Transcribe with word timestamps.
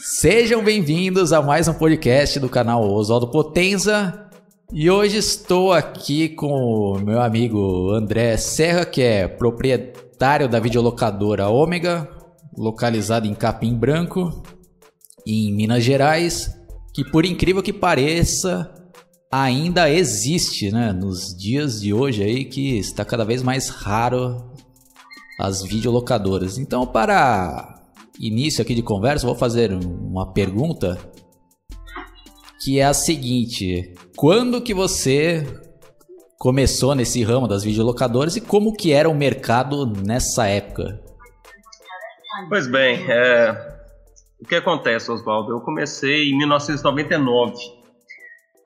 Sejam 0.00 0.62
bem-vindos 0.62 1.32
a 1.32 1.42
mais 1.42 1.68
um 1.68 1.74
podcast 1.74 2.38
do 2.40 2.48
canal 2.48 2.88
Oswaldo 2.90 3.30
Potenza. 3.30 4.28
E 4.72 4.90
hoje 4.90 5.18
estou 5.18 5.72
aqui 5.72 6.28
com 6.28 6.52
o 6.52 6.98
meu 6.98 7.20
amigo 7.20 7.90
André 7.90 8.36
Serra, 8.36 8.84
que 8.84 9.02
é 9.02 9.28
proprietário 9.28 10.48
da 10.48 10.58
videolocadora 10.58 11.48
Ômega, 11.48 12.08
localizada 12.56 13.26
em 13.26 13.34
Capim 13.34 13.74
Branco, 13.74 14.42
em 15.26 15.52
Minas 15.52 15.84
Gerais, 15.84 16.54
que 16.94 17.04
por 17.04 17.24
incrível 17.24 17.62
que 17.62 17.72
pareça, 17.72 18.72
ainda 19.30 19.90
existe, 19.90 20.70
né? 20.70 20.92
Nos 20.92 21.36
dias 21.36 21.80
de 21.80 21.92
hoje 21.92 22.22
aí 22.22 22.44
que 22.44 22.78
está 22.78 23.04
cada 23.04 23.24
vez 23.24 23.42
mais 23.42 23.68
raro 23.68 24.50
as 25.38 25.62
videolocadoras. 25.62 26.58
Então, 26.58 26.86
para 26.86 27.73
início 28.18 28.62
aqui 28.62 28.74
de 28.74 28.82
conversa, 28.82 29.26
vou 29.26 29.34
fazer 29.34 29.72
uma 29.72 30.32
pergunta 30.32 30.98
que 32.62 32.80
é 32.80 32.84
a 32.84 32.94
seguinte: 32.94 33.94
quando 34.16 34.62
que 34.62 34.72
você 34.72 35.46
começou 36.38 36.94
nesse 36.94 37.22
ramo 37.22 37.48
das 37.48 37.64
videolocadoras 37.64 38.36
e 38.36 38.40
como 38.40 38.74
que 38.74 38.92
era 38.92 39.08
o 39.08 39.14
mercado 39.14 39.86
nessa 39.86 40.46
época? 40.46 41.00
Pois 42.48 42.66
bem, 42.66 43.04
é... 43.10 43.52
o 44.40 44.46
que 44.46 44.56
acontece, 44.56 45.10
Oswaldo? 45.10 45.52
Eu 45.52 45.60
comecei 45.60 46.30
em 46.30 46.36
1999, 46.36 47.54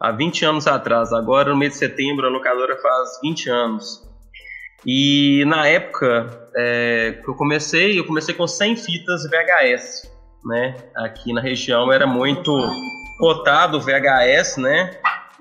há 0.01 0.11
20 0.11 0.45
anos 0.45 0.67
atrás. 0.67 1.13
Agora, 1.13 1.51
no 1.51 1.57
mês 1.57 1.73
de 1.73 1.79
setembro, 1.79 2.27
a 2.27 2.31
locadora 2.31 2.77
faz 2.81 3.21
20 3.23 3.51
anos. 3.51 4.08
E 4.87 5.45
na 5.47 5.67
época 5.67 6.51
é, 6.57 7.21
que 7.23 7.29
eu 7.29 7.35
comecei, 7.35 7.99
eu 7.99 8.05
comecei 8.05 8.35
com 8.35 8.47
100 8.47 8.77
fitas 8.77 9.23
VHS, 9.25 10.11
né? 10.45 10.77
Aqui 10.97 11.33
na 11.33 11.41
região 11.41 11.93
era 11.93 12.07
muito 12.07 12.53
cotado 13.19 13.81
VHS, 13.81 14.57
né? 14.57 14.91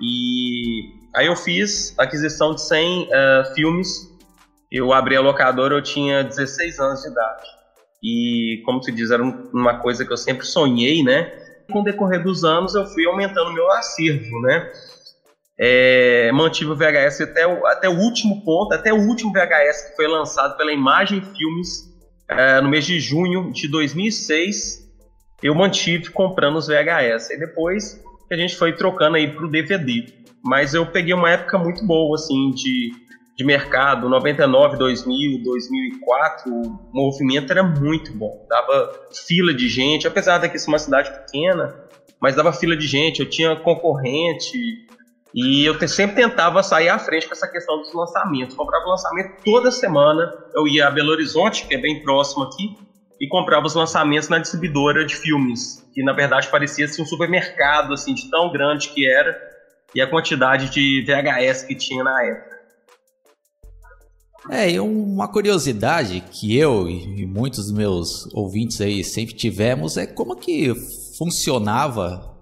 E 0.00 0.92
aí 1.14 1.26
eu 1.26 1.36
fiz 1.36 1.94
aquisição 1.98 2.54
de 2.54 2.62
100 2.62 3.02
uh, 3.02 3.08
é, 3.10 3.54
filmes. 3.54 3.88
Eu 4.70 4.92
abri 4.92 5.16
a 5.16 5.20
locadora, 5.20 5.74
eu 5.74 5.82
tinha 5.82 6.22
16 6.22 6.78
anos 6.78 7.00
de 7.00 7.08
idade. 7.08 7.58
E, 8.02 8.62
como 8.64 8.82
se 8.82 8.92
diz, 8.92 9.10
era 9.10 9.22
uma 9.22 9.78
coisa 9.78 10.04
que 10.04 10.12
eu 10.12 10.16
sempre 10.16 10.46
sonhei, 10.46 11.02
né? 11.02 11.32
Com 11.72 11.80
o 11.80 11.84
decorrer 11.84 12.22
dos 12.22 12.44
anos, 12.44 12.74
eu 12.74 12.84
fui 12.86 13.06
aumentando 13.06 13.52
meu 13.52 13.70
acervo, 13.72 14.40
né? 14.42 14.70
É, 15.60 16.30
mantive 16.32 16.70
o 16.70 16.76
VHS 16.76 17.22
até 17.22 17.46
o, 17.46 17.66
até 17.66 17.88
o 17.88 17.98
último 17.98 18.44
ponto, 18.44 18.72
até 18.72 18.92
o 18.92 18.96
último 18.96 19.32
VHS 19.32 19.88
que 19.88 19.96
foi 19.96 20.06
lançado 20.06 20.56
pela 20.56 20.72
Imagem 20.72 21.20
Filmes 21.20 21.88
é, 22.28 22.60
no 22.60 22.68
mês 22.68 22.86
de 22.86 23.00
junho 23.00 23.50
de 23.52 23.66
2006. 23.66 24.86
Eu 25.42 25.54
mantive 25.54 26.10
comprando 26.10 26.56
os 26.56 26.66
VHS. 26.68 27.30
E 27.30 27.38
depois 27.38 28.02
a 28.30 28.36
gente 28.36 28.56
foi 28.56 28.72
trocando 28.74 29.16
aí 29.16 29.32
para 29.32 29.44
o 29.44 29.50
DVD. 29.50 30.06
Mas 30.44 30.74
eu 30.74 30.86
peguei 30.86 31.14
uma 31.14 31.30
época 31.30 31.58
muito 31.58 31.84
boa, 31.84 32.14
assim, 32.14 32.50
de, 32.50 32.92
de 33.36 33.44
mercado. 33.44 34.08
99, 34.08 34.76
2000, 34.76 35.42
2004, 35.42 36.52
o 36.52 36.90
movimento 36.92 37.50
era 37.50 37.62
muito 37.62 38.12
bom. 38.12 38.46
Dava 38.48 38.92
fila 39.26 39.52
de 39.52 39.68
gente, 39.68 40.06
apesar 40.06 40.38
daqui 40.38 40.58
ser 40.58 40.68
uma 40.68 40.78
cidade 40.78 41.10
pequena, 41.10 41.74
mas 42.20 42.36
dava 42.36 42.52
fila 42.52 42.76
de 42.76 42.86
gente. 42.86 43.20
Eu 43.20 43.28
tinha 43.28 43.56
concorrente, 43.56 44.86
e 45.40 45.64
eu 45.64 45.88
sempre 45.88 46.16
tentava 46.16 46.64
sair 46.64 46.88
à 46.88 46.98
frente 46.98 47.28
com 47.28 47.32
essa 47.32 47.46
questão 47.46 47.78
dos 47.78 47.94
lançamentos. 47.94 48.56
Comprava 48.56 48.86
lançamento 48.86 49.40
toda 49.44 49.70
semana. 49.70 50.32
Eu 50.52 50.66
ia 50.66 50.88
a 50.88 50.90
Belo 50.90 51.12
Horizonte, 51.12 51.64
que 51.64 51.76
é 51.76 51.78
bem 51.78 52.02
próximo 52.02 52.42
aqui, 52.42 52.76
e 53.20 53.28
comprava 53.28 53.64
os 53.64 53.74
lançamentos 53.74 54.28
na 54.28 54.38
distribuidora 54.38 55.06
de 55.06 55.14
filmes, 55.14 55.88
que 55.94 56.02
na 56.02 56.12
verdade 56.12 56.48
parecia 56.48 56.86
assim, 56.86 57.02
um 57.02 57.06
supermercado 57.06 57.92
assim 57.92 58.14
de 58.14 58.28
tão 58.28 58.50
grande 58.50 58.88
que 58.88 59.08
era 59.08 59.40
e 59.94 60.00
a 60.00 60.10
quantidade 60.10 60.70
de 60.70 61.04
VHS 61.06 61.62
que 61.62 61.76
tinha 61.76 62.02
na 62.02 62.20
época. 62.20 62.58
É, 64.50 64.70
e 64.72 64.80
uma 64.80 65.30
curiosidade 65.30 66.20
que 66.32 66.58
eu 66.58 66.88
e 66.88 67.24
muitos 67.26 67.66
dos 67.66 67.72
meus 67.72 68.26
ouvintes 68.34 68.80
aí 68.80 69.04
sempre 69.04 69.36
tivemos 69.36 69.96
é 69.96 70.04
como 70.04 70.34
que 70.34 70.74
funcionava 71.16 72.37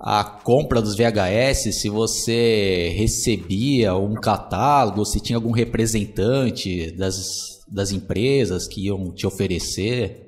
a 0.00 0.24
compra 0.24 0.80
dos 0.80 0.96
VHS, 0.96 1.78
se 1.78 1.90
você 1.90 2.88
recebia 2.96 3.94
um 3.94 4.14
catálogo, 4.14 5.04
se 5.04 5.20
tinha 5.20 5.36
algum 5.36 5.50
representante 5.50 6.90
das, 6.96 7.62
das 7.68 7.92
empresas 7.92 8.66
que 8.66 8.86
iam 8.86 9.12
te 9.12 9.26
oferecer? 9.26 10.26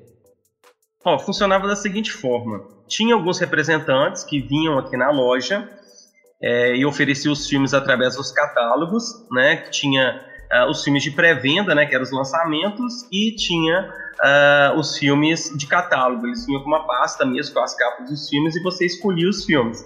Funcionava 1.25 1.67
da 1.67 1.75
seguinte 1.75 2.11
forma: 2.11 2.67
tinha 2.87 3.15
alguns 3.15 3.39
representantes 3.39 4.23
que 4.23 4.39
vinham 4.39 4.77
aqui 4.77 4.95
na 4.95 5.09
loja 5.09 5.67
é, 6.41 6.75
e 6.75 6.85
ofereciam 6.85 7.33
os 7.33 7.47
filmes 7.47 7.73
através 7.73 8.15
dos 8.15 8.31
catálogos, 8.31 9.05
né? 9.31 9.57
Que 9.57 9.71
tinha 9.71 10.23
uh, 10.53 10.69
os 10.69 10.83
filmes 10.83 11.03
de 11.03 11.11
pré-venda, 11.11 11.73
né? 11.73 11.85
Que 11.85 11.95
eram 11.95 12.03
os 12.03 12.11
lançamentos, 12.11 13.07
e 13.11 13.31
tinha 13.35 13.89
uh, 14.19 14.77
os 14.77 14.97
filmes 14.97 15.51
de 15.57 15.65
catálogo. 15.65 16.27
Eles 16.27 16.45
vinham 16.45 16.61
com 16.61 16.67
uma 16.67 16.85
pasta 16.85 17.25
mesmo, 17.25 17.53
com 17.53 17.61
as 17.61 17.75
capas 17.75 18.09
dos 18.09 18.29
filmes, 18.29 18.55
e 18.55 18.61
você 18.61 18.85
escolhia 18.85 19.29
os 19.29 19.43
filmes. 19.43 19.83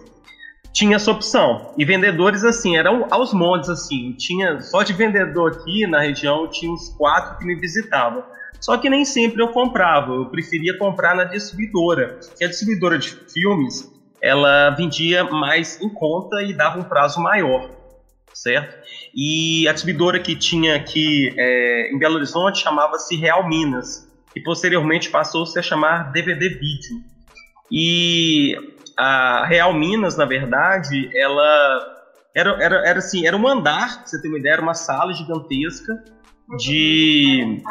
Tinha 0.73 0.97
essa 0.97 1.09
opção. 1.09 1.73
E 1.77 1.85
vendedores, 1.85 2.43
assim, 2.43 2.77
eram 2.77 3.07
aos 3.09 3.33
montes, 3.33 3.69
assim. 3.69 4.13
Tinha 4.13 4.61
só 4.61 4.83
de 4.83 4.93
vendedor 4.93 5.53
aqui 5.53 5.87
na 5.87 6.01
região, 6.01 6.47
tinha 6.47 6.71
uns 6.71 6.89
quatro 6.89 7.37
que 7.37 7.45
me 7.45 7.55
visitavam. 7.55 8.23
Só 8.59 8.77
que 8.77 8.89
nem 8.89 9.05
sempre 9.05 9.41
eu 9.41 9.49
comprava, 9.49 10.13
eu 10.13 10.25
preferia 10.25 10.77
comprar 10.77 11.15
na 11.15 11.23
distribuidora. 11.23 12.19
Porque 12.27 12.43
a 12.43 12.47
distribuidora 12.47 12.97
de 12.97 13.09
filmes, 13.09 13.91
ela 14.21 14.71
vendia 14.71 15.23
mais 15.23 15.79
em 15.81 15.89
conta 15.89 16.41
e 16.41 16.53
dava 16.53 16.79
um 16.79 16.83
prazo 16.83 17.21
maior, 17.21 17.69
certo? 18.33 18.77
E 19.17 19.67
a 19.67 19.73
distribuidora 19.73 20.19
que 20.19 20.35
tinha 20.35 20.75
aqui 20.75 21.33
é, 21.35 21.91
em 21.91 21.97
Belo 21.97 22.17
Horizonte 22.17 22.61
chamava-se 22.61 23.15
Real 23.15 23.49
Minas 23.49 24.07
e 24.35 24.43
posteriormente 24.43 25.09
passou-se 25.09 25.57
a 25.57 25.61
chamar 25.63 26.11
DVD 26.11 26.49
Vídeo. 26.49 27.01
E 27.71 28.55
a 28.95 29.43
Real 29.47 29.73
Minas, 29.73 30.15
na 30.15 30.25
verdade, 30.25 31.09
ela 31.17 31.97
era, 32.35 32.63
era, 32.63 32.87
era 32.87 32.99
assim, 32.99 33.25
era 33.25 33.35
um 33.35 33.47
andar, 33.47 33.97
pra 33.97 34.05
você 34.05 34.21
ter 34.21 34.27
uma 34.27 34.37
ideia, 34.37 34.53
era 34.53 34.61
uma 34.61 34.75
sala 34.75 35.11
gigantesca 35.11 36.03
de 36.59 37.61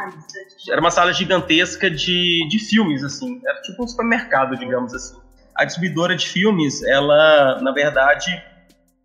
era 0.68 0.80
uma 0.80 0.90
sala 0.90 1.12
gigantesca 1.12 1.90
de, 1.90 2.46
de 2.46 2.58
filmes 2.58 3.02
assim 3.02 3.40
era 3.42 3.62
tipo 3.62 3.82
um 3.82 3.88
supermercado 3.88 4.54
digamos 4.54 4.92
assim 4.92 5.16
a 5.56 5.64
distribuidora 5.64 6.14
de 6.14 6.28
filmes 6.28 6.82
ela 6.82 7.58
na 7.62 7.72
verdade 7.72 8.30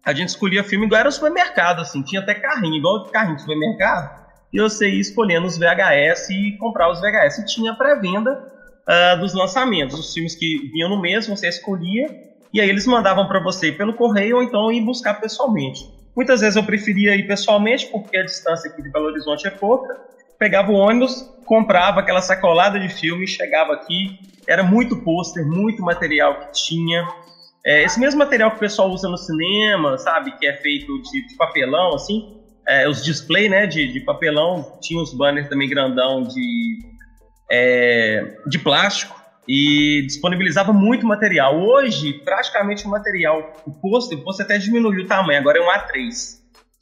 a 0.04 0.14
gente 0.14 0.30
escolhia 0.30 0.64
filme 0.64 0.86
igual 0.86 1.00
era 1.00 1.10
um 1.10 1.12
supermercado 1.12 1.82
assim 1.82 2.02
tinha 2.02 2.22
até 2.22 2.34
carrinho 2.34 2.76
igual 2.76 3.06
carrinho 3.06 3.36
de 3.36 3.42
supermercado 3.42 4.22
e 4.54 4.60
você 4.60 4.90
ia 4.90 5.00
escolhendo 5.00 5.48
os 5.48 5.58
VHS 5.58 6.30
e 6.30 6.58
comprar 6.58 6.92
os 6.92 7.00
VHS. 7.00 7.40
E 7.40 7.46
tinha 7.46 7.74
pré-venda 7.74 8.32
uh, 8.34 9.20
dos 9.20 9.34
lançamentos, 9.34 9.98
os 9.98 10.14
filmes 10.14 10.36
que 10.36 10.70
vinham 10.74 10.90
no 10.90 11.00
mês, 11.00 11.28
você 11.28 11.48
escolhia, 11.48 12.10
e 12.54 12.60
aí 12.60 12.70
eles 12.70 12.86
mandavam 12.86 13.28
para 13.28 13.40
você 13.40 13.72
pelo 13.72 13.94
correio 13.94 14.38
ou 14.38 14.44
então 14.44 14.72
ir 14.72 14.82
buscar 14.82 15.16
pessoalmente. 15.16 15.90
Muitas 16.16 16.42
vezes 16.42 16.58
eu 16.58 16.64
preferia 16.64 17.16
ir 17.16 17.26
pessoalmente, 17.26 17.88
porque 17.88 18.18
a 18.18 18.24
distância 18.24 18.70
aqui 18.70 18.82
de 18.82 18.92
Belo 18.92 19.06
Horizonte 19.06 19.48
é 19.48 19.52
pouca. 19.52 19.98
Pegava 20.38 20.70
o 20.70 20.76
ônibus, 20.76 21.22
comprava 21.46 22.02
aquela 22.02 22.22
sacolada 22.22 22.78
de 22.78 22.90
filme, 22.90 23.26
chegava 23.26 23.74
aqui, 23.74 24.20
era 24.46 24.64
muito 24.64 24.98
pôster, 24.98 25.46
muito 25.46 25.82
material 25.82 26.40
que 26.40 26.52
tinha. 26.52 27.08
É, 27.66 27.84
esse 27.84 28.00
mesmo 28.00 28.20
material 28.20 28.50
que 28.52 28.58
o 28.58 28.60
pessoal 28.60 28.90
usa 28.90 29.08
no 29.08 29.18
cinema, 29.18 29.98
sabe, 29.98 30.32
que 30.38 30.48
é 30.48 30.54
feito 30.54 31.00
de, 31.02 31.28
de 31.28 31.36
papelão, 31.36 31.94
assim, 31.94 32.42
é, 32.68 32.88
os 32.88 33.04
display 33.04 33.50
né, 33.50 33.68
de, 33.68 33.92
de, 33.92 34.00
papelão, 34.02 34.78
tinha 34.82 35.02
os 35.02 35.14
banners 35.14 35.48
também 35.48 35.70
grandão 35.70 36.24
de, 36.24 36.80
é, 37.52 38.38
de 38.48 38.58
plástico 38.58 39.20
e 39.48 40.04
disponibilizava 40.08 40.74
muito 40.74 41.06
material. 41.06 41.60
Hoje, 41.60 42.14
praticamente 42.26 42.86
o 42.86 42.90
material, 42.90 43.54
o 43.66 43.72
pôster, 43.72 44.18
o 44.18 44.24
pôster 44.24 44.46
até 44.46 44.58
diminuiu 44.58 45.04
o 45.04 45.08
tamanho, 45.08 45.40
agora 45.40 45.60
é 45.60 45.62
um 45.62 45.70
A3. 45.70 46.40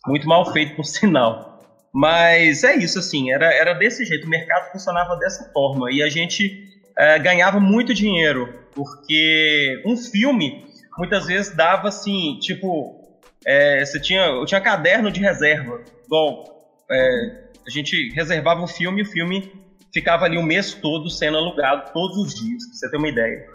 Muito 0.07 0.27
mal 0.27 0.51
feito, 0.53 0.75
por 0.75 0.85
sinal. 0.85 1.49
Mas 1.93 2.63
é 2.63 2.75
isso, 2.75 2.99
assim, 2.99 3.31
era, 3.31 3.51
era 3.53 3.73
desse 3.73 4.05
jeito, 4.05 4.27
o 4.27 4.29
mercado 4.29 4.71
funcionava 4.71 5.17
dessa 5.17 5.51
forma 5.51 5.91
e 5.91 6.03
a 6.03 6.09
gente 6.09 6.63
é, 6.97 7.17
ganhava 7.17 7.59
muito 7.59 7.93
dinheiro, 7.93 8.53
porque 8.75 9.81
um 9.85 9.97
filme 9.97 10.68
muitas 10.99 11.25
vezes 11.25 11.55
dava 11.55 11.87
assim, 11.87 12.37
tipo, 12.39 13.01
é, 13.45 13.83
você 13.83 13.99
tinha, 13.99 14.25
eu 14.25 14.45
tinha 14.45 14.59
caderno 14.59 15.09
de 15.09 15.21
reserva. 15.21 15.81
Bom, 16.09 16.43
é, 16.91 17.47
a 17.65 17.69
gente 17.69 18.13
reservava 18.13 18.61
o 18.61 18.67
filme 18.67 18.99
e 18.99 19.03
o 19.03 19.05
filme 19.05 19.51
ficava 19.93 20.25
ali 20.25 20.37
o 20.37 20.43
mês 20.43 20.73
todo 20.73 21.09
sendo 21.09 21.37
alugado 21.37 21.91
todos 21.93 22.17
os 22.17 22.35
dias, 22.35 22.65
pra 22.65 22.75
você 22.75 22.91
ter 22.91 22.97
uma 22.97 23.07
ideia. 23.07 23.47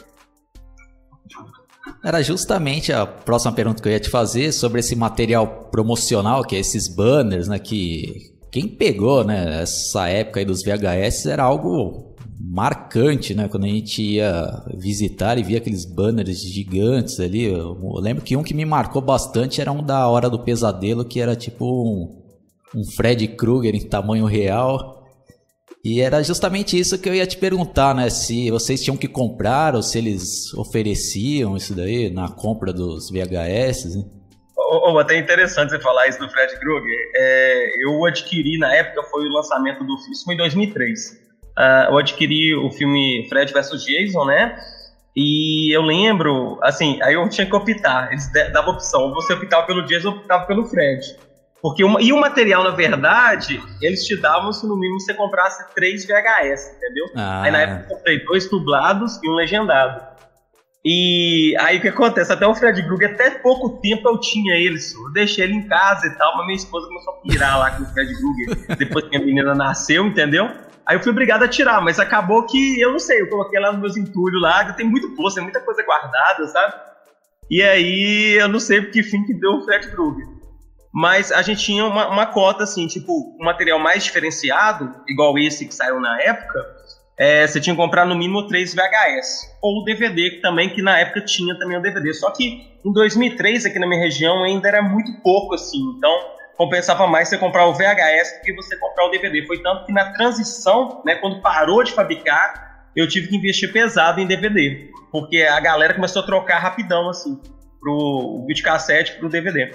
Era 2.02 2.22
justamente 2.22 2.92
a 2.92 3.06
próxima 3.06 3.52
pergunta 3.52 3.82
que 3.82 3.88
eu 3.88 3.92
ia 3.92 4.00
te 4.00 4.08
fazer 4.08 4.50
sobre 4.52 4.80
esse 4.80 4.96
material 4.96 5.68
promocional, 5.70 6.42
que 6.42 6.56
é 6.56 6.60
esses 6.60 6.88
banners, 6.88 7.46
né? 7.46 7.58
Que 7.58 8.34
quem 8.50 8.68
pegou, 8.68 9.22
né, 9.24 9.62
essa 9.62 10.08
época 10.08 10.40
aí 10.40 10.46
dos 10.46 10.62
VHS 10.62 11.26
era 11.26 11.42
algo 11.42 12.13
marcante, 12.50 13.34
né? 13.34 13.48
Quando 13.48 13.64
a 13.64 13.68
gente 13.68 14.02
ia 14.02 14.46
visitar 14.76 15.38
e 15.38 15.42
via 15.42 15.58
aqueles 15.58 15.84
banners 15.84 16.40
gigantes 16.40 17.18
ali. 17.20 17.44
Eu, 17.44 17.76
lembro 17.96 18.24
que 18.24 18.36
um 18.36 18.42
que 18.42 18.54
me 18.54 18.64
marcou 18.64 19.00
bastante 19.00 19.60
era 19.60 19.72
um 19.72 19.82
da 19.82 20.06
Hora 20.08 20.28
do 20.28 20.38
Pesadelo, 20.38 21.04
que 21.04 21.20
era 21.20 21.34
tipo 21.34 21.64
um, 21.64 22.22
um 22.74 22.84
Fred 22.96 23.28
Krueger 23.28 23.74
em 23.74 23.88
tamanho 23.88 24.26
real. 24.26 25.02
E 25.84 26.00
era 26.00 26.22
justamente 26.22 26.78
isso 26.78 26.98
que 26.98 27.08
eu 27.08 27.14
ia 27.14 27.26
te 27.26 27.36
perguntar, 27.36 27.94
né? 27.94 28.08
Se 28.08 28.50
vocês 28.50 28.82
tinham 28.82 28.96
que 28.96 29.08
comprar 29.08 29.74
ou 29.74 29.82
se 29.82 29.98
eles 29.98 30.52
ofereciam 30.54 31.56
isso 31.56 31.74
daí 31.74 32.10
na 32.10 32.28
compra 32.28 32.72
dos 32.72 33.10
VHS. 33.10 33.96
Né? 33.96 34.04
Oh, 34.56 34.92
oh, 34.92 34.98
até 34.98 35.18
interessante 35.18 35.70
você 35.70 35.80
falar 35.80 36.08
isso 36.08 36.18
do 36.18 36.28
Fred 36.30 36.58
Krueger. 36.58 36.98
É, 37.16 37.84
eu 37.84 38.04
adquiri 38.06 38.58
na 38.58 38.74
época, 38.74 39.02
foi 39.10 39.26
o 39.26 39.32
lançamento 39.32 39.84
do 39.84 39.98
filme, 39.98 40.34
em 40.34 40.36
2003. 40.36 41.23
Uh, 41.58 41.90
eu 41.90 41.98
adquiri 41.98 42.54
o 42.54 42.70
filme 42.70 43.26
Fred 43.28 43.52
vs 43.52 43.84
Jason, 43.84 44.24
né? 44.24 44.58
E 45.16 45.74
eu 45.74 45.82
lembro, 45.82 46.58
assim, 46.62 46.98
aí 47.02 47.14
eu 47.14 47.28
tinha 47.28 47.46
que 47.46 47.54
optar. 47.54 48.10
Eles 48.10 48.30
davam 48.52 48.74
opção, 48.74 49.14
você 49.14 49.32
optava 49.32 49.64
pelo 49.66 49.86
Jason 49.86 50.08
ou 50.10 50.16
optava 50.16 50.44
pelo 50.46 50.64
Fred. 50.64 51.16
Porque 51.62 51.82
uma, 51.82 52.02
e 52.02 52.12
o 52.12 52.20
material, 52.20 52.62
na 52.62 52.70
verdade, 52.70 53.62
eles 53.80 54.04
te 54.04 54.20
davam 54.20 54.52
se 54.52 54.66
no 54.66 54.76
mínimo 54.76 55.00
você 55.00 55.14
comprasse 55.14 55.64
três 55.74 56.04
VHS, 56.04 56.76
entendeu? 56.76 57.06
Ah. 57.16 57.42
Aí 57.42 57.50
na 57.50 57.60
época 57.60 57.84
eu 57.84 57.96
comprei 57.96 58.24
dois 58.24 58.50
dublados 58.50 59.18
e 59.22 59.30
um 59.30 59.32
legendado. 59.32 60.14
E 60.84 61.56
aí 61.60 61.78
o 61.78 61.80
que 61.80 61.88
acontece? 61.88 62.30
Até 62.30 62.46
o 62.46 62.54
Fred 62.54 62.82
Krueger, 62.82 63.14
até 63.14 63.30
pouco 63.30 63.80
tempo 63.80 64.06
eu 64.06 64.20
tinha 64.20 64.54
ele, 64.56 64.76
eu 64.76 65.12
deixei 65.14 65.44
ele 65.44 65.54
em 65.54 65.66
casa 65.66 66.06
e 66.06 66.10
tal, 66.10 66.36
mas 66.36 66.44
minha 66.44 66.56
esposa 66.56 66.86
começou 66.86 67.14
a 67.14 67.16
pirar 67.22 67.58
lá 67.58 67.70
com 67.70 67.84
o 67.84 67.86
Fred 67.86 68.12
Krueger 68.12 68.76
depois 68.76 69.08
que 69.08 69.16
a 69.16 69.20
menina 69.20 69.54
nasceu, 69.54 70.06
entendeu? 70.06 70.50
Aí 70.86 70.96
eu 70.96 71.02
fui 71.02 71.12
obrigado 71.12 71.42
a 71.42 71.48
tirar, 71.48 71.80
mas 71.80 71.98
acabou 71.98 72.44
que, 72.44 72.80
eu 72.80 72.92
não 72.92 72.98
sei, 72.98 73.20
eu 73.20 73.28
coloquei 73.28 73.58
lá 73.58 73.72
nos 73.72 73.80
meus 73.80 73.96
entulhos 73.96 74.40
lá, 74.40 74.72
tem 74.72 74.86
muito 74.86 75.14
posto, 75.14 75.36
tem 75.36 75.44
muita 75.44 75.60
coisa 75.60 75.82
guardada, 75.82 76.46
sabe? 76.46 76.74
E 77.50 77.62
aí 77.62 78.36
eu 78.38 78.48
não 78.48 78.60
sei 78.60 78.82
que 78.86 79.02
fim 79.02 79.24
que 79.24 79.34
deu 79.34 79.52
o 79.52 79.64
Fred 79.64 79.88
Krueger. 79.90 80.26
Mas 80.92 81.32
a 81.32 81.42
gente 81.42 81.64
tinha 81.64 81.84
uma, 81.84 82.08
uma 82.08 82.26
cota, 82.26 82.64
assim, 82.64 82.86
tipo, 82.86 83.36
um 83.40 83.44
material 83.44 83.78
mais 83.78 84.04
diferenciado, 84.04 84.94
igual 85.08 85.36
esse 85.38 85.66
que 85.66 85.74
saiu 85.74 85.98
na 85.98 86.20
época, 86.20 86.64
é, 87.18 87.46
você 87.46 87.60
tinha 87.60 87.74
que 87.74 87.80
comprar 87.80 88.04
no 88.04 88.14
mínimo 88.14 88.46
3 88.46 88.74
VHS, 88.74 89.56
ou 89.62 89.84
DVD 89.84 90.30
que 90.30 90.40
também, 90.40 90.68
que 90.68 90.82
na 90.82 90.98
época 90.98 91.20
tinha 91.22 91.58
também 91.58 91.78
o 91.78 91.82
DVD, 91.82 92.12
só 92.12 92.30
que 92.30 92.78
em 92.84 92.92
2003 92.92 93.66
aqui 93.66 93.78
na 93.78 93.86
minha 93.86 94.00
região 94.00 94.44
ainda 94.44 94.68
era 94.68 94.82
muito 94.82 95.12
pouco, 95.22 95.54
assim, 95.54 95.78
então 95.96 96.12
compensava 96.56 97.06
mais 97.06 97.28
você 97.28 97.38
comprar 97.38 97.66
o 97.66 97.74
VHS 97.74 98.38
do 98.38 98.44
que 98.44 98.52
você 98.54 98.76
comprar 98.76 99.06
o 99.06 99.10
DVD, 99.10 99.46
foi 99.46 99.62
tanto 99.62 99.86
que 99.86 99.92
na 99.92 100.12
transição, 100.12 101.02
né, 101.04 101.16
quando 101.16 101.40
parou 101.40 101.82
de 101.82 101.92
fabricar, 101.92 102.88
eu 102.94 103.08
tive 103.08 103.28
que 103.28 103.36
investir 103.36 103.72
pesado 103.72 104.20
em 104.20 104.26
DVD, 104.26 104.88
porque 105.10 105.42
a 105.42 105.58
galera 105.60 105.94
começou 105.94 106.22
a 106.22 106.26
trocar 106.26 106.58
rapidão, 106.58 107.08
assim, 107.08 107.40
pro 107.80 108.44
videocassete 108.46 109.18
pro 109.18 109.28
DVD. 109.28 109.70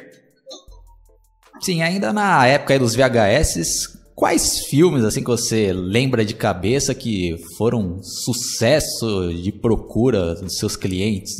Sim, 1.61 1.81
ainda 1.81 2.13
na 2.13 2.47
época 2.47 2.79
dos 2.79 2.95
VHS, 2.95 3.99
quais 4.15 4.65
filmes 4.65 5.03
assim 5.03 5.21
que 5.21 5.29
você 5.29 5.73
lembra 5.73 6.23
de 6.23 6.33
cabeça 6.33 6.95
que 6.95 7.35
foram 7.57 8.01
sucesso 8.01 9.33
de 9.33 9.51
procura 9.51 10.35
dos 10.35 10.57
seus 10.57 10.77
clientes? 10.77 11.33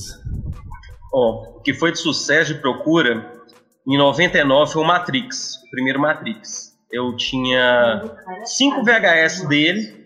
Ó, 1.14 1.18
oh, 1.18 1.58
o 1.58 1.62
que 1.62 1.74
foi 1.74 1.94
de 1.94 2.00
sucesso 2.00 2.54
de 2.54 2.60
procura 2.60 3.39
em 3.90 3.98
99 3.98 4.72
foi 4.72 4.82
o 4.84 4.86
Matrix, 4.86 5.56
o 5.66 5.70
primeiro 5.72 6.00
Matrix. 6.00 6.78
Eu 6.92 7.16
tinha 7.16 8.04
cinco 8.46 8.84
VHS 8.84 9.48
dele 9.48 10.00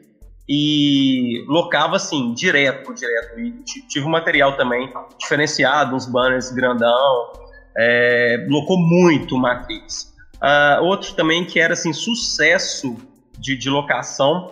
e 0.47 1.43
locava 1.47 1.97
assim, 1.97 2.33
direto, 2.33 2.93
direto. 2.93 3.39
E 3.39 3.51
tive 3.89 4.05
um 4.05 4.09
material 4.09 4.55
também 4.55 4.91
diferenciado, 5.19 5.95
uns 5.95 6.05
banners 6.05 6.51
grandão, 6.51 7.33
é, 7.77 8.45
locou 8.49 8.77
muito 8.77 9.37
Matrix. 9.37 10.13
Uh, 10.35 10.83
outro 10.83 11.13
também 11.13 11.45
que 11.45 11.59
era 11.59 11.73
assim 11.73 11.93
sucesso 11.93 12.97
de, 13.39 13.57
de 13.57 13.69
locação 13.69 14.49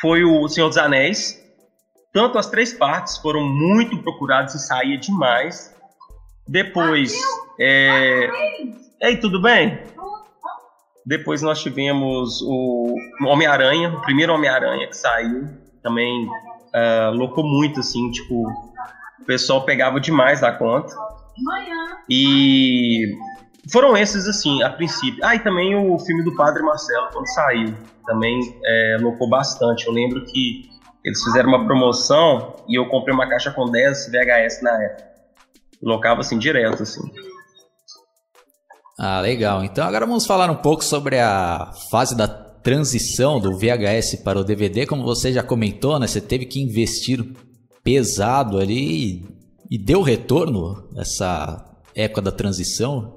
foi 0.00 0.24
o 0.24 0.48
Senhor 0.48 0.68
dos 0.68 0.78
Anéis. 0.78 1.38
Tanto 2.12 2.38
as 2.38 2.46
três 2.46 2.72
partes 2.72 3.18
foram 3.18 3.44
muito 3.44 3.98
procuradas 4.02 4.54
e 4.54 4.58
saía 4.58 4.98
demais. 4.98 5.74
Depois, 6.48 7.14
é... 7.60 8.28
ei, 9.02 9.16
tudo 9.18 9.40
bem? 9.40 9.78
Depois 11.04 11.42
nós 11.42 11.62
tivemos 11.62 12.40
o 12.42 12.94
Homem-Aranha, 13.26 13.90
o 13.90 14.00
primeiro 14.00 14.32
Homem-Aranha 14.32 14.88
que 14.88 14.96
saiu, 14.96 15.46
também 15.82 16.26
uh, 16.26 17.14
locou 17.14 17.44
muito, 17.44 17.80
assim, 17.80 18.10
tipo, 18.10 18.48
o 19.20 19.24
pessoal 19.26 19.64
pegava 19.64 20.00
demais 20.00 20.40
da 20.40 20.52
conta. 20.52 20.94
E 22.08 23.14
foram 23.70 23.96
esses, 23.96 24.26
assim, 24.26 24.62
a 24.62 24.70
princípio. 24.70 25.22
Ah, 25.22 25.34
e 25.34 25.38
também 25.38 25.76
o 25.76 25.98
filme 25.98 26.22
do 26.24 26.34
Padre 26.34 26.62
Marcelo, 26.62 27.08
quando 27.12 27.26
saiu, 27.28 27.74
também 28.06 28.58
é, 28.64 28.96
locou 29.00 29.28
bastante. 29.28 29.86
Eu 29.86 29.92
lembro 29.92 30.24
que 30.24 30.70
eles 31.04 31.22
fizeram 31.22 31.50
uma 31.50 31.66
promoção 31.66 32.56
e 32.66 32.78
eu 32.78 32.86
comprei 32.88 33.14
uma 33.14 33.28
caixa 33.28 33.50
com 33.50 33.70
10 33.70 34.10
VHS 34.10 34.62
na 34.62 34.82
época. 34.82 35.07
Locava, 35.82 36.20
assim, 36.20 36.38
direto, 36.38 36.82
assim. 36.82 37.00
Ah, 38.98 39.20
legal. 39.20 39.62
Então 39.62 39.86
agora 39.86 40.04
vamos 40.04 40.26
falar 40.26 40.50
um 40.50 40.56
pouco 40.56 40.82
sobre 40.82 41.18
a 41.20 41.72
fase 41.90 42.16
da 42.16 42.26
transição 42.26 43.38
do 43.38 43.56
VHS 43.56 44.16
para 44.24 44.40
o 44.40 44.44
DVD. 44.44 44.86
Como 44.86 45.04
você 45.04 45.32
já 45.32 45.42
comentou, 45.42 45.98
né? 46.00 46.06
Você 46.08 46.20
teve 46.20 46.46
que 46.46 46.60
investir 46.60 47.24
pesado 47.84 48.58
ali 48.58 49.24
e 49.70 49.78
deu 49.78 50.02
retorno 50.02 50.88
essa 50.96 51.64
época 51.94 52.22
da 52.22 52.32
transição? 52.32 53.14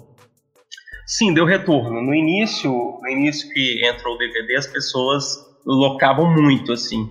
Sim, 1.08 1.34
deu 1.34 1.46
retorno. 1.46 2.00
No 2.02 2.14
início, 2.14 2.72
no 2.72 3.10
início 3.10 3.50
que 3.50 3.86
entrou 3.86 4.16
o 4.16 4.18
DVD, 4.18 4.58
as 4.58 4.68
pessoas 4.68 5.36
locavam 5.66 6.32
muito, 6.32 6.72
assim. 6.72 7.10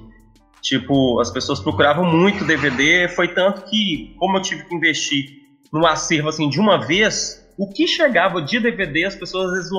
Tipo, 0.63 1.21
as 1.21 1.31
pessoas 1.31 1.59
procuravam 1.59 2.05
muito 2.05 2.45
DVD, 2.45 3.09
foi 3.09 3.29
tanto 3.29 3.65
que, 3.65 4.15
como 4.19 4.37
eu 4.37 4.43
tive 4.43 4.65
que 4.65 4.75
investir 4.75 5.40
no 5.73 5.87
acervo, 5.87 6.29
assim, 6.29 6.49
de 6.49 6.61
uma 6.61 6.85
vez, 6.85 7.47
o 7.59 7.69
que 7.69 7.87
chegava 7.87 8.43
de 8.43 8.59
DVD, 8.59 9.05
as 9.05 9.15
pessoas 9.15 9.47
às 9.47 9.53
vezes 9.53 9.71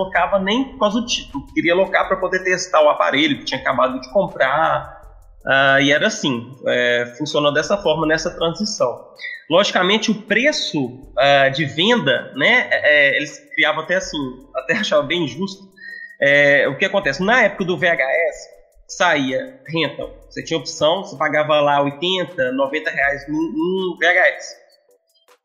nem 0.43 0.71
por 0.71 0.79
causa 0.79 1.01
do 1.01 1.05
título, 1.05 1.45
queria 1.53 1.75
locar 1.75 2.07
para 2.07 2.17
poder 2.17 2.43
testar 2.43 2.81
o 2.81 2.89
aparelho 2.89 3.39
que 3.39 3.45
tinha 3.45 3.59
acabado 3.59 3.99
de 3.99 4.11
comprar, 4.11 5.01
Uh, 5.45 5.81
e 5.81 5.91
era 5.91 6.05
assim, 6.05 6.55
é, 6.67 7.15
funcionou 7.17 7.51
dessa 7.51 7.75
forma 7.75 8.05
nessa 8.05 8.29
transição. 8.29 9.07
Logicamente, 9.49 10.11
o 10.11 10.21
preço 10.21 10.85
uh, 10.85 11.51
de 11.51 11.65
venda, 11.65 12.31
né, 12.35 12.69
é, 12.71 13.09
é, 13.09 13.17
eles 13.17 13.39
criavam 13.55 13.83
até 13.83 13.95
assim, 13.95 14.17
até 14.55 14.73
achava 14.77 15.01
bem 15.01 15.27
justo. 15.27 15.63
É, 16.21 16.67
o 16.67 16.77
que 16.77 16.85
acontece? 16.85 17.23
Na 17.23 17.41
época 17.43 17.65
do 17.65 17.77
VHS, 17.77 18.49
saía 18.87 19.59
renta. 19.67 20.05
Você 20.29 20.43
tinha 20.43 20.59
opção, 20.59 21.03
você 21.03 21.17
pagava 21.17 21.59
lá 21.59 21.81
80, 21.81 22.51
90 22.51 22.91
reais 22.91 23.27
no, 23.27 23.97
VHS. 23.97 24.60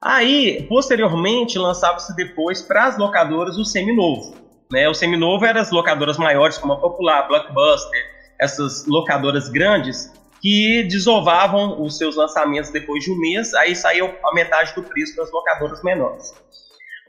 Aí, 0.09 0.63
posteriormente, 0.69 1.59
lançava-se 1.59 2.15
depois 2.15 2.63
para 2.63 2.85
as 2.85 2.97
locadoras 2.97 3.59
o 3.59 3.65
seminovo. 3.65 4.37
Né? 4.71 4.89
O 4.89 4.95
seminovo 4.95 5.45
eram 5.45 5.61
as 5.61 5.73
locadoras 5.73 6.17
maiores, 6.17 6.59
como 6.59 6.75
a 6.75 6.81
Popular, 6.81 7.27
Blockbuster, 7.27 8.05
essas 8.41 8.87
locadoras 8.87 9.49
grandes 9.49 10.13
que 10.41 10.85
desovavam 10.85 11.83
os 11.83 11.99
seus 11.99 12.15
lançamentos 12.15 12.71
depois 12.71 13.03
de 13.03 13.11
um 13.11 13.19
mês, 13.19 13.53
aí 13.55 13.75
saiu 13.75 14.15
a 14.25 14.33
metade 14.33 14.73
do 14.77 14.83
preço 14.85 15.17
das 15.17 15.33
locadoras 15.33 15.83
menores. 15.83 16.33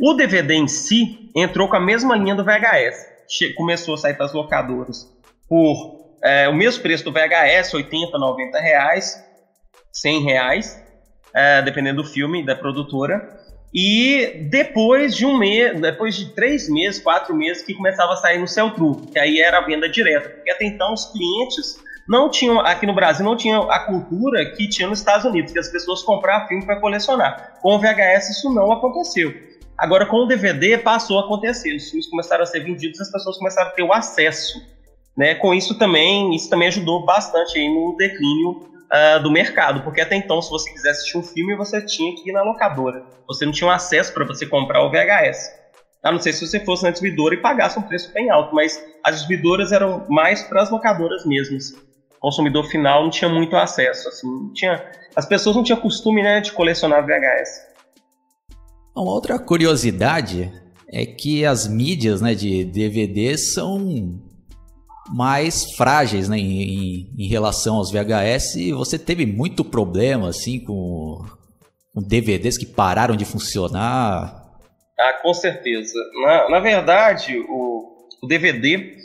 O 0.01 0.15
DVD 0.15 0.55
em 0.55 0.67
si 0.67 1.29
entrou 1.35 1.69
com 1.69 1.75
a 1.75 1.79
mesma 1.79 2.15
linha 2.15 2.33
do 2.33 2.43
VHS. 2.43 3.05
Começou 3.55 3.93
a 3.93 3.97
sair 3.97 4.15
para 4.15 4.25
as 4.25 4.33
locadoras 4.33 5.07
por 5.47 6.15
é, 6.23 6.49
o 6.49 6.53
mesmo 6.55 6.81
preço 6.81 7.03
do 7.03 7.11
VHS, 7.11 7.75
80, 7.75 8.17
90 8.17 8.59
reais, 8.59 9.23
100 9.93 10.23
reais, 10.23 10.86
é, 11.33 11.61
dependendo 11.61 12.01
do 12.01 12.07
filme 12.07 12.45
da 12.45 12.55
produtora. 12.55 13.37
E 13.73 14.47
depois 14.49 15.15
de 15.15 15.25
um 15.25 15.37
mês, 15.37 15.79
depois 15.79 16.15
de 16.15 16.33
três 16.33 16.69
meses, 16.69 17.01
quatro 17.01 17.35
meses, 17.35 17.63
que 17.63 17.73
começava 17.73 18.13
a 18.13 18.15
sair 18.15 18.39
no 18.39 18.47
Celtru, 18.47 18.95
que 19.11 19.19
aí 19.19 19.39
era 19.39 19.59
a 19.59 19.61
venda 19.61 19.89
direta, 19.89 20.29
porque 20.29 20.49
até 20.49 20.65
então 20.65 20.93
os 20.93 21.05
clientes 21.11 21.77
não 22.07 22.29
tinham, 22.29 22.59
aqui 22.61 22.85
no 22.85 22.95
Brasil, 22.95 23.25
não 23.25 23.35
tinham 23.35 23.69
a 23.69 23.79
cultura 23.79 24.45
que 24.55 24.69
tinha 24.69 24.87
nos 24.87 24.99
Estados 24.99 25.25
Unidos, 25.25 25.51
que 25.51 25.59
as 25.59 25.67
pessoas 25.67 26.01
compravam 26.01 26.47
filme 26.47 26.65
para 26.65 26.79
colecionar. 26.79 27.59
Com 27.61 27.75
o 27.75 27.79
VHS 27.79 28.29
isso 28.29 28.53
não 28.53 28.71
aconteceu. 28.71 29.33
Agora 29.77 30.05
com 30.05 30.23
o 30.23 30.25
DVD 30.25 30.77
passou 30.77 31.19
a 31.19 31.25
acontecer, 31.25 31.75
os 31.75 31.89
filmes 31.89 32.09
começaram 32.09 32.43
a 32.43 32.45
ser 32.45 32.61
vendidos, 32.61 32.99
as 33.01 33.11
pessoas 33.11 33.37
começaram 33.37 33.69
a 33.69 33.73
ter 33.73 33.83
o 33.83 33.93
acesso. 33.93 34.59
Né? 35.15 35.35
Com 35.35 35.53
isso 35.53 35.77
também, 35.77 36.33
isso 36.33 36.49
também 36.49 36.69
ajudou 36.69 37.05
bastante 37.05 37.59
aí 37.59 37.67
no 37.67 37.95
declínio 37.97 38.76
uh, 38.91 39.21
do 39.21 39.31
mercado, 39.31 39.81
porque 39.81 40.01
até 40.01 40.15
então, 40.15 40.41
se 40.41 40.49
você 40.49 40.69
quisesse 40.71 40.99
assistir 40.99 41.17
um 41.17 41.23
filme, 41.23 41.55
você 41.55 41.81
tinha 41.81 42.15
que 42.15 42.29
ir 42.29 42.33
na 42.33 42.41
locadora. 42.41 43.03
Você 43.27 43.45
não 43.45 43.51
tinha 43.51 43.67
um 43.67 43.71
acesso 43.71 44.13
para 44.13 44.25
você 44.25 44.45
comprar 44.45 44.83
o 44.83 44.89
VHS. 44.89 45.55
A 46.03 46.11
não 46.11 46.19
ser 46.19 46.31
se 46.33 46.47
você 46.47 46.59
fosse 46.59 46.83
na 46.83 46.91
distribuidora 46.91 47.35
e 47.35 47.41
pagasse 47.41 47.77
um 47.77 47.81
preço 47.81 48.13
bem 48.13 48.29
alto, 48.29 48.55
mas 48.55 48.81
as 49.03 49.15
distribuidoras 49.15 49.71
eram 49.71 50.05
mais 50.07 50.41
para 50.43 50.61
as 50.61 50.69
locadoras 50.69 51.25
mesmas. 51.25 51.73
consumidor 52.19 52.65
final 52.65 53.03
não 53.03 53.09
tinha 53.09 53.29
muito 53.29 53.55
acesso. 53.55 54.07
Assim, 54.07 54.27
tinha, 54.53 54.83
as 55.15 55.25
pessoas 55.25 55.55
não 55.55 55.63
tinham 55.63 55.79
costume 55.79 56.23
né, 56.23 56.39
de 56.39 56.51
colecionar 56.51 57.05
VHS. 57.05 57.67
Uma 58.95 59.11
outra 59.11 59.37
curiosidade 59.37 60.51
é 60.89 61.05
que 61.05 61.45
as 61.45 61.67
mídias 61.67 62.21
né, 62.21 62.33
de 62.33 62.63
DVD 62.63 63.37
são 63.37 64.19
mais 65.09 65.73
frágeis 65.75 66.27
né, 66.29 66.37
em, 66.37 67.13
em, 67.17 67.27
relação 67.27 67.75
aos 67.75 67.91
VHS 67.91 68.55
e 68.55 68.71
você 68.71 68.99
teve 68.99 69.25
muito 69.25 69.63
problema 69.63 70.29
assim 70.29 70.59
com, 70.59 71.23
com 71.93 72.01
DVDs 72.01 72.57
que 72.57 72.65
pararam 72.65 73.15
de 73.15 73.25
funcionar. 73.25 74.45
Ah, 74.99 75.13
com 75.21 75.33
certeza. 75.33 75.93
Na, 76.23 76.49
na 76.49 76.59
verdade, 76.59 77.39
o, 77.47 78.07
o 78.21 78.27
DVD, 78.27 78.95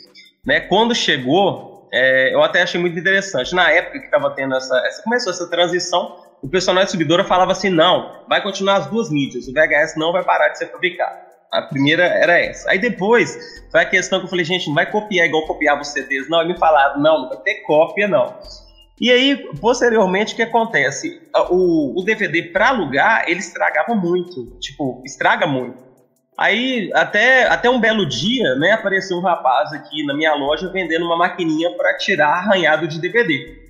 né, 0.45 0.61
quando 0.61 0.95
chegou, 0.95 1.89
é, 1.93 2.35
eu 2.35 2.43
até 2.43 2.63
achei 2.63 2.81
muito 2.81 2.99
interessante. 2.99 3.55
Na 3.55 3.71
época 3.71 3.99
que 3.99 4.07
estava 4.07 4.31
tendo 4.31 4.55
essa, 4.55 4.77
essa, 4.87 5.03
começou 5.03 5.33
essa 5.33 5.49
transição, 5.49 6.17
o 6.43 6.49
pessoal 6.49 6.75
na 6.75 6.83
distribuidora 6.83 7.25
falava 7.25 7.53
assim, 7.53 7.69
não, 7.69 8.25
vai 8.29 8.43
continuar 8.43 8.77
as 8.77 8.87
duas 8.87 9.11
mídias, 9.11 9.47
o 9.47 9.53
VHS 9.53 9.97
não 9.97 10.13
vai 10.13 10.25
parar 10.25 10.49
de 10.49 10.59
ser 10.59 10.73
fabricado. 10.73 11.32
A 11.53 11.63
primeira 11.63 12.05
era 12.05 12.39
essa. 12.41 12.71
Aí 12.71 12.79
depois 12.79 13.37
foi 13.71 13.83
a 13.83 13.85
questão 13.85 14.19
que 14.19 14.25
eu 14.25 14.31
falei, 14.31 14.45
gente, 14.45 14.67
não 14.69 14.75
vai 14.75 14.91
copiar 14.91 15.27
igual 15.27 15.47
copiava 15.47 15.83
os 15.83 15.89
CDs. 15.89 16.29
Não, 16.29 16.47
me 16.47 16.59
falaram, 16.59 17.01
não, 17.01 17.23
não 17.23 17.29
vai 17.29 17.39
ter 17.39 17.57
cópia, 17.63 18.09
não. 18.09 18.35
E 19.01 19.11
aí, 19.11 19.37
posteriormente, 19.61 20.33
o 20.33 20.37
que 20.37 20.43
acontece? 20.43 21.21
O, 21.51 22.01
o 22.01 22.05
DVD 22.05 22.43
para 22.45 22.69
alugar, 22.69 23.25
ele 23.27 23.41
estragava 23.41 23.95
muito. 23.95 24.47
Tipo, 24.61 25.03
estraga 25.05 25.47
muito. 25.47 25.83
Aí, 26.39 26.91
até, 26.95 27.47
até 27.47 27.69
um 27.69 27.79
belo 27.79 28.09
dia, 28.09 28.55
né, 28.55 28.73
apareceu 28.73 29.19
um 29.19 29.21
rapaz 29.21 29.73
aqui 29.73 30.05
na 30.07 30.15
minha 30.15 30.35
loja 30.35 30.71
vendendo 30.71 31.05
uma 31.05 31.17
maquininha 31.17 31.71
para 31.77 31.97
tirar 31.99 32.29
arranhado 32.29 32.89
de 32.89 32.99
DVD 32.99 33.62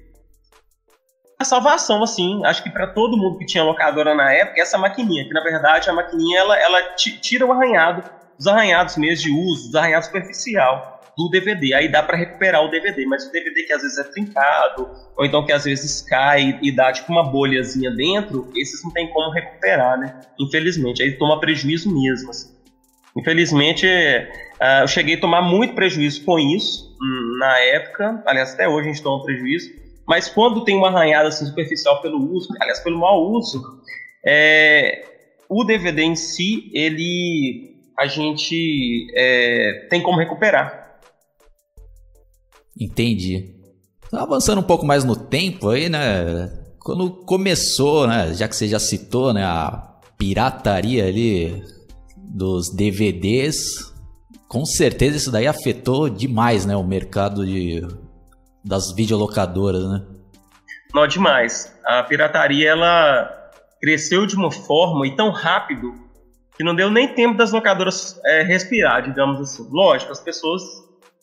salvação, 1.44 2.02
assim, 2.02 2.44
acho 2.44 2.62
que 2.62 2.70
para 2.70 2.86
todo 2.86 3.16
mundo 3.16 3.36
que 3.38 3.46
tinha 3.46 3.64
locadora 3.64 4.14
na 4.14 4.32
época, 4.32 4.60
essa 4.60 4.78
maquininha, 4.78 5.24
que 5.24 5.34
na 5.34 5.42
verdade 5.42 5.88
a 5.88 5.92
maquininha 5.92 6.40
ela, 6.40 6.58
ela 6.58 6.82
tira 7.20 7.46
o 7.46 7.52
arranhado, 7.52 8.02
os 8.38 8.46
arranhados 8.46 8.96
mesmo 8.96 9.22
de 9.22 9.30
uso, 9.30 9.68
os 9.68 9.74
arranhados 9.74 10.06
superficial 10.06 10.80
do 11.16 11.28
DVD. 11.28 11.74
Aí 11.74 11.88
dá 11.88 12.02
para 12.02 12.16
recuperar 12.16 12.62
o 12.62 12.68
DVD, 12.68 13.04
mas 13.06 13.26
o 13.26 13.30
DVD 13.30 13.62
que 13.64 13.72
às 13.72 13.82
vezes 13.82 13.98
é 13.98 14.04
trincado, 14.04 14.88
ou 15.16 15.24
então 15.24 15.44
que 15.44 15.52
às 15.52 15.64
vezes 15.64 16.02
cai 16.02 16.56
e 16.60 16.74
dá 16.74 16.92
tipo 16.92 17.12
uma 17.12 17.22
bolhazinha 17.22 17.90
dentro, 17.90 18.48
esses 18.56 18.82
não 18.82 18.90
tem 18.90 19.08
como 19.08 19.30
recuperar, 19.30 19.98
né? 19.98 20.12
Infelizmente, 20.40 21.02
aí 21.02 21.12
toma 21.16 21.38
prejuízo 21.38 21.92
mesmo. 21.92 22.30
Assim. 22.30 22.48
Infelizmente, 23.16 23.86
uh, 23.86 24.82
eu 24.82 24.88
cheguei 24.88 25.16
a 25.16 25.20
tomar 25.20 25.42
muito 25.42 25.74
prejuízo 25.74 26.22
com 26.24 26.38
isso 26.38 26.90
hum, 27.00 27.36
na 27.38 27.58
época, 27.58 28.20
aliás, 28.26 28.52
até 28.52 28.68
hoje 28.68 28.88
a 28.88 28.92
gente 28.92 29.02
toma 29.02 29.22
prejuízo. 29.22 29.81
Mas 30.06 30.28
quando 30.28 30.64
tem 30.64 30.76
uma 30.76 30.88
arranhada 30.88 31.28
assim, 31.28 31.46
superficial 31.46 32.00
pelo 32.02 32.18
uso, 32.32 32.48
aliás, 32.60 32.80
pelo 32.80 32.98
mau 32.98 33.30
uso, 33.30 33.62
é, 34.26 35.04
o 35.48 35.64
DVD 35.64 36.02
em 36.02 36.16
si, 36.16 36.70
ele 36.74 37.72
a 37.96 38.06
gente 38.06 39.06
é, 39.14 39.86
tem 39.90 40.02
como 40.02 40.18
recuperar. 40.18 40.98
Entendi. 42.78 43.54
Então, 44.06 44.20
avançando 44.20 44.60
um 44.60 44.64
pouco 44.64 44.84
mais 44.84 45.04
no 45.04 45.14
tempo 45.14 45.68
aí, 45.68 45.88
né? 45.88 46.50
Quando 46.80 47.10
começou, 47.24 48.06
né? 48.06 48.34
Já 48.34 48.48
que 48.48 48.56
você 48.56 48.66
já 48.66 48.78
citou, 48.78 49.32
né? 49.32 49.44
A 49.44 50.00
pirataria 50.18 51.06
ali 51.06 51.62
dos 52.16 52.74
DVDs, 52.74 53.92
com 54.48 54.64
certeza 54.64 55.16
isso 55.16 55.30
daí 55.30 55.46
afetou 55.46 56.08
demais, 56.08 56.66
né? 56.66 56.74
O 56.76 56.82
mercado 56.82 57.46
de 57.46 57.82
das 58.64 58.92
videolocadoras, 58.92 59.84
né? 59.84 60.02
Não, 60.94 61.06
demais. 61.06 61.74
A 61.84 62.02
pirataria, 62.02 62.70
ela 62.70 63.50
cresceu 63.80 64.26
de 64.26 64.36
uma 64.36 64.50
forma 64.50 65.06
e 65.06 65.16
tão 65.16 65.30
rápido 65.30 65.94
que 66.56 66.62
não 66.62 66.74
deu 66.74 66.90
nem 66.90 67.08
tempo 67.08 67.36
das 67.36 67.50
locadoras 67.50 68.20
é, 68.24 68.42
respirar, 68.42 69.02
digamos 69.02 69.40
assim. 69.40 69.66
Lógico, 69.70 70.12
as 70.12 70.20
pessoas 70.20 70.62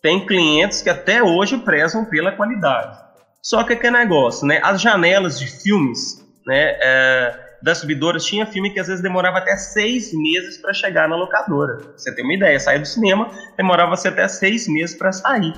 têm 0.02 0.26
clientes 0.26 0.82
que 0.82 0.90
até 0.90 1.22
hoje 1.22 1.58
prezam 1.58 2.06
pela 2.06 2.32
qualidade. 2.32 2.98
Só 3.42 3.64
que 3.64 3.76
que 3.76 3.90
negócio, 3.90 4.46
né? 4.46 4.60
As 4.64 4.82
janelas 4.82 5.40
de 5.40 5.48
filmes, 5.48 6.26
né? 6.46 6.78
É, 6.82 7.50
das 7.62 7.78
subidoras 7.80 8.26
tinha 8.26 8.46
filme 8.46 8.72
que 8.72 8.80
às 8.80 8.88
vezes 8.88 9.02
demorava 9.02 9.38
até 9.38 9.56
seis 9.56 10.14
meses 10.14 10.58
para 10.58 10.74
chegar 10.74 11.08
na 11.08 11.16
locadora. 11.16 11.78
Você 11.96 12.14
tem 12.14 12.24
uma 12.24 12.34
ideia, 12.34 12.60
sair 12.60 12.80
do 12.80 12.88
cinema 12.88 13.30
demorava 13.58 13.94
até 13.94 14.28
seis 14.28 14.68
meses 14.68 14.98
para 14.98 15.12
sair. 15.12 15.54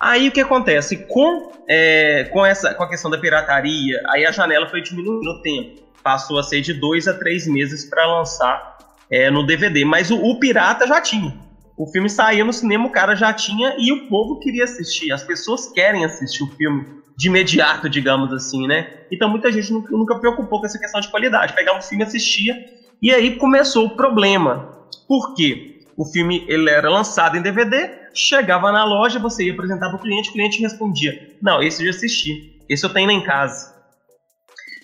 Aí 0.00 0.28
o 0.28 0.32
que 0.32 0.40
acontece? 0.40 0.96
Com, 0.96 1.50
é, 1.68 2.24
com, 2.24 2.46
essa, 2.46 2.72
com 2.74 2.84
a 2.84 2.88
questão 2.88 3.10
da 3.10 3.18
pirataria, 3.18 4.00
aí 4.08 4.24
a 4.24 4.30
janela 4.30 4.68
foi 4.68 4.80
diminuindo 4.80 5.22
no 5.22 5.42
tempo. 5.42 5.82
Passou 6.02 6.38
a 6.38 6.42
ser 6.42 6.60
de 6.60 6.72
dois 6.72 7.08
a 7.08 7.14
três 7.14 7.46
meses 7.46 7.84
para 7.84 8.06
lançar 8.06 8.78
é, 9.10 9.30
no 9.30 9.44
DVD. 9.44 9.84
Mas 9.84 10.10
o, 10.10 10.16
o, 10.16 10.38
pirata 10.38 10.86
já 10.86 11.00
tinha. 11.00 11.34
O 11.76 11.86
filme 11.86 12.08
saía 12.08 12.44
no 12.44 12.52
cinema, 12.52 12.86
o 12.86 12.90
cara 12.90 13.14
já 13.14 13.32
tinha 13.32 13.74
e 13.78 13.92
o 13.92 14.08
povo 14.08 14.38
queria 14.38 14.64
assistir. 14.64 15.12
As 15.12 15.24
pessoas 15.24 15.66
querem 15.72 16.04
assistir 16.04 16.44
o 16.44 16.48
filme 16.48 16.86
de 17.16 17.26
imediato, 17.26 17.88
digamos 17.88 18.32
assim, 18.32 18.68
né? 18.68 18.92
Então 19.10 19.28
muita 19.28 19.50
gente 19.50 19.72
nunca, 19.72 19.90
nunca 19.90 20.14
preocupou 20.18 20.60
com 20.60 20.66
essa 20.66 20.78
questão 20.78 21.00
de 21.00 21.08
qualidade. 21.08 21.52
Pegava 21.52 21.78
o 21.78 21.82
filme, 21.82 22.04
assistia 22.04 22.54
e 23.02 23.12
aí 23.12 23.36
começou 23.36 23.86
o 23.86 23.96
problema. 23.96 24.78
Por 25.08 25.34
quê? 25.34 25.77
O 25.98 26.04
filme 26.04 26.44
ele 26.46 26.70
era 26.70 26.88
lançado 26.88 27.36
em 27.36 27.42
DVD, 27.42 27.90
chegava 28.14 28.70
na 28.70 28.84
loja, 28.84 29.18
você 29.18 29.46
ia 29.46 29.52
apresentar 29.52 29.88
para 29.88 29.96
o 29.96 30.00
cliente, 30.00 30.30
o 30.30 30.32
cliente 30.32 30.60
respondia: 30.60 31.36
Não, 31.42 31.60
esse 31.60 31.82
eu 31.82 31.90
já 31.90 31.98
assisti, 31.98 32.62
esse 32.68 32.86
eu 32.86 32.90
tenho 32.90 33.08
lá 33.08 33.12
em 33.12 33.24
casa. 33.24 33.74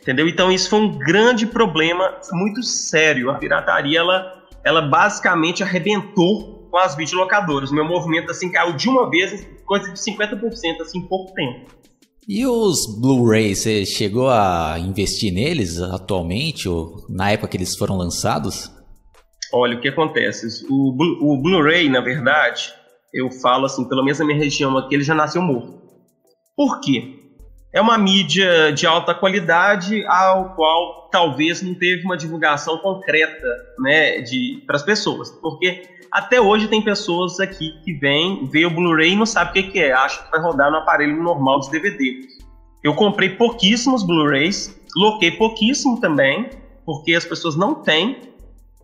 Entendeu? 0.03 0.29
Então 0.29 0.51
isso 0.51 0.69
foi 0.69 0.81
um 0.81 0.99
grande 0.99 1.47
problema, 1.47 2.19
muito 2.33 2.65
sério. 2.65 3.31
A 3.31 3.35
pirataria 3.35 4.01
ela, 4.01 4.43
ela 4.65 4.83
basicamente 4.83 5.63
arrebentou 5.63 6.69
com 6.69 6.77
as 6.79 6.97
videolocadoras. 6.97 7.71
O 7.71 7.75
meu 7.75 7.85
movimento 7.85 8.33
assim 8.33 8.51
caiu 8.51 8.75
de 8.75 8.89
uma 8.89 9.09
vez, 9.09 9.47
coisa 9.65 9.93
de 9.93 9.99
50% 9.99 10.81
assim 10.81 10.99
em 10.99 11.07
pouco 11.07 11.33
tempo. 11.33 11.71
E 12.27 12.45
os 12.45 12.87
Blu-rays, 13.01 13.61
você 13.61 13.87
chegou 13.87 14.31
a 14.31 14.77
investir 14.81 15.33
neles 15.33 15.81
atualmente, 15.81 16.69
ou 16.69 17.07
na 17.09 17.31
época 17.31 17.49
que 17.49 17.57
eles 17.57 17.77
foram 17.77 17.97
lançados? 17.97 18.74
Olha, 19.57 19.77
o 19.77 19.81
que 19.81 19.87
acontece? 19.87 20.67
O, 20.69 20.91
o 21.21 21.41
Blu-ray, 21.41 21.89
na 21.89 22.01
verdade, 22.01 22.75
eu 23.13 23.31
falo 23.31 23.67
assim, 23.67 23.89
pelo 23.89 24.03
menos 24.03 24.19
na 24.19 24.25
minha 24.25 24.37
região 24.37 24.77
aqui, 24.77 24.97
ele 24.97 25.05
já 25.05 25.15
nasceu 25.15 25.41
morto. 25.41 25.81
Por 26.57 26.81
quê? 26.81 27.21
É 27.73 27.81
uma 27.81 27.97
mídia 27.97 28.73
de 28.73 28.85
alta 28.85 29.15
qualidade, 29.15 30.05
ao 30.09 30.57
qual 30.57 31.09
talvez 31.09 31.63
não 31.63 31.73
teve 31.73 32.05
uma 32.05 32.17
divulgação 32.17 32.79
concreta 32.79 33.47
né, 33.79 34.25
para 34.67 34.75
as 34.75 34.83
pessoas. 34.83 35.31
Porque 35.31 35.83
até 36.11 36.41
hoje 36.41 36.67
tem 36.67 36.83
pessoas 36.83 37.39
aqui 37.39 37.81
que 37.85 37.93
vêm, 37.93 38.49
vê 38.51 38.67
o 38.67 38.71
Blu-ray 38.71 39.13
e 39.13 39.17
não 39.17 39.27
sabe 39.27 39.51
o 39.51 39.53
que, 39.53 39.71
que 39.71 39.79
é, 39.79 39.93
acha 39.93 40.21
que 40.21 40.33
vai 40.33 40.41
rodar 40.41 40.69
no 40.73 40.79
aparelho 40.79 41.23
normal 41.23 41.61
de 41.61 41.71
DVD. 41.71 42.23
Eu 42.83 42.93
comprei 42.95 43.31
pouquíssimos 43.31 44.03
Blu-rays, 44.05 44.77
loquei 44.97 45.31
pouquíssimo 45.31 46.01
também, 46.01 46.51
porque 46.85 47.15
as 47.15 47.25
pessoas 47.25 47.55
não 47.55 47.77
têm 47.77 48.34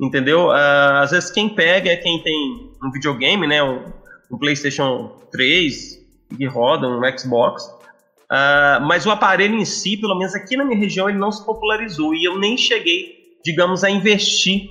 entendeu? 0.01 0.49
Uh, 0.49 1.03
às 1.03 1.11
vezes 1.11 1.31
quem 1.31 1.49
pega 1.49 1.91
é 1.91 1.97
quem 1.97 2.23
tem 2.23 2.71
um 2.83 2.91
videogame, 2.91 3.47
né, 3.47 3.63
um, 3.63 3.85
um 4.31 4.39
PlayStation 4.39 5.17
3 5.31 6.01
que 6.37 6.47
roda, 6.47 6.89
um 6.89 7.01
Xbox, 7.19 7.65
uh, 7.65 8.81
mas 8.83 9.05
o 9.05 9.11
aparelho 9.11 9.57
em 9.57 9.65
si, 9.65 9.97
pelo 9.97 10.17
menos 10.17 10.35
aqui 10.35 10.57
na 10.57 10.65
minha 10.65 10.79
região, 10.79 11.09
ele 11.09 11.19
não 11.19 11.31
se 11.31 11.45
popularizou 11.45 12.15
e 12.15 12.25
eu 12.25 12.39
nem 12.39 12.57
cheguei, 12.57 13.37
digamos, 13.45 13.85
a 13.85 13.91
investir 13.91 14.63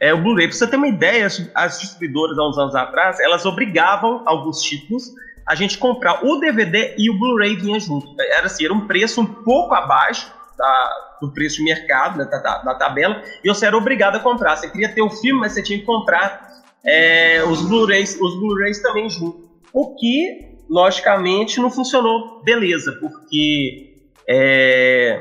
é, 0.00 0.12
o 0.12 0.18
Blu-ray. 0.18 0.48
Para 0.48 0.56
você 0.56 0.66
ter 0.66 0.76
uma 0.76 0.88
ideia, 0.88 1.28
as 1.54 1.78
distribuidoras 1.78 2.36
há 2.38 2.48
uns 2.48 2.58
anos 2.58 2.74
atrás, 2.74 3.20
elas 3.20 3.44
obrigavam 3.46 4.22
alguns 4.26 4.60
títulos 4.60 5.12
a 5.46 5.54
gente 5.54 5.78
comprar 5.78 6.24
o 6.24 6.38
DVD 6.38 6.94
e 6.96 7.10
o 7.10 7.18
Blu-ray 7.18 7.56
vinha 7.56 7.78
junto. 7.78 8.06
Era 8.20 8.46
assim, 8.46 8.64
era 8.64 8.72
um 8.72 8.86
preço 8.86 9.20
um 9.20 9.26
pouco 9.26 9.74
abaixo 9.74 10.32
da, 10.56 10.90
do 11.22 11.32
preço 11.32 11.56
de 11.56 11.64
mercado, 11.64 12.18
da, 12.18 12.38
da, 12.38 12.58
da, 12.58 12.74
tabela, 12.74 13.16
e 13.42 13.48
você 13.48 13.66
era 13.66 13.76
obrigado 13.76 14.16
a 14.16 14.20
comprar. 14.20 14.56
Você 14.56 14.68
queria 14.68 14.92
ter 14.92 15.02
o 15.02 15.08
filme, 15.08 15.40
mas 15.40 15.52
você 15.52 15.62
tinha 15.62 15.78
que 15.78 15.84
comprar 15.84 16.42
é, 16.84 17.42
os 17.44 17.62
Blu-rays 17.62 18.16
os 18.20 18.34
Blu-rays 18.38 18.82
também 18.82 19.08
junto. 19.08 19.38
O 19.72 19.94
que, 19.94 20.58
logicamente, 20.68 21.60
não 21.60 21.70
funcionou 21.70 22.42
beleza, 22.44 22.92
porque 23.00 23.94
é, 24.28 25.18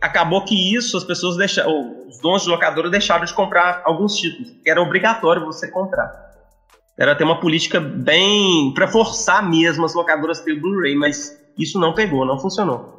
acabou 0.00 0.44
que 0.44 0.74
isso 0.74 0.96
as 0.96 1.04
pessoas 1.04 1.36
deixaram, 1.36 2.06
os 2.06 2.18
donos 2.20 2.42
de 2.42 2.48
locadora 2.48 2.90
deixaram 2.90 3.24
de 3.24 3.34
comprar 3.34 3.82
alguns 3.84 4.14
títulos, 4.14 4.50
que 4.62 4.70
era 4.70 4.80
obrigatório 4.80 5.44
você 5.44 5.70
comprar. 5.70 6.26
Era 6.98 7.14
ter 7.14 7.24
uma 7.24 7.40
política 7.40 7.80
bem 7.80 8.72
para 8.74 8.86
forçar 8.88 9.46
mesmo 9.46 9.84
as 9.84 9.94
locadoras 9.94 10.40
a 10.40 10.44
ter 10.44 10.58
Blu-ray, 10.58 10.94
mas 10.94 11.34
isso 11.58 11.78
não 11.78 11.94
pegou, 11.94 12.24
não 12.24 12.38
funcionou. 12.38 12.95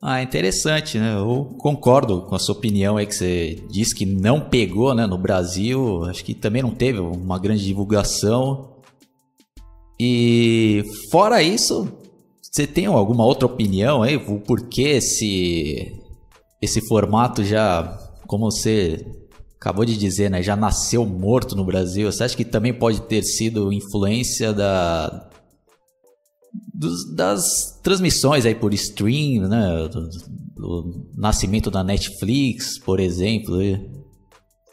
Ah, 0.00 0.22
interessante, 0.22 0.96
né? 0.96 1.16
Eu 1.16 1.56
concordo 1.58 2.22
com 2.22 2.34
a 2.34 2.38
sua 2.38 2.54
opinião 2.54 2.96
aí 2.96 3.06
que 3.06 3.14
você 3.14 3.60
disse 3.68 3.94
que 3.94 4.06
não 4.06 4.40
pegou, 4.48 4.94
né, 4.94 5.06
no 5.06 5.18
Brasil. 5.18 6.04
Acho 6.04 6.24
que 6.24 6.34
também 6.34 6.62
não 6.62 6.70
teve 6.70 7.00
uma 7.00 7.38
grande 7.38 7.64
divulgação. 7.64 8.76
E 9.98 10.84
fora 11.10 11.42
isso, 11.42 11.88
Você 12.42 12.66
tem 12.66 12.86
alguma 12.86 13.24
outra 13.26 13.46
opinião 13.46 14.02
aí? 14.02 14.16
O 14.16 14.40
porquê 14.40 14.82
esse, 14.96 15.92
esse 16.62 16.80
formato 16.88 17.44
já, 17.44 17.84
como 18.26 18.50
você 18.50 19.04
acabou 19.60 19.84
de 19.84 19.96
dizer, 19.96 20.30
né, 20.30 20.42
já 20.42 20.56
nasceu 20.56 21.04
morto 21.04 21.54
no 21.56 21.64
Brasil? 21.64 22.10
Você 22.10 22.24
acha 22.24 22.36
que 22.36 22.44
também 22.44 22.72
pode 22.72 23.02
ter 23.02 23.22
sido 23.22 23.72
influência 23.72 24.52
da, 24.52 25.27
dos, 26.52 27.14
das 27.14 27.80
transmissões 27.82 28.46
aí 28.46 28.54
por 28.54 28.72
stream, 28.74 29.48
né? 29.48 29.88
Do, 29.90 30.08
do, 30.56 31.08
nascimento 31.16 31.70
da 31.70 31.82
Netflix, 31.82 32.78
por 32.78 33.00
exemplo. 33.00 33.58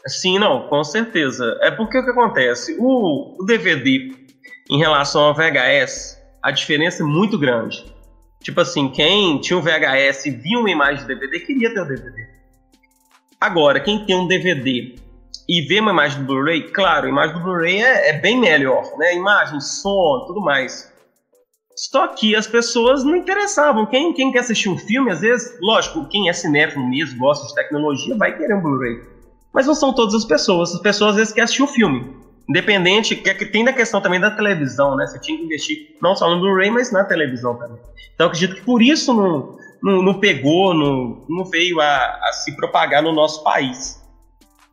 Sim, 0.06 0.38
não, 0.38 0.68
com 0.68 0.84
certeza. 0.84 1.58
É 1.60 1.70
porque 1.70 1.98
o 1.98 2.04
que 2.04 2.10
acontece? 2.10 2.76
O, 2.78 3.42
o 3.42 3.44
DVD 3.44 4.12
em 4.70 4.78
relação 4.78 5.22
ao 5.22 5.34
VHS, 5.34 6.16
a 6.42 6.50
diferença 6.50 7.02
é 7.02 7.06
muito 7.06 7.38
grande. 7.38 7.84
Tipo 8.42 8.60
assim, 8.60 8.88
quem 8.88 9.40
tinha 9.40 9.58
um 9.58 9.62
VHS 9.62 10.26
e 10.26 10.30
via 10.30 10.58
uma 10.58 10.70
imagem 10.70 11.06
de 11.06 11.14
DVD 11.14 11.40
queria 11.40 11.72
ter 11.72 11.80
o 11.80 11.88
DVD. 11.88 12.26
Agora, 13.40 13.80
quem 13.80 14.04
tem 14.04 14.16
um 14.16 14.26
DVD 14.26 14.94
e 15.48 15.62
vê 15.62 15.80
uma 15.80 15.92
imagem 15.92 16.20
do 16.20 16.26
Blu-ray, 16.26 16.62
claro, 16.70 17.06
a 17.06 17.08
imagem 17.08 17.36
do 17.36 17.42
Blu-ray 17.42 17.82
é, 17.82 18.10
é, 18.10 18.12
bem 18.14 18.38
melhor, 18.40 18.84
né? 18.98 19.14
Imagem, 19.14 19.60
som, 19.60 20.24
tudo 20.26 20.40
mais. 20.40 20.92
Só 21.76 22.08
que 22.08 22.34
as 22.34 22.46
pessoas 22.46 23.04
não 23.04 23.14
interessavam. 23.14 23.84
Quem, 23.84 24.12
quem 24.14 24.32
quer 24.32 24.38
assistir 24.38 24.70
um 24.70 24.78
filme, 24.78 25.10
às 25.10 25.20
vezes, 25.20 25.54
lógico, 25.60 26.08
quem 26.08 26.28
é 26.28 26.32
cinéfilo 26.32 26.88
mesmo, 26.88 27.18
gosta 27.18 27.46
de 27.46 27.54
tecnologia, 27.54 28.16
vai 28.16 28.34
querer 28.34 28.54
um 28.54 28.62
Blu-ray. 28.62 29.02
Mas 29.52 29.66
não 29.66 29.74
são 29.74 29.92
todas 29.92 30.14
as 30.14 30.24
pessoas. 30.24 30.74
As 30.74 30.80
pessoas 30.80 31.10
às 31.10 31.16
vezes 31.16 31.32
querem 31.32 31.44
assistir 31.44 31.62
o 31.62 31.66
filme. 31.66 32.16
Independente, 32.48 33.14
que, 33.14 33.34
que 33.34 33.44
tem 33.44 33.64
da 33.64 33.72
questão 33.72 34.00
também 34.00 34.18
da 34.18 34.30
televisão, 34.30 34.96
né? 34.96 35.06
Você 35.06 35.18
tinha 35.18 35.36
que 35.36 35.44
investir 35.44 35.96
não 36.00 36.16
só 36.16 36.30
no 36.30 36.40
Blu-ray, 36.40 36.70
mas 36.70 36.90
na 36.90 37.04
televisão 37.04 37.56
também. 37.56 37.78
Então 38.14 38.28
acredito 38.28 38.54
que 38.54 38.62
por 38.62 38.80
isso 38.80 39.12
não, 39.12 39.58
não, 39.82 40.02
não 40.02 40.14
pegou, 40.14 40.72
não, 40.72 41.24
não 41.28 41.44
veio 41.44 41.80
a, 41.80 41.96
a, 42.22 42.32
se 42.32 42.56
propagar 42.56 43.02
no 43.02 43.12
nosso 43.12 43.42
país. 43.42 44.02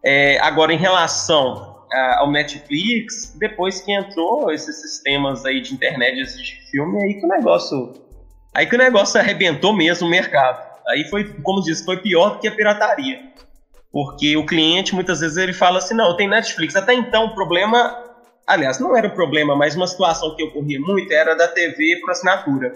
É, 0.05 0.39
agora, 0.39 0.73
em 0.73 0.77
relação 0.77 1.72
ao 2.17 2.31
Netflix, 2.31 3.35
depois 3.37 3.81
que 3.81 3.91
entrou 3.91 4.51
esses 4.51 4.81
sistemas 4.81 5.45
aí 5.45 5.61
de 5.61 5.73
internet 5.73 6.15
de 6.15 6.71
filme, 6.71 7.03
aí 7.03 7.13
que 7.19 7.25
o 7.25 7.29
negócio. 7.29 7.93
Aí 8.53 8.65
que 8.65 8.75
o 8.75 8.77
negócio 8.77 9.19
arrebentou 9.19 9.73
mesmo 9.73 10.07
o 10.07 10.09
mercado. 10.09 10.73
Aí 10.87 11.05
foi, 11.09 11.33
como 11.41 11.61
disse, 11.61 11.83
foi 11.85 11.97
pior 11.97 12.31
do 12.31 12.39
que 12.39 12.47
a 12.47 12.51
pirataria. 12.51 13.19
Porque 13.91 14.35
o 14.35 14.45
cliente 14.45 14.95
muitas 14.95 15.19
vezes 15.19 15.37
ele 15.37 15.53
fala 15.53 15.77
assim: 15.77 15.93
não, 15.93 16.17
tem 16.17 16.27
Netflix. 16.27 16.75
Até 16.75 16.93
então 16.93 17.25
o 17.25 17.35
problema. 17.35 17.95
Aliás, 18.45 18.79
não 18.79 18.97
era 18.97 19.07
o 19.07 19.11
problema, 19.11 19.55
mas 19.55 19.75
uma 19.75 19.87
situação 19.87 20.35
que 20.35 20.43
ocorria 20.43 20.79
muito 20.79 21.11
era 21.13 21.35
da 21.35 21.47
TV 21.47 21.97
por 22.01 22.11
assinatura. 22.11 22.73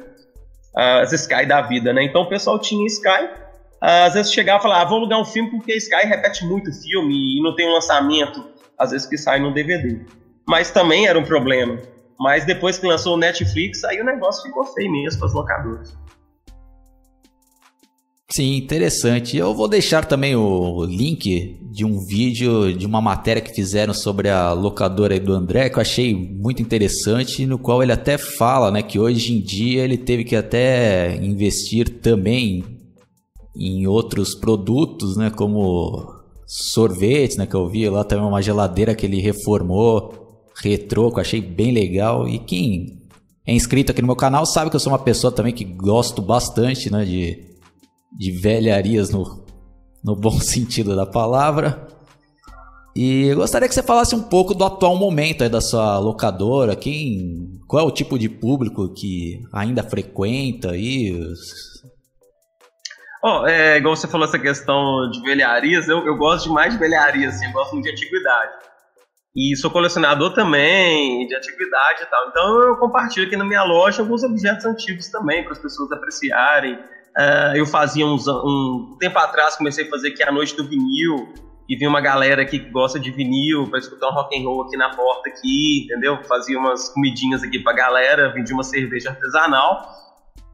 As 0.76 1.12
Sky 1.12 1.46
da 1.46 1.62
vida, 1.62 1.92
né? 1.92 2.04
Então 2.04 2.22
o 2.22 2.30
pessoal 2.30 2.60
tinha 2.60 2.86
Sky. 2.86 3.30
Às 3.82 4.14
vezes 4.14 4.32
chegava 4.32 4.60
e 4.60 4.62
falava: 4.62 4.82
ah, 4.82 4.86
vou 4.86 5.00
alugar 5.00 5.20
um 5.20 5.26
filme 5.26 5.50
porque 5.50 5.76
Sky 5.76 6.06
repete 6.06 6.46
muito 6.46 6.72
filme 6.72 7.40
e 7.40 7.42
não 7.42 7.56
tem 7.56 7.68
um 7.68 7.74
lançamento 7.74 8.57
às 8.78 8.92
vezes 8.92 9.08
que 9.08 9.18
sai 9.18 9.40
no 9.40 9.54
DVD. 9.54 10.00
Mas 10.48 10.72
também 10.72 11.08
era 11.08 11.18
um 11.18 11.24
problema. 11.24 11.80
Mas 12.20 12.46
depois 12.46 12.78
que 12.80 12.88
lançou 12.88 13.16
o 13.16 13.18
Netflix, 13.18 13.84
aí 13.84 14.02
o 14.02 14.06
negócio 14.06 14.44
ficou 14.44 14.64
feio 14.66 14.92
mesmo 14.92 15.20
para 15.20 15.28
os 15.28 15.34
locadores. 15.34 15.98
Sim, 18.30 18.58
interessante. 18.58 19.38
Eu 19.38 19.54
vou 19.54 19.68
deixar 19.68 20.06
também 20.06 20.36
o 20.36 20.84
link 20.84 21.60
de 21.72 21.86
um 21.86 22.06
vídeo 22.06 22.74
de 22.74 22.86
uma 22.86 23.02
matéria 23.02 23.42
que 23.42 23.54
fizeram 23.54 23.94
sobre 23.94 24.30
a 24.30 24.52
locadora 24.52 25.18
do 25.20 25.34
André, 25.34 25.70
que 25.70 25.78
eu 25.78 25.82
achei 25.82 26.14
muito 26.14 26.62
interessante, 26.62 27.46
no 27.46 27.58
qual 27.58 27.82
ele 27.82 27.94
até 27.94 28.18
fala, 28.18 28.70
né, 28.70 28.84
que 28.84 29.00
hoje 29.00 29.34
em 29.34 29.42
dia 29.42 29.84
ele 29.84 29.98
teve 29.98 30.24
que 30.24 30.36
até 30.36 31.16
investir 31.16 32.02
também 32.02 32.64
em 33.56 33.88
outros 33.88 34.36
produtos, 34.36 35.16
né, 35.16 35.30
como 35.30 36.17
sorvetes, 36.48 37.36
né, 37.36 37.46
que 37.46 37.54
eu 37.54 37.68
vi 37.68 37.90
lá 37.90 38.06
também 38.06 38.26
uma 38.26 38.42
geladeira 38.42 38.96
que 38.96 39.06
ele 39.06 39.20
reformou, 39.20 40.46
retrô, 40.56 41.12
que 41.12 41.18
eu 41.18 41.22
achei 41.22 41.42
bem 41.42 41.74
legal. 41.74 42.28
E 42.28 42.40
quem 42.40 43.04
é 43.46 43.54
inscrito 43.54 43.92
aqui 43.92 44.02
no 44.02 44.08
meu 44.08 44.16
canal 44.16 44.46
sabe 44.46 44.70
que 44.70 44.76
eu 44.78 44.80
sou 44.80 44.94
uma 44.94 45.00
pessoa 45.00 45.32
também 45.32 45.54
que 45.54 45.66
gosto 45.66 46.22
bastante, 46.22 46.90
né, 46.90 47.04
de, 47.04 47.44
de 48.18 48.32
velharias 48.32 49.10
no, 49.10 49.46
no 50.02 50.16
bom 50.16 50.40
sentido 50.40 50.96
da 50.96 51.06
palavra. 51.06 51.86
E 52.96 53.28
eu 53.28 53.36
gostaria 53.36 53.68
que 53.68 53.76
você 53.76 53.84
falasse 53.84 54.16
um 54.16 54.24
pouco 54.24 54.56
do 54.56 54.64
atual 54.64 54.96
momento 54.96 55.44
aí 55.44 55.50
da 55.50 55.62
sua 55.62 56.00
locadora, 56.00 56.76
quem, 56.76 57.60
qual 57.68 57.84
é 57.84 57.88
o 57.88 57.92
tipo 57.92 58.18
de 58.18 58.28
público 58.28 58.92
que 58.94 59.40
ainda 59.54 59.84
frequenta 59.84 60.72
aí, 60.72 61.16
Oh, 63.24 63.48
é, 63.48 63.78
igual 63.78 63.96
você 63.96 64.08
falou 64.08 64.28
essa 64.28 64.38
questão 64.38 65.10
de 65.10 65.22
velharias, 65.22 65.88
eu, 65.88 66.06
eu 66.06 66.16
gosto 66.16 66.48
demais 66.48 66.74
de 66.74 66.80
velharias, 66.80 67.36
assim, 67.36 67.46
eu 67.46 67.52
gosto 67.52 67.74
muito 67.74 67.86
de 67.86 67.92
antiguidade. 67.92 68.54
E 69.36 69.56
sou 69.56 69.70
colecionador 69.70 70.34
também 70.34 71.28
de 71.28 71.36
antiguidade 71.36 72.04
e 72.04 72.06
tal. 72.06 72.30
Então 72.30 72.62
eu 72.64 72.76
compartilho 72.78 73.28
aqui 73.28 73.38
na 73.38 73.46
minha 73.46 73.64
loja 73.64 74.02
alguns 74.02 74.24
objetos 74.24 74.66
antigos 74.66 75.10
também, 75.10 75.44
para 75.44 75.54
as 75.54 75.60
pessoas 75.60 75.92
apreciarem. 75.92 76.74
Uh, 76.74 77.56
eu 77.56 77.66
fazia 77.66 78.06
uns, 78.06 78.28
um 78.28 78.98
tempo 79.00 79.18
atrás, 79.20 79.56
comecei 79.56 79.86
a 79.86 79.90
fazer 79.90 80.10
aqui 80.10 80.24
a 80.24 80.32
noite 80.32 80.56
do 80.56 80.68
vinil, 80.68 81.34
e 81.70 81.76
vi 81.76 81.86
uma 81.86 82.00
galera 82.00 82.42
aqui 82.44 82.60
que 82.60 82.70
gosta 82.70 83.00
de 83.00 83.12
vinil 83.12 83.68
para 83.70 83.80
escutar 83.80 84.08
um 84.10 84.14
rock 84.14 84.40
and 84.40 84.44
roll 84.44 84.64
aqui 84.64 84.78
na 84.78 84.90
porta 84.96 85.30
aqui, 85.30 85.84
entendeu? 85.84 86.24
Fazia 86.24 86.58
umas 86.58 86.90
comidinhas 86.90 87.44
aqui 87.44 87.60
para 87.60 87.74
galera, 87.74 88.32
vendia 88.34 88.56
uma 88.56 88.64
cerveja 88.64 89.10
artesanal. 89.10 89.86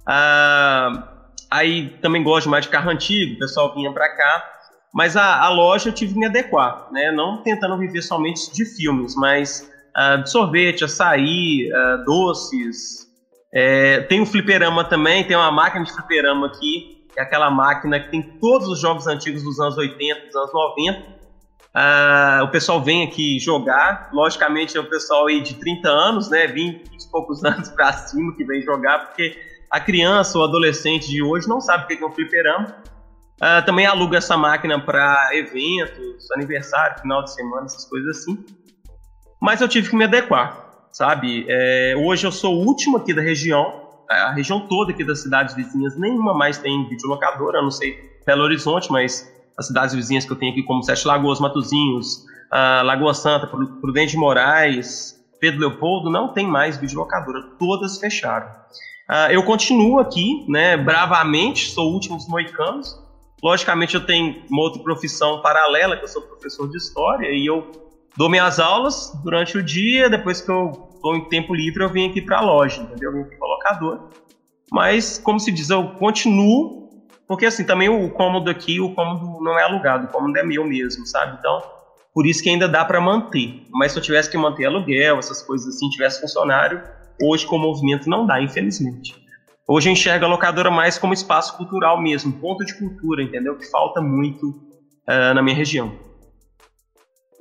Uh, 0.07 1.13
Aí 1.53 1.91
também 2.01 2.23
gosto 2.23 2.49
mais 2.49 2.65
de 2.65 2.71
carro 2.71 2.89
antigo, 2.89 3.35
o 3.35 3.37
pessoal 3.37 3.71
vinha 3.75 3.93
para 3.93 4.09
cá. 4.09 4.43
Mas 4.91 5.15
a, 5.15 5.39
a, 5.39 5.49
loja 5.49 5.89
eu 5.89 5.93
tive 5.93 6.13
que 6.13 6.19
me 6.19 6.25
adequar, 6.25 6.87
né? 6.91 7.11
Não 7.11 7.43
tentando 7.43 7.77
viver 7.77 8.01
somente 8.01 8.51
de 8.51 8.65
filmes, 8.65 9.13
mas 9.15 9.69
uh, 9.95 10.27
sorvete, 10.27 10.83
açaí, 10.83 11.69
uh, 11.71 12.03
doces. 12.05 13.07
É, 13.53 14.01
tem 14.01 14.19
o 14.19 14.25
fliperama 14.25 14.83
também, 14.83 15.23
tem 15.23 15.37
uma 15.37 15.51
máquina 15.51 15.85
de 15.85 15.93
fliperama 15.93 16.47
aqui, 16.47 17.05
que 17.13 17.19
é 17.19 17.21
aquela 17.21 17.51
máquina 17.51 17.99
que 17.99 18.09
tem 18.09 18.23
todos 18.39 18.67
os 18.67 18.79
jogos 18.79 19.05
antigos 19.05 19.43
dos 19.43 19.59
anos 19.59 19.77
80, 19.77 20.25
dos 20.25 20.35
anos 20.35 20.51
90. 20.51 20.99
Uh, 20.99 21.13
ah, 21.75 22.41
o 22.43 22.47
pessoal 22.49 22.81
vem 22.81 23.03
aqui 23.03 23.39
jogar, 23.39 24.09
logicamente 24.11 24.75
é 24.75 24.79
o 24.79 24.89
pessoal 24.89 25.27
aí 25.27 25.39
de 25.39 25.53
30 25.55 25.87
anos, 25.87 26.29
né, 26.31 26.47
20 26.47 26.81
e 26.81 27.11
poucos 27.11 27.43
anos 27.45 27.69
para 27.69 27.93
cima 27.93 28.35
que 28.35 28.43
vem 28.43 28.61
jogar, 28.61 29.05
porque 29.05 29.52
a 29.73 29.79
criança 29.79 30.37
ou 30.37 30.43
adolescente 30.43 31.09
de 31.09 31.23
hoje 31.23 31.47
não 31.47 31.59
sabe 31.59 31.83
o 31.83 31.87
que 31.87 32.03
é 32.03 32.05
um 32.05 32.11
fliperama. 32.11 32.67
Uh, 33.41 33.65
também 33.65 33.87
aluga 33.87 34.19
essa 34.19 34.37
máquina 34.37 34.79
para 34.79 35.31
eventos, 35.33 36.29
aniversário, 36.35 37.01
final 37.01 37.23
de 37.23 37.33
semana, 37.33 37.65
essas 37.65 37.83
coisas 37.83 38.17
assim. 38.17 38.37
Mas 39.41 39.61
eu 39.61 39.67
tive 39.67 39.89
que 39.89 39.95
me 39.95 40.03
adequar, 40.03 40.55
sabe? 40.91 41.43
É, 41.49 41.95
hoje 41.97 42.27
eu 42.27 42.31
sou 42.31 42.55
o 42.55 42.67
último 42.67 42.97
aqui 42.97 43.15
da 43.15 43.21
região, 43.23 43.73
a 44.07 44.31
região 44.31 44.61
toda 44.61 44.91
aqui 44.91 45.03
das 45.03 45.23
cidades 45.23 45.55
vizinhas, 45.55 45.97
nenhuma 45.97 46.35
mais 46.35 46.59
tem 46.59 46.87
videolocadora, 46.87 47.57
a 47.57 47.63
não 47.63 47.71
sei 47.71 47.95
Belo 48.27 48.43
Horizonte, 48.43 48.91
mas 48.91 49.27
as 49.57 49.65
cidades 49.65 49.95
vizinhas 49.95 50.23
que 50.23 50.31
eu 50.31 50.37
tenho 50.37 50.51
aqui, 50.51 50.61
como 50.61 50.83
Sete 50.83 51.07
Lagoas, 51.07 51.39
Matozinhos, 51.39 52.17
uh, 52.53 52.85
Lagoa 52.85 53.15
Santa, 53.15 53.47
Prudente 53.47 54.11
de 54.11 54.17
Moraes, 54.17 55.15
Pedro 55.39 55.61
Leopoldo, 55.61 56.11
não 56.11 56.31
tem 56.31 56.47
mais 56.47 56.77
videolocadora, 56.77 57.41
todas 57.57 57.97
fecharam. 57.97 58.47
Uh, 59.13 59.29
eu 59.29 59.43
continuo 59.43 59.99
aqui, 59.99 60.43
né, 60.49 60.75
bravamente, 60.75 61.69
sou 61.69 61.91
o 61.91 61.93
último 61.93 62.17
dos 62.17 62.27
moicanos. 62.27 62.99
Logicamente, 63.43 63.93
eu 63.93 64.03
tenho 64.03 64.43
uma 64.49 64.63
outra 64.63 64.81
profissão 64.81 65.39
paralela, 65.39 65.95
que 65.95 66.03
eu 66.03 66.07
sou 66.07 66.23
professor 66.23 66.67
de 66.67 66.77
história, 66.77 67.27
e 67.29 67.45
eu 67.45 67.71
dou 68.17 68.27
minhas 68.27 68.59
aulas 68.59 69.11
durante 69.23 69.55
o 69.55 69.61
dia, 69.61 70.09
depois 70.09 70.41
que 70.41 70.49
eu 70.49 70.71
estou 70.95 71.15
em 71.15 71.29
tempo 71.29 71.53
livre, 71.53 71.83
eu 71.83 71.89
venho 71.89 72.09
aqui 72.09 72.23
para 72.23 72.39
a 72.39 72.41
loja, 72.41 72.81
entendeu? 72.81 73.15
Eu 73.15 73.21
aqui 73.21 73.35
para 73.35 73.47
locador. 73.47 74.09
Mas, 74.71 75.19
como 75.19 75.39
se 75.39 75.51
diz, 75.51 75.69
eu 75.69 75.89
continuo, 75.89 76.89
porque 77.27 77.45
assim, 77.45 77.63
também 77.63 77.89
o 77.89 78.09
cômodo 78.09 78.49
aqui, 78.49 78.81
o 78.81 78.95
cômodo 78.95 79.43
não 79.43 79.59
é 79.59 79.63
alugado, 79.63 80.07
o 80.07 80.09
cômodo 80.09 80.35
é 80.39 80.43
meu 80.43 80.65
mesmo, 80.65 81.05
sabe? 81.05 81.37
Então, 81.37 81.61
por 82.11 82.25
isso 82.25 82.41
que 82.41 82.49
ainda 82.49 82.67
dá 82.67 82.83
para 82.83 82.99
manter. 82.99 83.67
Mas 83.69 83.91
se 83.91 83.99
eu 83.99 84.01
tivesse 84.01 84.27
que 84.31 84.37
manter 84.39 84.65
aluguel, 84.65 85.19
essas 85.19 85.43
coisas 85.43 85.67
assim, 85.67 85.87
tivesse 85.89 86.19
funcionário, 86.19 86.81
Hoje, 87.21 87.45
com 87.45 87.55
o 87.55 87.59
movimento, 87.59 88.09
não 88.09 88.25
dá, 88.25 88.41
infelizmente. 88.41 89.15
Hoje 89.67 89.89
eu 89.89 89.93
enxergo 89.93 90.25
a 90.25 90.27
locadora 90.27 90.69
mais 90.69 90.97
como 90.97 91.13
espaço 91.13 91.55
cultural 91.55 92.01
mesmo, 92.01 92.33
ponto 92.33 92.65
de 92.65 92.77
cultura, 92.77 93.23
entendeu? 93.23 93.57
Que 93.57 93.65
falta 93.69 94.01
muito 94.01 94.49
uh, 94.49 95.33
na 95.33 95.41
minha 95.41 95.55
região. 95.55 95.91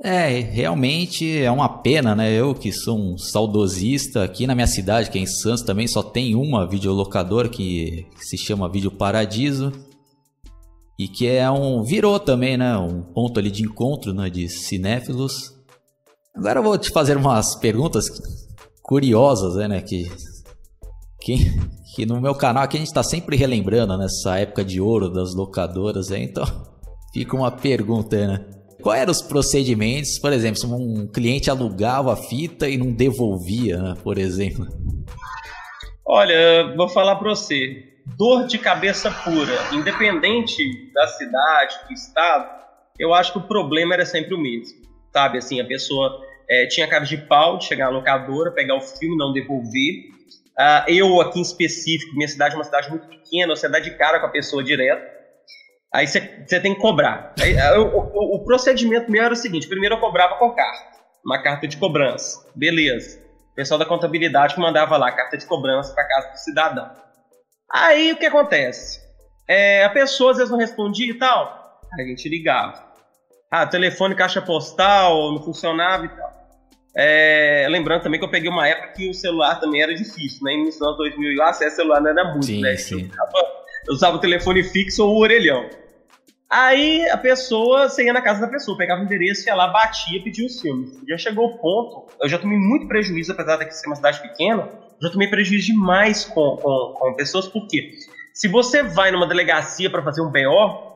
É, 0.05 0.41
realmente 0.41 1.39
é 1.39 1.51
uma 1.51 1.69
pena, 1.69 2.15
né? 2.15 2.33
Eu 2.33 2.55
que 2.55 2.73
sou 2.73 2.99
um 2.99 3.17
saudosista, 3.17 4.25
aqui 4.25 4.47
na 4.47 4.55
minha 4.55 4.67
cidade, 4.67 5.11
que 5.11 5.19
é 5.19 5.23
em 5.23 5.27
Santos, 5.27 5.63
também 5.63 5.87
só 5.87 6.03
tem 6.03 6.35
uma 6.35 6.67
videolocadora 6.67 7.49
que 7.49 8.07
se 8.17 8.37
chama 8.37 8.69
Vídeo 8.69 8.91
Paradiso. 8.91 9.73
E 10.99 11.09
que 11.09 11.27
é 11.27 11.51
um. 11.51 11.83
virou 11.83 12.21
também, 12.21 12.57
né? 12.57 12.77
Um 12.77 13.03
ponto 13.03 13.39
ali 13.39 13.51
de 13.51 13.63
encontro 13.63 14.13
né, 14.13 14.29
de 14.29 14.49
cinéfilos. 14.49 15.53
Agora 16.35 16.61
eu 16.61 16.63
vou 16.63 16.79
te 16.79 16.91
fazer 16.91 17.17
umas 17.17 17.57
perguntas 17.57 18.07
curiosas, 18.83 19.55
né, 19.69 19.81
que 19.81 20.11
que, 21.23 21.37
que 21.95 22.05
no 22.05 22.21
meu 22.21 22.35
canal 22.35 22.65
aqui 22.65 22.77
a 22.77 22.81
gente 22.81 22.89
está 22.89 23.03
sempre 23.03 23.37
relembrando 23.37 23.97
nessa 23.97 24.39
época 24.39 24.65
de 24.65 24.81
ouro 24.81 25.09
das 25.09 25.35
locadoras, 25.35 26.11
aí, 26.11 26.25
então 26.25 26.45
fica 27.15 27.37
uma 27.37 27.51
pergunta, 27.51 28.27
né? 28.27 28.45
Quais 28.83 29.01
eram 29.01 29.13
os 29.13 29.23
procedimentos, 29.23 30.19
por 30.19 30.33
exemplo, 30.33 30.59
se 30.59 30.67
um 30.67 31.07
cliente 31.07 31.49
alugava 31.49 32.13
a 32.13 32.17
fita 32.17 32.69
e 32.69 32.77
não 32.77 32.93
devolvia, 32.93 33.77
né, 33.79 33.95
por 34.03 34.19
exemplo? 34.19 34.67
Olha, 36.05 36.75
vou 36.77 36.89
falar 36.89 37.15
para 37.15 37.31
você, 37.31 37.85
dor 38.19 38.49
de 38.49 38.59
cabeça 38.59 39.09
pura, 39.09 39.57
independente 39.73 40.93
da 40.93 41.07
cidade, 41.07 41.77
do 41.87 41.93
estado, 41.95 42.63
eu 42.99 43.15
acho 43.15 43.33
que 43.33 43.39
o 43.39 43.47
problema 43.47 43.95
era 43.95 44.05
sempre 44.05 44.35
o 44.35 44.39
mesmo, 44.39 44.79
sabe? 45.13 45.39
Assim, 45.39 45.61
a 45.61 45.65
pessoa 45.65 46.21
é, 46.49 46.67
tinha 46.67 46.89
cara 46.89 47.05
de 47.05 47.17
pau 47.17 47.59
de 47.59 47.65
chegar 47.65 47.87
na 47.87 47.91
locadora, 47.91 48.51
pegar 48.51 48.77
o 48.77 48.81
filme, 48.81 49.17
não 49.17 49.33
devolver. 49.33 50.13
Uh, 50.59 50.85
eu 50.89 51.21
aqui 51.21 51.39
em 51.39 51.43
específico, 51.43 52.15
minha 52.15 52.29
cidade 52.29 52.55
é 52.55 52.59
uma 52.59 52.65
cidade 52.65 52.91
muito 52.91 53.07
pequena, 53.09 53.57
você 53.57 53.69
dá 53.69 53.81
de 53.81 53.91
cara 53.97 54.21
com 54.21 54.27
a 54.27 54.31
pessoa 54.31 54.63
direto. 54.63 55.11
Aí 55.95 56.07
você 56.07 56.21
tem 56.61 56.75
que 56.75 56.81
cobrar. 56.81 57.35
Aí, 57.41 57.55
o, 57.79 57.87
o, 57.87 58.37
o, 58.37 58.45
procedimento 58.45 59.11
meu 59.11 59.23
era 59.23 59.35
o 59.35 59.37
seguinte: 59.37 59.69
primeiro 59.69 59.97
eu 59.97 60.01
cobrava 60.01 60.37
com 60.37 60.51
carta, 60.51 60.99
uma 61.25 61.43
carta 61.43 61.69
de 61.69 61.77
cobrança. 61.77 62.47
Beleza. 62.55 63.21
O 63.53 63.55
pessoal 63.55 63.79
da 63.79 63.85
contabilidade 63.85 64.59
mandava 64.59 64.97
lá 64.97 65.13
carta 65.13 65.37
de 65.37 65.45
cobrança 65.45 65.95
para 65.95 66.09
casa 66.09 66.31
do 66.31 66.39
cidadão. 66.39 66.91
Aí 67.71 68.13
o 68.13 68.17
que 68.17 68.25
acontece? 68.25 69.01
É, 69.47 69.85
a 69.85 69.91
pessoa 69.91 70.31
às 70.31 70.39
vezes 70.39 70.51
não 70.51 70.59
respondia 70.59 71.11
e 71.11 71.19
tal. 71.19 71.81
Aí 71.95 72.05
a 72.07 72.09
gente 72.09 72.27
ligava. 72.29 72.93
Ah, 73.51 73.67
telefone, 73.67 74.15
caixa 74.15 74.41
postal, 74.41 75.33
não 75.33 75.43
funcionava 75.43 76.07
e 76.07 76.09
tal. 76.09 76.22
É, 76.95 77.67
lembrando 77.71 78.03
também 78.03 78.19
que 78.19 78.25
eu 78.25 78.31
peguei 78.31 78.51
uma 78.51 78.69
época 78.69 78.93
que 78.95 79.09
o 79.09 79.15
celular 79.15 79.59
também 79.59 79.83
era 79.83 79.95
difícil, 79.95 80.45
né? 80.45 80.55
Início 80.55 80.79
dos 80.79 80.89
anos 80.89 80.99
2000, 80.99 81.39
o 81.39 81.43
acesso 81.43 81.77
celular 81.77 82.01
não 82.01 82.11
era 82.11 82.25
muito, 82.25 82.47
sim, 82.47 82.61
né? 82.61 82.77
Sim. 82.77 83.01
Eu, 83.01 83.07
usava, 83.07 83.49
eu 83.89 83.95
usava 83.95 84.17
o 84.17 84.21
telefone 84.21 84.63
fixo 84.63 85.05
ou 85.05 85.15
o 85.15 85.21
orelhão. 85.21 85.69
Aí 86.51 87.09
a 87.09 87.17
pessoa, 87.17 87.89
você 87.89 88.05
ia 88.05 88.13
na 88.13 88.21
casa 88.21 88.43
da 88.43 88.47
pessoa, 88.47 88.77
pegava 88.77 89.01
o 89.01 89.05
endereço, 89.05 89.49
ia 89.49 89.55
lá, 89.55 89.69
batia, 89.69 90.23
pedia 90.23 90.45
os 90.45 90.61
filmes. 90.61 90.91
Já 91.09 91.17
chegou 91.17 91.47
o 91.47 91.57
ponto, 91.57 92.05
eu 92.21 92.29
já 92.29 92.39
tomei 92.39 92.59
muito 92.59 92.87
prejuízo, 92.87 93.33
apesar 93.33 93.57
de 93.57 93.75
ser 93.75 93.87
uma 93.87 93.97
cidade 93.97 94.21
pequena, 94.21 94.69
já 95.01 95.09
tomei 95.11 95.29
prejuízo 95.29 95.69
demais 95.69 96.27
com, 96.27 96.57
com, 96.57 96.93
com 96.95 97.15
pessoas, 97.15 97.49
porque 97.49 97.89
se 98.35 98.49
você 98.49 98.83
vai 98.83 99.11
numa 99.11 99.27
delegacia 99.27 99.89
para 99.89 100.03
fazer 100.03 100.21
um 100.21 100.31
BO, 100.31 100.93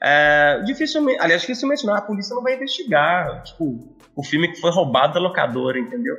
é, 0.00 0.60
dificilmente, 0.64 1.18
aliás, 1.20 1.40
dificilmente 1.40 1.84
não, 1.84 1.94
a 1.94 2.00
polícia 2.00 2.34
não 2.34 2.42
vai 2.42 2.54
investigar, 2.54 3.42
tipo, 3.42 3.93
o 4.16 4.22
filme 4.22 4.48
que 4.48 4.60
foi 4.60 4.70
roubado 4.70 5.14
da 5.14 5.20
locadora, 5.20 5.78
entendeu? 5.78 6.16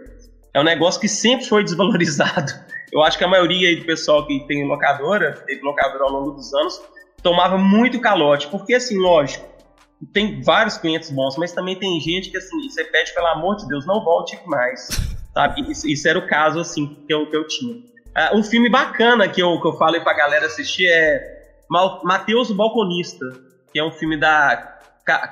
É 0.53 0.59
um 0.59 0.63
negócio 0.63 0.99
que 0.99 1.07
sempre 1.07 1.45
foi 1.45 1.63
desvalorizado. 1.65 2.51
Eu 2.91 3.03
acho 3.03 3.17
que 3.17 3.23
a 3.23 3.27
maioria 3.27 3.75
do 3.77 3.85
pessoal 3.85 4.25
que 4.25 4.45
tem 4.47 4.65
locadora, 4.67 5.33
teve 5.45 5.61
locadora 5.61 6.03
ao 6.03 6.11
longo 6.11 6.31
dos 6.31 6.53
anos, 6.53 6.81
tomava 7.21 7.57
muito 7.57 7.99
calote, 7.99 8.47
porque 8.47 8.75
assim, 8.75 8.97
lógico, 8.97 9.45
tem 10.13 10.41
vários 10.41 10.77
clientes 10.77 11.09
bons, 11.09 11.35
mas 11.37 11.51
também 11.51 11.75
tem 11.77 11.99
gente 11.99 12.29
que 12.29 12.37
assim, 12.37 12.69
você 12.69 12.83
pede 12.83 13.13
pelo 13.13 13.27
amor 13.27 13.55
de 13.57 13.67
Deus, 13.67 13.85
não 13.85 14.03
volte 14.03 14.39
mais, 14.45 14.87
sabe? 15.33 15.69
Isso, 15.69 15.87
isso 15.87 16.07
era 16.07 16.19
o 16.19 16.27
caso 16.27 16.59
assim 16.59 16.87
que 17.07 17.13
eu, 17.13 17.29
que 17.29 17.35
eu 17.35 17.47
tinha. 17.47 17.75
Uh, 17.75 18.37
um 18.37 18.43
filme 18.43 18.69
bacana 18.69 19.27
que 19.27 19.41
eu, 19.41 19.59
que 19.59 19.67
eu 19.67 19.73
falei 19.73 19.99
pra 20.01 20.13
galera 20.13 20.45
assistir 20.45 20.87
é 20.87 21.35
Mateus 21.69 22.49
o 22.49 22.55
Balconista, 22.55 23.25
que 23.73 23.79
é 23.79 23.83
um 23.83 23.91
filme 23.91 24.17
da 24.17 24.79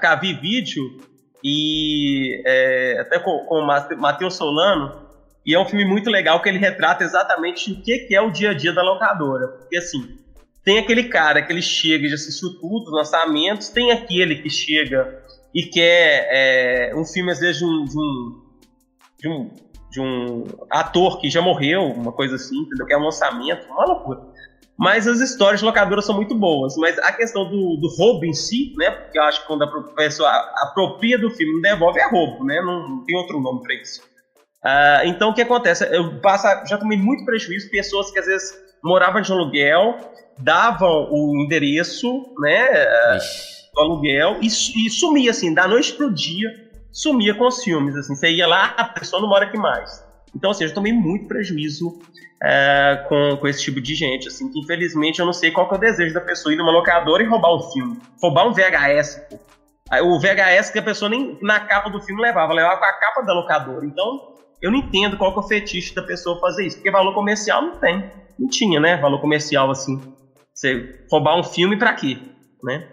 Cavi 0.02 0.34
Vídeo 0.34 0.84
e 1.44 2.42
é, 2.46 3.00
até 3.02 3.20
com, 3.20 3.40
com 3.40 3.60
o 3.60 3.68
Matheus 3.98 4.36
Solano, 4.36 5.04
e 5.46 5.54
é 5.54 5.60
um 5.60 5.66
filme 5.66 5.84
muito 5.84 6.10
legal 6.10 6.42
que 6.42 6.48
ele 6.48 6.58
retrata 6.58 7.04
exatamente 7.04 7.72
o 7.72 7.82
que, 7.82 8.00
que 8.00 8.16
é 8.16 8.22
o 8.22 8.32
dia 8.32 8.52
a 8.52 8.54
dia 8.54 8.72
da 8.72 8.82
locadora. 8.82 9.50
Porque 9.50 9.76
assim, 9.76 10.18
tem 10.64 10.80
aquele 10.80 11.04
cara 11.10 11.42
que 11.42 11.52
ele 11.52 11.62
chega 11.62 12.06
e 12.06 12.10
já 12.10 12.16
assistiu 12.16 12.58
tudo, 12.60 12.86
os 12.86 12.94
lançamentos, 12.94 13.68
tem 13.68 13.92
aquele 13.92 14.38
que 14.38 14.50
chega 14.50 15.22
e 15.54 15.64
quer 15.64 16.28
é, 16.32 16.96
um 16.96 17.06
filme, 17.06 17.32
às 17.32 17.40
vezes, 17.40 17.58
de 17.58 17.66
um, 17.66 17.84
de 17.84 18.00
um, 18.00 18.42
de, 19.20 19.30
um, 19.30 19.52
de, 19.92 20.02
um, 20.02 20.44
ator 20.70 21.20
que 21.20 21.30
já 21.30 21.42
morreu, 21.42 21.84
uma 21.84 22.14
coisa 22.14 22.36
assim, 22.36 22.58
entendeu? 22.58 22.86
Que 22.86 22.94
é 22.94 22.98
um 22.98 23.04
lançamento, 23.04 23.68
uma 23.68 23.86
loucura. 23.86 24.22
Mas 24.78 25.08
as 25.08 25.20
histórias 25.20 25.60
de 25.60 25.66
locadoras 25.66 26.06
são 26.06 26.16
muito 26.16 26.34
boas. 26.36 26.76
Mas 26.78 26.98
a 27.00 27.12
questão 27.12 27.50
do, 27.50 27.78
do 27.78 27.88
roubo 27.96 28.26
em 28.26 28.34
si, 28.34 28.74
né? 28.78 28.90
Porque 28.90 29.20
eu 29.20 29.24
acho 29.24 29.42
que 29.42 29.48
quando 29.48 29.64
a 29.64 29.82
pessoa 29.96 30.30
apropria 30.64 31.18
do 31.18 31.30
filme 31.30 31.54
não 31.54 31.62
devolve, 31.62 32.00
é 32.00 32.10
roubo, 32.10 32.44
né? 32.44 32.60
Não, 32.62 32.90
não 32.90 33.04
tem 33.06 33.16
outro 33.16 33.40
nome 33.40 33.62
para 33.62 33.76
isso. 33.76 34.02
Uh, 34.64 35.06
então 35.06 35.30
o 35.30 35.34
que 35.34 35.42
acontece? 35.42 35.86
Eu 35.94 36.20
passo, 36.22 36.48
já 36.68 36.78
tomei 36.78 36.98
muito 36.98 37.26
prejuízo, 37.26 37.70
pessoas 37.70 38.10
que 38.12 38.20
às 38.20 38.26
vezes 38.26 38.58
moravam 38.82 39.22
de 39.22 39.32
aluguel, 39.32 39.98
davam 40.40 41.10
o 41.12 41.44
endereço, 41.44 42.08
né, 42.40 43.18
Ixi. 43.18 43.74
do 43.74 43.82
aluguel 43.82 44.38
e, 44.42 44.48
e, 44.48 44.90
sumia 44.90 45.32
assim, 45.32 45.54
da 45.54 45.68
noite 45.68 45.94
pro 45.94 46.14
dia, 46.14 46.50
sumia 46.94 47.36
com 47.36 47.46
os 47.46 47.62
filmes, 47.62 47.96
assim, 47.98 48.16
você 48.16 48.32
ia 48.32 48.48
lá, 48.48 48.74
a 48.78 48.86
pessoa 48.86 49.22
não 49.22 49.28
mora 49.28 49.46
aqui 49.46 49.58
mais. 49.58 50.02
Então, 50.36 50.52
assim, 50.52 50.64
eu 50.64 50.74
tomei 50.74 50.92
muito 50.92 51.28
prejuízo 51.28 52.00
é, 52.42 53.06
com, 53.08 53.38
com 53.38 53.48
esse 53.48 53.62
tipo 53.62 53.80
de 53.80 53.96
gente, 53.96 54.28
assim, 54.28 54.52
que 54.52 54.60
infelizmente 54.60 55.20
eu 55.20 55.26
não 55.26 55.34
sei 55.34 55.52
qual 55.52 55.68
que 55.68 55.76
é 55.76 55.78
o 55.78 55.82
desejo 55.82 56.14
da 56.14 56.22
pessoa 56.22 56.54
ir 56.54 56.58
numa 56.58 56.72
locadora 56.72 57.24
e 57.24 57.28
roubar 57.28 57.56
um 57.56 57.62
filme, 57.72 57.98
roubar 58.22 58.48
um 58.48 58.54
VHS, 58.54 59.22
pô. 59.30 59.40
O 60.02 60.20
VHS 60.20 60.72
que 60.72 60.80
a 60.80 60.84
pessoa 60.84 61.08
nem 61.08 61.38
na 61.42 61.60
capa 61.60 61.90
do 61.90 62.02
filme 62.02 62.20
levava, 62.20 62.52
levava 62.52 62.78
com 62.78 62.86
a 62.86 62.94
capa 62.94 63.22
da 63.22 63.34
locadora. 63.34 63.86
Então, 63.86 64.34
eu 64.60 64.72
não 64.72 64.80
entendo 64.80 65.18
qual 65.18 65.32
que 65.34 65.40
é 65.40 65.44
o 65.44 65.48
fetiche 65.48 65.94
da 65.94 66.02
pessoa 66.02 66.40
fazer 66.40 66.66
isso, 66.66 66.78
porque 66.78 66.90
valor 66.90 67.14
comercial 67.14 67.62
não 67.62 67.78
tem. 67.78 68.10
Não 68.40 68.48
tinha, 68.50 68.80
né? 68.80 68.98
Valor 68.98 69.22
comercial 69.22 69.70
assim. 69.70 70.02
Você 70.54 71.06
roubar 71.12 71.38
um 71.38 71.44
filme 71.44 71.78
para 71.78 71.94
quê, 71.94 72.18
né? 72.64 72.88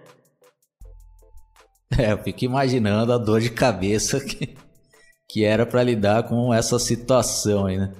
É, 1.99 2.13
eu 2.13 2.19
fico 2.19 2.45
imaginando 2.45 3.13
a 3.13 3.19
dor 3.19 3.41
de 3.41 3.51
cabeça 3.51 4.21
que, 4.21 4.57
que 5.33 5.45
era 5.45 5.65
para 5.65 5.83
lidar 5.83 6.25
com 6.25 6.53
essa 6.53 6.79
situação 6.79 7.67
aí, 7.67 7.79
né? 7.79 7.93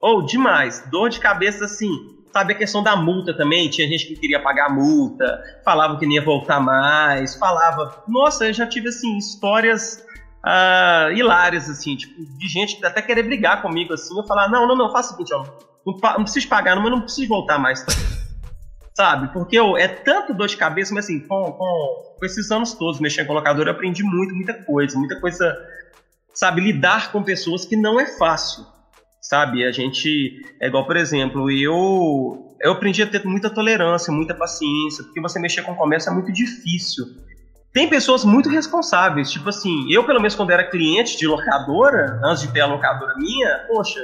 Ou 0.00 0.18
oh, 0.18 0.22
demais, 0.22 0.84
dor 0.90 1.08
de 1.08 1.20
cabeça 1.20 1.64
assim. 1.64 1.90
Sabe 2.32 2.52
a 2.52 2.56
questão 2.56 2.82
da 2.82 2.96
multa 2.96 3.36
também? 3.36 3.70
Tinha 3.70 3.86
gente 3.86 4.06
que 4.06 4.16
queria 4.16 4.42
pagar 4.42 4.68
multa, 4.68 5.42
falava 5.64 5.96
que 5.98 6.04
não 6.04 6.12
ia 6.12 6.24
voltar 6.24 6.60
mais, 6.60 7.36
falava. 7.36 8.02
Nossa, 8.08 8.46
eu 8.46 8.52
já 8.52 8.66
tive 8.66 8.88
assim 8.88 9.16
histórias 9.16 10.04
uh, 10.44 11.12
hilárias 11.12 11.70
assim, 11.70 11.96
tipo 11.96 12.14
de 12.38 12.48
gente 12.48 12.76
que 12.76 12.84
até 12.84 13.00
querer 13.00 13.22
brigar 13.22 13.62
comigo 13.62 13.94
assim. 13.94 14.16
Eu 14.16 14.26
falar 14.26 14.48
não, 14.48 14.66
não, 14.66 14.76
não, 14.76 14.92
faça 14.92 15.10
o 15.10 15.12
seguinte, 15.12 15.32
ó, 15.32 15.44
não, 15.86 15.98
não 16.18 16.24
preciso 16.24 16.48
pagar, 16.48 16.76
mas 16.76 16.90
não 16.90 17.00
preciso 17.00 17.28
voltar 17.28 17.58
mais 17.58 17.84
sabe? 18.94 19.32
Porque 19.32 19.58
eu, 19.58 19.76
é 19.76 19.88
tanto 19.88 20.34
dor 20.34 20.48
de 20.48 20.56
cabeça, 20.56 20.94
mas 20.94 21.04
assim, 21.04 21.20
com, 21.20 21.52
com, 21.52 22.16
com 22.18 22.26
esses 22.26 22.50
anos 22.50 22.74
todos 22.74 23.00
mexendo 23.00 23.26
com 23.26 23.32
locadora, 23.32 23.70
eu 23.70 23.74
aprendi 23.74 24.02
muito, 24.02 24.34
muita 24.34 24.54
coisa, 24.54 24.98
muita 24.98 25.20
coisa, 25.20 25.56
sabe? 26.34 26.60
Lidar 26.60 27.12
com 27.12 27.22
pessoas 27.22 27.64
que 27.64 27.76
não 27.76 28.00
é 28.00 28.06
fácil, 28.06 28.64
sabe? 29.20 29.64
A 29.64 29.72
gente, 29.72 30.42
é 30.60 30.66
igual, 30.66 30.86
por 30.86 30.96
exemplo, 30.96 31.50
eu, 31.50 32.56
eu 32.60 32.72
aprendi 32.72 33.02
a 33.02 33.06
ter 33.06 33.24
muita 33.24 33.48
tolerância, 33.48 34.12
muita 34.12 34.34
paciência, 34.34 35.04
porque 35.04 35.20
você 35.20 35.38
mexer 35.38 35.62
com 35.62 35.74
comércio 35.74 36.10
é 36.10 36.14
muito 36.14 36.32
difícil. 36.32 37.04
Tem 37.72 37.88
pessoas 37.88 38.24
muito 38.24 38.48
responsáveis, 38.48 39.30
tipo 39.30 39.48
assim, 39.48 39.90
eu 39.90 40.04
pelo 40.04 40.20
menos 40.20 40.34
quando 40.34 40.50
era 40.50 40.62
cliente 40.62 41.16
de 41.16 41.26
locadora, 41.26 42.20
antes 42.24 42.42
de 42.42 42.52
ter 42.52 42.60
a 42.60 42.66
locadora 42.66 43.14
minha, 43.16 43.66
poxa, 43.66 44.00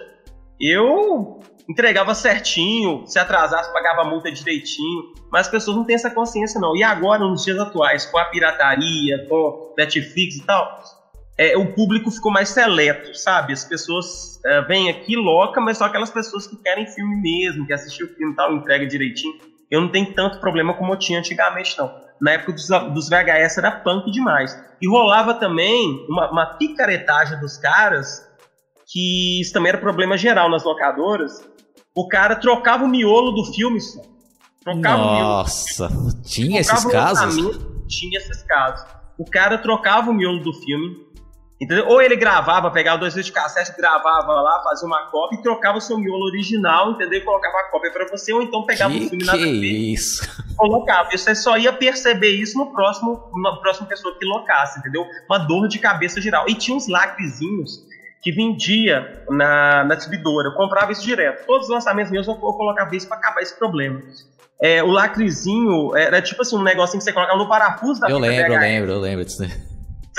eu 0.60 1.40
entregava 1.68 2.12
certinho, 2.14 3.06
se 3.06 3.16
atrasasse, 3.16 3.72
pagava 3.72 4.04
multa 4.04 4.30
direitinho, 4.32 5.12
mas 5.30 5.42
as 5.46 5.48
pessoas 5.52 5.76
não 5.76 5.84
têm 5.84 5.94
essa 5.94 6.10
consciência 6.10 6.60
não. 6.60 6.74
E 6.76 6.82
agora, 6.82 7.20
nos 7.20 7.44
dias 7.44 7.60
atuais, 7.60 8.06
com 8.06 8.18
a 8.18 8.24
pirataria, 8.24 9.24
com 9.28 9.72
Netflix 9.78 10.36
e 10.36 10.42
tal, 10.42 10.82
é, 11.40 11.56
o 11.56 11.72
público 11.72 12.10
ficou 12.10 12.30
mais 12.30 12.50
seleto, 12.50 13.16
sabe? 13.16 13.54
As 13.54 13.64
pessoas 13.64 14.38
é, 14.44 14.60
vêm 14.66 14.90
aqui, 14.90 15.16
loca, 15.16 15.58
mas 15.58 15.78
só 15.78 15.86
aquelas 15.86 16.10
pessoas 16.10 16.46
que 16.46 16.54
querem 16.56 16.86
filme 16.86 17.16
mesmo, 17.16 17.66
que 17.66 17.72
assistem 17.72 18.04
o 18.04 18.10
filme 18.10 18.34
e 18.34 18.36
tal, 18.36 18.52
entrega 18.52 18.86
direitinho. 18.86 19.38
Eu 19.70 19.80
não 19.80 19.88
tenho 19.88 20.12
tanto 20.12 20.38
problema 20.38 20.74
como 20.74 20.92
eu 20.92 20.98
tinha 20.98 21.18
antigamente, 21.18 21.78
não. 21.78 21.90
Na 22.20 22.32
época 22.32 22.52
dos, 22.52 22.68
dos 22.92 23.08
VHS 23.08 23.56
era 23.56 23.70
punk 23.70 24.10
demais. 24.10 24.54
E 24.82 24.86
rolava 24.86 25.32
também 25.32 26.04
uma, 26.10 26.30
uma 26.30 26.46
picaretagem 26.58 27.40
dos 27.40 27.56
caras, 27.56 28.22
que 28.92 29.40
isso 29.40 29.54
também 29.54 29.70
era 29.70 29.78
problema 29.78 30.18
geral 30.18 30.50
nas 30.50 30.62
locadoras, 30.62 31.42
o 31.96 32.06
cara 32.06 32.36
trocava 32.36 32.84
o 32.84 32.88
miolo 32.88 33.32
do 33.32 33.50
filme 33.54 33.80
só. 33.80 34.02
Trocava 34.62 34.98
Nossa, 34.98 35.86
o 35.86 35.90
miolo. 35.90 36.22
tinha 36.22 36.60
esses 36.60 36.84
casos? 36.84 37.58
Tinha 37.88 38.18
esses 38.18 38.42
casos. 38.42 38.86
O 39.16 39.24
cara 39.24 39.56
trocava 39.56 40.10
o 40.10 40.14
miolo 40.14 40.42
do 40.42 40.52
filme, 40.52 41.09
entendeu? 41.60 41.86
Ou 41.88 42.00
ele 42.00 42.16
gravava, 42.16 42.70
pegava 42.70 42.98
dois 42.98 43.12
vídeos 43.12 43.26
de 43.26 43.32
cassete, 43.32 43.76
gravava 43.76 44.32
lá, 44.32 44.62
fazia 44.64 44.86
uma 44.86 45.06
cópia 45.10 45.36
e 45.36 45.42
trocava 45.42 45.78
o 45.78 45.80
seu 45.80 45.98
miolo 45.98 46.24
original, 46.24 46.92
entendeu? 46.92 47.18
E 47.18 47.24
colocava 47.24 47.58
a 47.58 47.64
cópia 47.64 47.90
para 47.92 48.06
você, 48.08 48.32
ou 48.32 48.42
então 48.42 48.64
pegava 48.64 48.94
que 48.94 49.04
o 49.04 49.08
filme 49.10 49.24
na 49.24 49.32
TV. 49.32 49.66
isso? 49.66 50.22
Colocava. 50.56 51.10
Você 51.10 51.34
só 51.34 51.58
ia 51.58 51.72
perceber 51.72 52.30
isso 52.30 52.56
no 52.56 52.72
próximo, 52.72 53.30
na 53.42 53.56
próxima 53.56 53.86
pessoa 53.86 54.16
que 54.18 54.24
locasse, 54.24 54.78
entendeu? 54.78 55.06
Uma 55.28 55.38
dor 55.38 55.68
de 55.68 55.78
cabeça 55.78 56.20
geral. 56.20 56.46
E 56.48 56.54
tinha 56.54 56.76
uns 56.76 56.88
lacrezinhos 56.88 57.84
que 58.22 58.32
vendia 58.32 59.24
na, 59.28 59.84
na 59.84 59.94
exibidora. 59.94 60.48
Eu 60.48 60.54
comprava 60.54 60.92
isso 60.92 61.02
direto. 61.02 61.46
Todos 61.46 61.68
os 61.68 61.72
lançamentos 61.72 62.10
meus 62.10 62.26
eu, 62.26 62.34
eu 62.34 62.38
colocava 62.38 62.94
isso 62.94 63.06
para 63.06 63.18
acabar 63.18 63.42
esse 63.42 63.58
problema. 63.58 64.00
É, 64.62 64.82
o 64.82 64.88
lacrezinho 64.88 65.96
era 65.96 66.20
tipo 66.20 66.42
assim, 66.42 66.54
um 66.54 66.62
negocinho 66.62 66.98
que 66.98 67.04
você 67.04 67.12
colocava 67.14 67.38
no 67.38 67.48
parafuso 67.48 67.98
da 67.98 68.10
Eu 68.10 68.18
lembro, 68.18 68.52
eu 68.52 68.60
lembro, 68.60 68.92
eu 68.92 69.00
lembro 69.00 69.24
disso. 69.24 69.69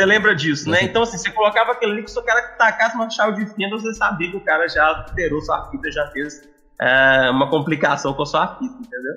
Você 0.02 0.06
lembra 0.08 0.36
disso, 0.36 0.68
né? 0.68 0.80
Então, 0.82 1.04
assim, 1.04 1.16
você 1.16 1.30
colocava 1.30 1.74
aquele 1.74 1.92
ali 1.92 2.04
que 2.04 2.10
se 2.10 2.18
o 2.18 2.24
cara 2.24 2.42
tacasse 2.58 2.96
uma 2.96 3.08
chave 3.08 3.46
de 3.46 3.54
fenda, 3.54 3.78
você 3.78 3.94
sabia 3.94 4.32
que 4.32 4.38
o 4.38 4.44
cara 4.44 4.68
já 4.68 4.84
alterou 4.84 5.40
sua 5.42 5.70
fita, 5.70 5.92
já 5.92 6.08
fez 6.08 6.42
é, 6.82 7.30
uma 7.30 7.48
complicação 7.52 8.12
com 8.16 8.24
a 8.24 8.26
sua 8.26 8.48
fita, 8.56 8.74
entendeu? 8.74 9.14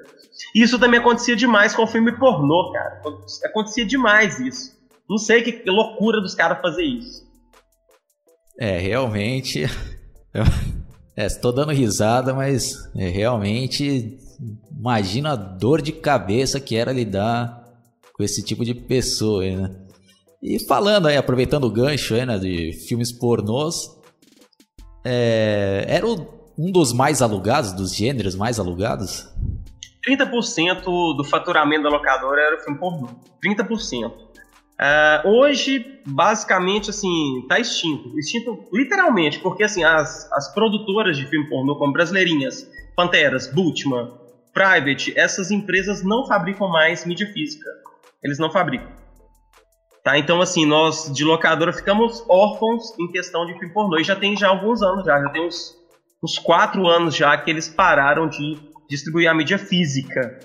Isso 0.54 0.78
também 0.78 1.00
acontecia 1.00 1.34
demais 1.34 1.74
com 1.74 1.84
o 1.84 1.86
filme 1.86 2.12
pornô, 2.18 2.70
cara. 2.70 3.00
Acontecia 3.46 3.86
demais 3.86 4.38
isso. 4.40 4.78
Não 5.08 5.16
sei 5.16 5.42
que 5.42 5.70
loucura 5.70 6.20
dos 6.20 6.34
caras 6.34 6.60
fazer 6.60 6.84
isso. 6.84 7.24
É, 8.60 8.76
realmente. 8.76 9.64
É, 11.16 11.26
estou 11.26 11.52
dando 11.52 11.70
risada, 11.70 12.34
mas 12.34 12.74
é, 12.96 13.06
realmente 13.08 14.18
imagina 14.76 15.30
a 15.34 15.36
dor 15.36 15.80
de 15.80 15.92
cabeça 15.92 16.58
que 16.58 16.74
era 16.74 16.92
lidar 16.92 17.62
com 18.14 18.24
esse 18.24 18.44
tipo 18.44 18.64
de 18.64 18.74
pessoa, 18.74 19.44
né? 19.44 19.83
E 20.44 20.58
falando 20.58 21.06
aí, 21.06 21.16
aproveitando 21.16 21.64
o 21.64 21.70
gancho 21.70 22.14
aí, 22.14 22.26
né, 22.26 22.38
de 22.38 22.74
filmes 22.86 23.10
pornôs, 23.10 23.98
é, 25.02 25.86
era 25.88 26.06
um 26.06 26.70
dos 26.70 26.92
mais 26.92 27.22
alugados, 27.22 27.72
dos 27.72 27.94
gêneros 27.94 28.36
mais 28.36 28.60
alugados? 28.60 29.26
30% 30.06 30.82
do 31.16 31.24
faturamento 31.24 31.84
da 31.84 31.88
locadora 31.88 32.42
era 32.42 32.56
o 32.56 32.60
filme 32.60 32.78
pornô. 32.78 33.08
30%. 33.42 34.10
Uh, 34.10 35.28
hoje, 35.28 36.02
basicamente, 36.06 36.90
assim, 36.90 37.46
tá 37.48 37.58
extinto. 37.58 38.18
Extinto 38.18 38.68
literalmente, 38.70 39.38
porque 39.38 39.62
assim, 39.62 39.82
as, 39.82 40.30
as 40.30 40.52
produtoras 40.52 41.16
de 41.16 41.24
filme 41.24 41.48
pornô, 41.48 41.76
como 41.76 41.94
Brasileirinhas, 41.94 42.68
Panteras, 42.94 43.46
Bultman, 43.46 44.12
Private, 44.52 45.18
essas 45.18 45.50
empresas 45.50 46.04
não 46.04 46.26
fabricam 46.26 46.68
mais 46.68 47.06
mídia 47.06 47.26
física. 47.32 47.70
Eles 48.22 48.38
não 48.38 48.50
fabricam. 48.50 49.03
Tá? 50.04 50.18
Então, 50.18 50.42
assim, 50.42 50.66
nós 50.66 51.10
de 51.10 51.24
locadora 51.24 51.72
ficamos 51.72 52.22
órfãos 52.28 52.92
em 53.00 53.10
questão 53.10 53.46
de 53.46 53.54
filme 53.54 53.72
pornô. 53.72 53.98
E 53.98 54.04
já 54.04 54.14
tem 54.14 54.36
já 54.36 54.48
alguns 54.48 54.82
anos, 54.82 55.02
já, 55.02 55.18
já 55.18 55.30
tem 55.30 55.46
uns, 55.46 55.74
uns 56.22 56.38
quatro 56.38 56.86
anos 56.86 57.16
já 57.16 57.34
que 57.38 57.50
eles 57.50 57.68
pararam 57.70 58.28
de 58.28 58.58
distribuir 58.86 59.30
a 59.30 59.34
mídia 59.34 59.58
física. 59.58 60.38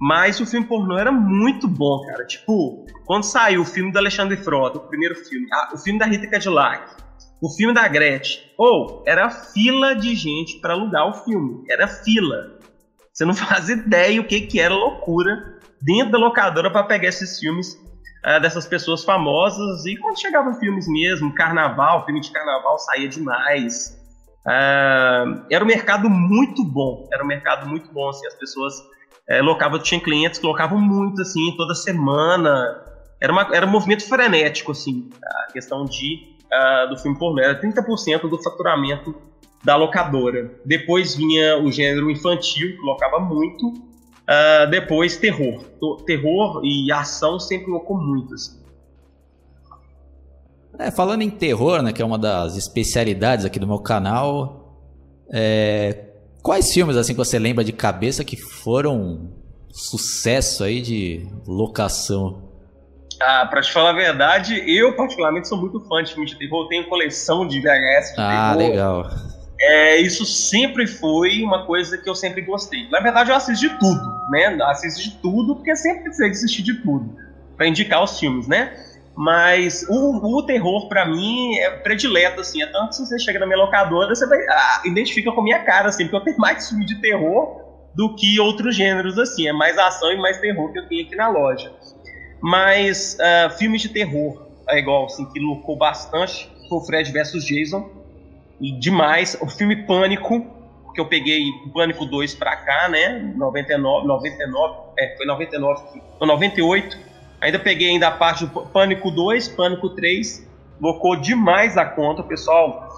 Mas 0.00 0.40
o 0.40 0.46
filme 0.46 0.66
pornô 0.66 0.96
era 0.96 1.12
muito 1.12 1.68
bom, 1.68 2.00
cara. 2.06 2.24
Tipo, 2.24 2.86
quando 3.04 3.24
saiu 3.24 3.60
o 3.60 3.66
filme 3.66 3.92
do 3.92 3.98
Alexandre 3.98 4.38
Frota, 4.38 4.78
o 4.78 4.88
primeiro 4.88 5.14
filme, 5.14 5.46
o 5.74 5.76
filme 5.76 5.98
da 5.98 6.06
Rita 6.06 6.26
Cadillac, 6.26 6.96
o 7.42 7.50
filme 7.50 7.74
da 7.74 7.86
Gretchen, 7.86 8.40
ou 8.56 9.02
oh, 9.02 9.02
era 9.06 9.28
fila 9.28 9.94
de 9.94 10.14
gente 10.14 10.58
para 10.58 10.72
alugar 10.72 11.06
o 11.06 11.12
filme. 11.12 11.62
Era 11.68 11.86
fila. 11.86 12.58
Você 13.12 13.26
não 13.26 13.34
faz 13.36 13.68
ideia 13.68 14.18
o 14.22 14.24
que, 14.24 14.40
que 14.40 14.58
era 14.58 14.74
loucura 14.74 15.60
dentro 15.82 16.12
da 16.12 16.18
locadora 16.18 16.70
para 16.70 16.84
pegar 16.84 17.08
esses 17.10 17.38
filmes 17.38 17.76
uh, 18.24 18.40
dessas 18.40 18.66
pessoas 18.66 19.04
famosas. 19.04 19.84
E 19.84 19.96
quando 19.96 20.20
chegavam 20.20 20.54
filmes 20.54 20.86
mesmo, 20.88 21.34
carnaval, 21.34 22.04
filme 22.04 22.20
de 22.20 22.30
carnaval 22.30 22.78
saía 22.78 23.08
demais. 23.08 23.98
Uh, 24.46 25.44
era 25.50 25.62
um 25.62 25.66
mercado 25.66 26.08
muito 26.10 26.64
bom, 26.64 27.08
era 27.12 27.22
um 27.22 27.26
mercado 27.26 27.68
muito 27.68 27.92
bom, 27.92 28.08
assim, 28.08 28.26
as 28.26 28.34
pessoas 28.34 28.74
é, 29.28 29.40
locavam, 29.40 29.78
tinha 29.78 30.00
clientes 30.00 30.40
que 30.40 30.46
locavam 30.46 30.80
muito, 30.80 31.22
assim, 31.22 31.54
toda 31.56 31.74
semana, 31.74 32.76
era, 33.20 33.32
uma, 33.32 33.48
era 33.52 33.64
um 33.64 33.70
movimento 33.70 34.06
frenético, 34.08 34.72
assim, 34.72 35.08
a 35.48 35.52
questão 35.52 35.84
de, 35.84 36.36
uh, 36.52 36.88
do 36.88 36.98
filme 36.98 37.16
pornô, 37.16 37.40
era 37.40 37.60
30% 37.60 38.28
do 38.28 38.42
faturamento 38.42 39.14
da 39.62 39.76
locadora. 39.76 40.50
Depois 40.64 41.14
vinha 41.14 41.56
o 41.58 41.70
gênero 41.70 42.10
infantil, 42.10 42.76
que 42.76 42.82
locava 42.82 43.20
muito, 43.20 43.72
Uh, 44.22 44.70
depois, 44.70 45.16
terror. 45.16 45.64
Terror 46.06 46.60
e 46.64 46.90
ação 46.92 47.40
sempre 47.40 47.66
colocou 47.66 47.96
muito. 47.96 48.34
Assim. 48.34 48.62
É, 50.78 50.90
falando 50.90 51.22
em 51.22 51.30
terror, 51.30 51.82
né, 51.82 51.92
que 51.92 52.00
é 52.00 52.04
uma 52.04 52.18
das 52.18 52.56
especialidades 52.56 53.44
aqui 53.44 53.58
do 53.58 53.66
meu 53.66 53.78
canal, 53.78 54.78
é, 55.30 56.06
quais 56.42 56.72
filmes 56.72 56.96
assim 56.96 57.12
que 57.12 57.18
você 57.18 57.38
lembra 57.38 57.62
de 57.62 57.72
cabeça 57.72 58.24
que 58.24 58.36
foram 58.36 59.30
sucesso 59.70 60.64
aí 60.64 60.80
de 60.80 61.26
locação? 61.46 62.50
Ah, 63.20 63.46
pra 63.46 63.60
te 63.60 63.72
falar 63.72 63.90
a 63.90 63.94
verdade, 63.94 64.62
eu 64.66 64.96
particularmente 64.96 65.46
sou 65.46 65.58
muito 65.58 65.78
fã 65.80 66.02
de 66.02 66.12
filmes 66.12 66.32
de 66.32 66.38
terror. 66.38 66.64
Eu 66.64 66.68
tenho 66.68 66.88
coleção 66.88 67.46
de 67.46 67.60
VHS 67.60 68.14
de 68.14 68.20
ah, 68.20 68.28
terror. 68.28 68.34
Ah, 68.34 68.54
legal. 68.54 69.10
É, 69.64 69.96
isso 70.00 70.26
sempre 70.26 70.88
foi 70.88 71.40
uma 71.40 71.64
coisa 71.64 71.96
que 71.96 72.10
eu 72.10 72.16
sempre 72.16 72.42
gostei. 72.42 72.88
Na 72.90 72.98
verdade, 72.98 73.30
eu 73.30 73.36
assisto 73.36 73.68
de 73.68 73.78
tudo, 73.78 74.00
né? 74.28 74.58
assisto 74.64 75.00
de 75.00 75.10
tudo, 75.18 75.54
porque 75.54 75.76
sempre 75.76 76.02
precisei 76.02 76.30
assistir 76.30 76.62
de 76.62 76.74
tudo. 76.82 77.16
para 77.56 77.68
indicar 77.68 78.02
os 78.02 78.18
filmes, 78.18 78.48
né? 78.48 78.76
Mas 79.14 79.86
o, 79.88 80.38
o 80.38 80.42
terror, 80.42 80.88
para 80.88 81.06
mim, 81.06 81.56
é 81.58 81.70
predileto, 81.70 82.40
assim. 82.40 82.60
É 82.60 82.66
tanto 82.66 82.88
que 82.88 82.96
se 82.96 83.06
você 83.06 83.18
chega 83.20 83.38
na 83.38 83.46
minha 83.46 83.58
locadora, 83.58 84.12
você 84.12 84.26
vai, 84.26 84.38
ah, 84.48 84.82
identifica 84.84 85.30
com 85.30 85.40
a 85.42 85.44
minha 85.44 85.60
cara, 85.60 85.90
assim, 85.90 86.04
porque 86.04 86.16
eu 86.16 86.24
tenho 86.24 86.38
mais 86.38 86.68
filme 86.68 86.84
de 86.84 87.00
terror 87.00 87.62
do 87.94 88.16
que 88.16 88.40
outros 88.40 88.74
gêneros, 88.74 89.16
assim. 89.16 89.46
É 89.46 89.52
mais 89.52 89.78
ação 89.78 90.10
e 90.10 90.16
mais 90.16 90.40
terror 90.40 90.72
que 90.72 90.78
eu 90.80 90.88
tenho 90.88 91.06
aqui 91.06 91.14
na 91.14 91.28
loja. 91.28 91.72
Mas 92.40 93.16
uh, 93.20 93.56
filmes 93.58 93.80
de 93.80 93.90
terror, 93.90 94.44
é 94.68 94.78
igual, 94.78 95.04
assim, 95.04 95.24
que 95.26 95.38
lucrou 95.38 95.76
bastante, 95.76 96.50
foi 96.68 96.78
o 96.78 96.80
Fred 96.80 97.12
vs 97.12 97.44
Jason 97.44 98.01
e 98.62 98.70
demais. 98.78 99.36
O 99.40 99.48
filme 99.48 99.74
Pânico, 99.84 100.46
que 100.94 101.00
eu 101.00 101.06
peguei 101.06 101.44
Pânico 101.74 102.06
2 102.06 102.34
pra 102.36 102.56
cá, 102.56 102.88
né? 102.88 103.34
99, 103.36 104.06
99, 104.06 104.78
é, 104.96 105.16
foi 105.16 105.26
99, 105.26 105.82
foi 106.16 106.28
98. 106.28 106.96
Ainda 107.40 107.58
peguei 107.58 107.88
ainda 107.88 108.06
a 108.06 108.12
parte 108.12 108.46
do 108.46 108.60
Pânico 108.66 109.10
2, 109.10 109.48
Pânico 109.48 109.90
3, 109.90 110.48
locou 110.80 111.16
demais 111.16 111.76
a 111.76 111.84
conta. 111.84 112.22
O 112.22 112.24
pessoal 112.24 112.88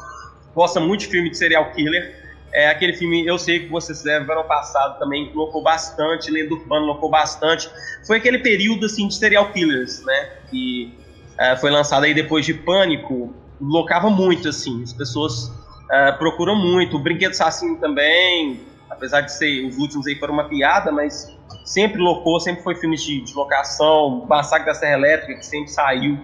gosta 0.54 0.78
muito 0.78 1.00
de 1.00 1.06
filme 1.06 1.30
de 1.30 1.38
serial 1.38 1.72
killer. 1.72 2.22
É 2.52 2.68
aquele 2.68 2.92
filme, 2.92 3.26
eu 3.26 3.38
sei 3.38 3.60
que 3.60 3.68
vocês 3.68 3.98
fizeram 3.98 4.30
ano 4.30 4.44
passado 4.44 4.98
também, 4.98 5.32
locou 5.34 5.60
bastante, 5.62 6.30
Lenda 6.30 6.54
Urbana 6.54 6.84
locou 6.84 7.10
bastante. 7.10 7.68
Foi 8.06 8.18
aquele 8.18 8.38
período 8.38 8.86
assim 8.86 9.08
de 9.08 9.14
serial 9.14 9.50
killers, 9.50 10.04
né? 10.04 10.28
Que 10.50 10.94
é, 11.38 11.56
foi 11.56 11.70
lançado 11.70 12.04
aí 12.04 12.14
depois 12.14 12.46
de 12.46 12.54
Pânico, 12.54 13.34
locava 13.68 14.10
muito, 14.10 14.48
assim. 14.48 14.82
As 14.82 14.92
pessoas 14.92 15.46
uh, 15.84 16.18
procuram 16.18 16.56
muito. 16.56 16.96
O 16.96 16.98
Brinquedo 16.98 17.32
Assassino 17.32 17.76
também, 17.76 18.60
apesar 18.90 19.22
de 19.22 19.32
ser 19.32 19.66
os 19.66 19.76
últimos 19.78 20.06
aí 20.06 20.16
foram 20.16 20.34
uma 20.34 20.44
piada, 20.44 20.92
mas 20.92 21.34
sempre 21.64 22.00
locou, 22.00 22.38
sempre 22.40 22.62
foi 22.62 22.74
filmes 22.76 23.02
de, 23.02 23.20
de 23.20 23.34
locação. 23.34 24.26
Massacre 24.28 24.66
da 24.66 24.74
Serra 24.74 24.94
Elétrica, 24.94 25.38
que 25.38 25.46
sempre 25.46 25.68
saiu, 25.68 26.18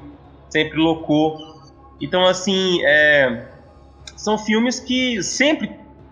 sempre 0.48 0.78
locou. 0.78 1.38
Então, 2.00 2.26
assim, 2.26 2.80
é, 2.84 3.46
são 4.16 4.38
filmes 4.38 4.80
que 4.80 5.22
sempre 5.22 5.66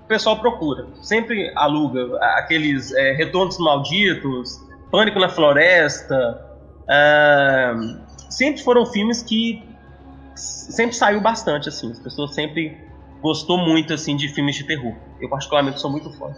o 0.04 0.08
pessoal 0.08 0.38
procura, 0.38 0.86
sempre 1.02 1.52
aluga. 1.56 2.18
Aqueles 2.36 2.92
é, 2.92 3.12
Retornos 3.12 3.58
Malditos, 3.58 4.60
Pânico 4.90 5.18
na 5.18 5.28
Floresta. 5.28 6.44
Uh, 6.84 8.00
sempre 8.30 8.62
foram 8.62 8.86
filmes 8.86 9.22
que 9.22 9.62
sempre 10.38 10.94
saiu 10.94 11.20
bastante, 11.20 11.68
assim. 11.68 11.90
As 11.90 11.98
pessoas 11.98 12.34
sempre 12.34 12.76
gostou 13.20 13.58
muito, 13.58 13.92
assim, 13.92 14.16
de 14.16 14.28
filmes 14.28 14.56
de 14.56 14.64
terror. 14.64 14.94
Eu, 15.20 15.28
particularmente, 15.28 15.80
sou 15.80 15.90
muito 15.90 16.10
fã. 16.12 16.32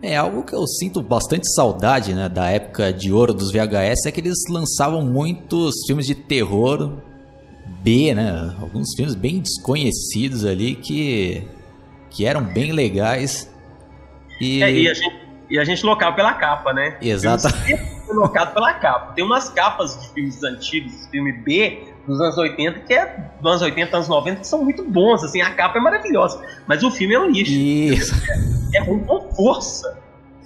É 0.00 0.16
algo 0.16 0.44
que 0.44 0.54
eu 0.54 0.64
sinto 0.66 1.02
bastante 1.02 1.52
saudade, 1.52 2.14
né, 2.14 2.28
da 2.28 2.48
época 2.48 2.92
de 2.92 3.12
ouro 3.12 3.34
dos 3.34 3.50
VHS, 3.50 4.06
é 4.06 4.12
que 4.12 4.20
eles 4.20 4.38
lançavam 4.48 5.02
muitos 5.02 5.74
filmes 5.86 6.06
de 6.06 6.14
terror 6.14 6.98
B, 7.82 8.14
né? 8.14 8.54
Alguns 8.60 8.94
filmes 8.94 9.16
bem 9.16 9.40
desconhecidos 9.40 10.44
ali 10.44 10.76
que, 10.76 11.42
que 12.10 12.24
eram 12.24 12.42
bem 12.42 12.70
legais. 12.70 13.52
E... 14.40 14.62
É, 14.62 14.70
e, 14.70 14.88
a 14.88 14.94
gente, 14.94 15.16
e 15.50 15.58
a 15.58 15.64
gente 15.64 15.84
locava 15.84 16.14
pela 16.14 16.32
capa, 16.34 16.72
né? 16.72 16.96
Exato. 17.02 17.48
Locado 18.08 18.54
pela 18.54 18.72
capa. 18.74 19.12
Tem 19.14 19.24
umas 19.24 19.48
capas 19.50 20.00
de 20.00 20.08
filmes 20.14 20.42
antigos, 20.44 21.08
filme 21.10 21.32
B, 21.32 21.87
dos 22.08 22.20
anos 22.20 22.38
80, 22.38 22.80
que 22.80 22.94
é 22.94 23.06
dos 23.40 23.50
anos 23.50 23.62
80, 23.62 23.96
anos 23.96 24.08
90, 24.08 24.40
que 24.40 24.46
são 24.46 24.64
muito 24.64 24.82
bons, 24.82 25.22
assim, 25.22 25.42
a 25.42 25.54
capa 25.54 25.78
é 25.78 25.80
maravilhosa, 25.80 26.42
mas 26.66 26.82
o 26.82 26.90
filme 26.90 27.14
é 27.14 27.20
um 27.20 27.30
lixo. 27.30 27.52
Isso. 27.52 28.14
É, 28.74 28.78
é 28.78 28.80
ruim 28.82 29.00
com 29.00 29.18
força, 29.32 29.98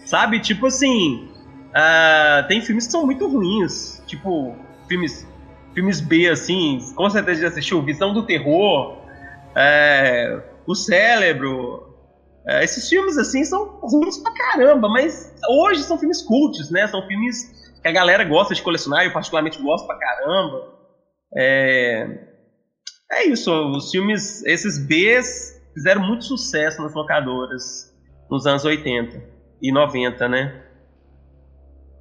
sabe? 0.05 0.39
Tipo 0.39 0.67
assim, 0.67 1.29
uh, 1.71 2.47
tem 2.47 2.61
filmes 2.61 2.87
que 2.87 2.93
são 2.93 3.05
muito 3.05 3.27
ruins, 3.27 4.01
tipo, 4.07 4.55
filmes, 4.89 5.27
filmes 5.75 6.01
B, 6.01 6.29
assim, 6.29 6.79
com 6.95 7.11
certeza 7.11 7.41
já 7.41 7.49
assistiu, 7.49 7.83
Visão 7.83 8.15
do 8.15 8.23
Terror, 8.23 8.97
é, 9.57 10.41
O 10.69 10.75
Cérebro, 10.77 11.93
é, 12.47 12.63
esses 12.65 12.89
filmes, 12.89 13.19
assim, 13.19 13.45
são 13.45 13.81
ruins 13.83 14.19
pra 14.19 14.33
caramba, 14.33 14.89
mas 14.89 15.35
hoje 15.49 15.83
são 15.83 15.99
filmes 15.99 16.23
cultos, 16.23 16.71
né? 16.71 16.87
São 16.89 17.07
filmes 17.07 17.73
que 17.81 17.89
a 17.89 17.93
galera 17.93 18.25
gosta 18.25 18.55
de 18.55 18.63
colecionar, 18.63 19.05
eu 19.05 19.13
particularmente 19.13 19.61
gosto 19.61 19.87
pra 19.87 19.97
caramba. 19.97 20.72
É, 21.37 22.19
é 23.11 23.27
isso, 23.27 23.53
os 23.71 23.91
filmes, 23.91 24.45
esses 24.45 24.79
Bs 24.79 25.61
fizeram 25.75 26.03
muito 26.03 26.25
sucesso 26.25 26.83
nas 26.83 26.95
locadoras 26.95 27.93
nos 28.31 28.47
anos 28.47 28.65
80 28.65 29.23
e 29.61 29.73
90, 29.73 30.29
né? 30.29 30.63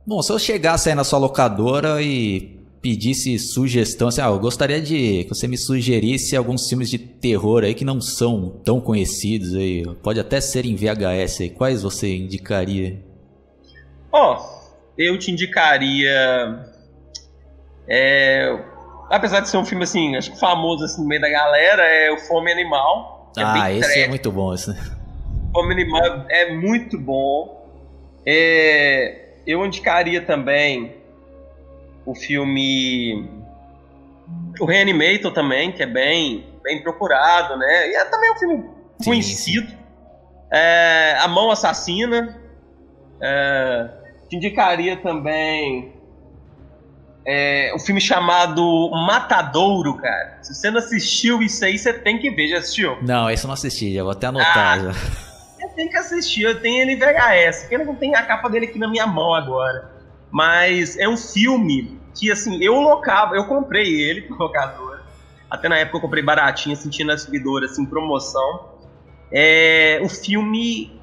Bom, 0.05 0.21
se 0.21 0.31
eu 0.31 0.39
chegasse 0.39 0.89
aí 0.89 0.95
na 0.95 1.03
sua 1.03 1.19
locadora 1.19 2.01
e 2.01 2.59
pedisse 2.81 3.37
sugestão, 3.37 4.07
assim, 4.07 4.21
ah, 4.21 4.27
eu 4.27 4.39
gostaria 4.39 4.81
de 4.81 5.23
que 5.23 5.29
você 5.29 5.47
me 5.47 5.57
sugerisse 5.57 6.35
alguns 6.35 6.67
filmes 6.67 6.89
de 6.89 6.97
terror 6.97 7.63
aí 7.63 7.75
que 7.75 7.85
não 7.85 8.01
são 8.01 8.61
tão 8.65 8.81
conhecidos 8.81 9.53
aí, 9.53 9.85
pode 10.01 10.19
até 10.19 10.41
ser 10.41 10.65
em 10.65 10.75
VHS 10.75 11.41
aí, 11.41 11.49
quais 11.49 11.83
você 11.83 12.15
indicaria? 12.15 12.99
Ó, 14.11 14.35
oh, 14.35 14.71
eu 14.97 15.19
te 15.19 15.31
indicaria 15.31 16.65
é, 17.87 18.70
apesar 19.11 19.41
de 19.41 19.49
ser 19.49 19.57
um 19.57 19.65
filme 19.65 19.83
assim, 19.83 20.15
acho 20.15 20.31
que 20.31 20.39
famoso 20.39 20.85
assim, 20.85 21.01
no 21.01 21.07
meio 21.07 21.21
da 21.21 21.29
galera, 21.29 21.83
é 21.83 22.11
o 22.11 22.17
Fome 22.17 22.51
Animal. 22.51 23.31
É 23.37 23.43
ah, 23.43 23.71
esse 23.71 23.99
é 23.99 24.07
muito 24.07 24.31
bom, 24.31 24.53
esse. 24.53 24.73
Fome 25.53 25.73
Animal 25.73 26.25
é 26.29 26.53
muito 26.53 26.97
bom. 26.97 27.69
É, 28.25 29.33
eu 29.45 29.65
indicaria 29.65 30.21
também 30.21 30.95
o 32.05 32.15
filme 32.15 33.29
o 34.59 34.65
Reanimator 34.65 35.33
também, 35.33 35.71
que 35.71 35.83
é 35.83 35.85
bem, 35.85 36.45
bem 36.63 36.81
procurado, 36.81 37.57
né? 37.57 37.89
E 37.89 37.95
é 37.95 38.05
também 38.05 38.31
um 38.31 38.35
filme 38.35 38.63
sim, 38.99 39.09
conhecido. 39.09 39.73
É, 40.51 41.17
a 41.19 41.27
Mão 41.27 41.51
Assassina. 41.51 42.39
É, 43.23 43.89
te 44.29 44.37
indicaria 44.37 44.95
também 44.97 45.93
é, 47.25 47.71
um 47.75 47.79
filme 47.79 48.01
chamado 48.01 48.89
Matadouro, 49.05 49.95
cara. 49.97 50.39
Se 50.41 50.53
você 50.53 50.71
não 50.71 50.79
assistiu 50.79 51.41
isso 51.41 51.63
aí, 51.63 51.77
você 51.77 51.93
tem 51.93 52.19
que 52.19 52.31
ver. 52.31 52.47
Já 52.47 52.57
assistiu? 52.57 52.97
Não, 53.01 53.29
esse 53.29 53.43
eu 53.43 53.47
não 53.47 53.53
assisti, 53.53 53.93
já 53.93 54.03
vou 54.03 54.11
até 54.11 54.27
anotar. 54.27 54.79
Ah, 54.79 54.79
já. 54.79 54.91
Você 54.91 55.67
tem 55.75 55.89
que 55.89 55.97
assistir, 55.97 56.41
eu 56.41 56.59
tenho 56.59 56.81
ele 56.81 56.93
em 56.93 56.97
VHS. 56.97 57.67
Pena 57.69 57.85
não 57.85 57.95
tem 57.95 58.15
a 58.15 58.23
capa 58.23 58.49
dele 58.49 58.65
aqui 58.65 58.79
na 58.79 58.87
minha 58.87 59.05
mão 59.05 59.33
agora. 59.33 59.91
Mas 60.31 60.97
é 60.97 61.07
um 61.07 61.17
filme 61.17 61.99
que, 62.17 62.31
assim, 62.31 62.61
eu 62.63 62.75
locava, 62.75 63.35
eu 63.35 63.45
comprei 63.45 64.01
ele 64.01 64.21
pro 64.21 64.37
locador. 64.37 65.01
Até 65.49 65.69
na 65.69 65.77
época 65.77 65.97
eu 65.97 66.01
comprei 66.01 66.23
baratinho, 66.23 66.75
sentindo 66.75 67.07
na 67.07 67.13
exibidora, 67.13 67.65
assim, 67.65 67.85
promoção. 67.85 68.71
É, 69.31 69.99
o 70.01 70.09
filme. 70.09 70.99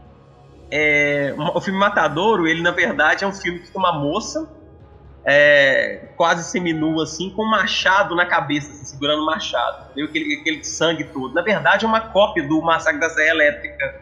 É, 0.71 1.35
o 1.55 1.61
filme 1.63 1.79
Matadouro, 1.79 2.47
ele 2.47 2.61
na 2.61 2.71
verdade 2.71 3.25
é 3.25 3.27
um 3.27 3.33
filme 3.33 3.61
que 3.61 3.71
tem 3.71 3.81
uma 3.81 3.93
moça 3.93 4.47
é, 5.25 6.09
quase 6.17 6.51
seminua, 6.51 7.05
assim, 7.05 7.31
com 7.31 7.43
um 7.43 7.51
machado 7.51 8.15
na 8.15 8.25
cabeça, 8.25 8.71
assim, 8.71 8.85
segurando 8.85 9.21
o 9.21 9.23
um 9.23 9.27
machado. 9.27 9.95
Viu? 9.95 10.07
Aquele, 10.07 10.41
aquele 10.41 10.65
sangue 10.65 11.05
todo. 11.05 11.35
Na 11.35 11.43
verdade, 11.43 11.85
é 11.85 11.89
uma 11.89 12.01
cópia 12.01 12.47
do 12.47 12.61
Massacre 12.63 13.01
da 13.01 13.11
Serra 13.11 13.31
Elétrica. 13.31 14.01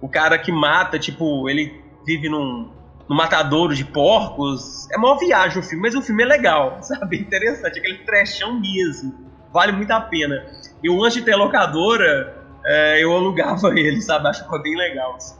O 0.00 0.08
cara 0.08 0.38
que 0.38 0.50
mata, 0.50 0.98
tipo, 0.98 1.48
ele 1.48 1.80
vive 2.04 2.28
num, 2.28 2.70
num 3.08 3.16
matadouro 3.16 3.74
de 3.74 3.84
porcos. 3.84 4.90
É 4.90 4.96
uma 4.96 5.18
viagem 5.18 5.58
o 5.58 5.62
filme, 5.62 5.82
mas 5.82 5.94
o 5.94 6.02
filme 6.02 6.22
é 6.22 6.26
legal, 6.26 6.78
sabe? 6.82 7.18
Interessante, 7.18 7.78
aquele 7.78 7.98
trechão 7.98 8.60
mesmo. 8.60 9.14
Vale 9.52 9.72
muito 9.72 9.90
a 9.92 10.00
pena. 10.00 10.44
Eu, 10.82 11.02
antes 11.02 11.18
de 11.18 11.22
ter 11.22 11.36
locadora, 11.36 12.42
é, 12.66 13.02
eu 13.02 13.12
alugava 13.12 13.68
ele, 13.78 14.00
sabe? 14.00 14.26
Acho 14.28 14.48
que 14.48 14.62
bem 14.62 14.76
legal. 14.76 15.14
Assim. 15.16 15.36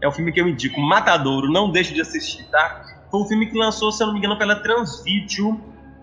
É 0.00 0.08
um 0.08 0.12
filme 0.12 0.32
que 0.32 0.40
eu 0.40 0.48
indico. 0.48 0.80
Matadouro, 0.80 1.50
não 1.50 1.70
deixe 1.70 1.92
de 1.92 2.00
assistir, 2.00 2.44
tá? 2.50 2.97
Foi 3.10 3.20
um 3.20 3.24
filme 3.24 3.46
que 3.46 3.56
lançou, 3.56 3.90
se 3.90 4.02
eu 4.02 4.08
não 4.08 4.14
me 4.14 4.20
engano, 4.20 4.36
pela 4.38 4.56
Transvídeo. 4.56 5.60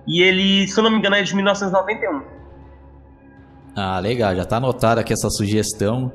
E 0.07 0.21
ele, 0.21 0.67
se 0.67 0.79
eu 0.79 0.83
não 0.83 0.91
me 0.91 0.97
engano, 0.97 1.15
é 1.15 1.23
de 1.23 1.35
1991. 1.35 2.21
Ah, 3.75 3.99
legal, 3.99 4.35
já 4.35 4.45
tá 4.45 4.57
anotado 4.57 5.01
aqui 5.01 5.11
essa 5.11 5.29
sugestão. 5.29 6.11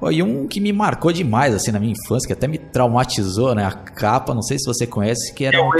Pô, 0.00 0.10
e 0.10 0.22
um 0.22 0.46
que 0.46 0.60
me 0.60 0.72
marcou 0.72 1.12
demais, 1.12 1.54
assim, 1.54 1.70
na 1.70 1.78
minha 1.78 1.92
infância, 1.92 2.26
que 2.26 2.32
até 2.32 2.46
me 2.46 2.58
traumatizou, 2.58 3.54
né? 3.54 3.64
A 3.64 3.72
capa, 3.72 4.34
não 4.34 4.42
sei 4.42 4.58
se 4.58 4.66
você 4.66 4.86
conhece, 4.86 5.32
que 5.32 5.44
era. 5.44 5.62
Um... 5.62 5.70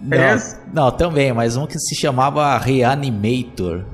Não, 0.00 0.18
é 0.18 0.36
não, 0.72 0.90
também, 0.90 1.32
mas 1.32 1.56
um 1.56 1.66
que 1.66 1.78
se 1.78 1.94
chamava 1.94 2.58
Reanimator. 2.58 3.84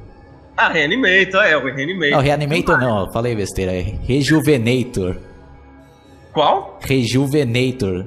Ah, 0.57 0.69
Reanimator, 0.69 1.45
é, 1.45 1.57
o 1.57 1.65
Reanimator. 1.65 2.11
Não, 2.11 2.21
Reanimator 2.21 2.81
não, 2.81 3.13
falei 3.13 3.37
besteira, 3.37 3.73
é 3.73 3.95
Rejuvenator. 4.03 5.17
Qual? 6.33 6.79
Rejuvenator. 6.81 8.07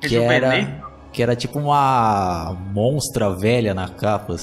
Que 0.00 0.16
era, 0.16 0.82
que 1.12 1.22
era 1.22 1.36
tipo 1.36 1.58
uma 1.58 2.56
monstra 2.72 3.30
velha 3.34 3.74
na 3.74 3.88
capa. 3.88 4.36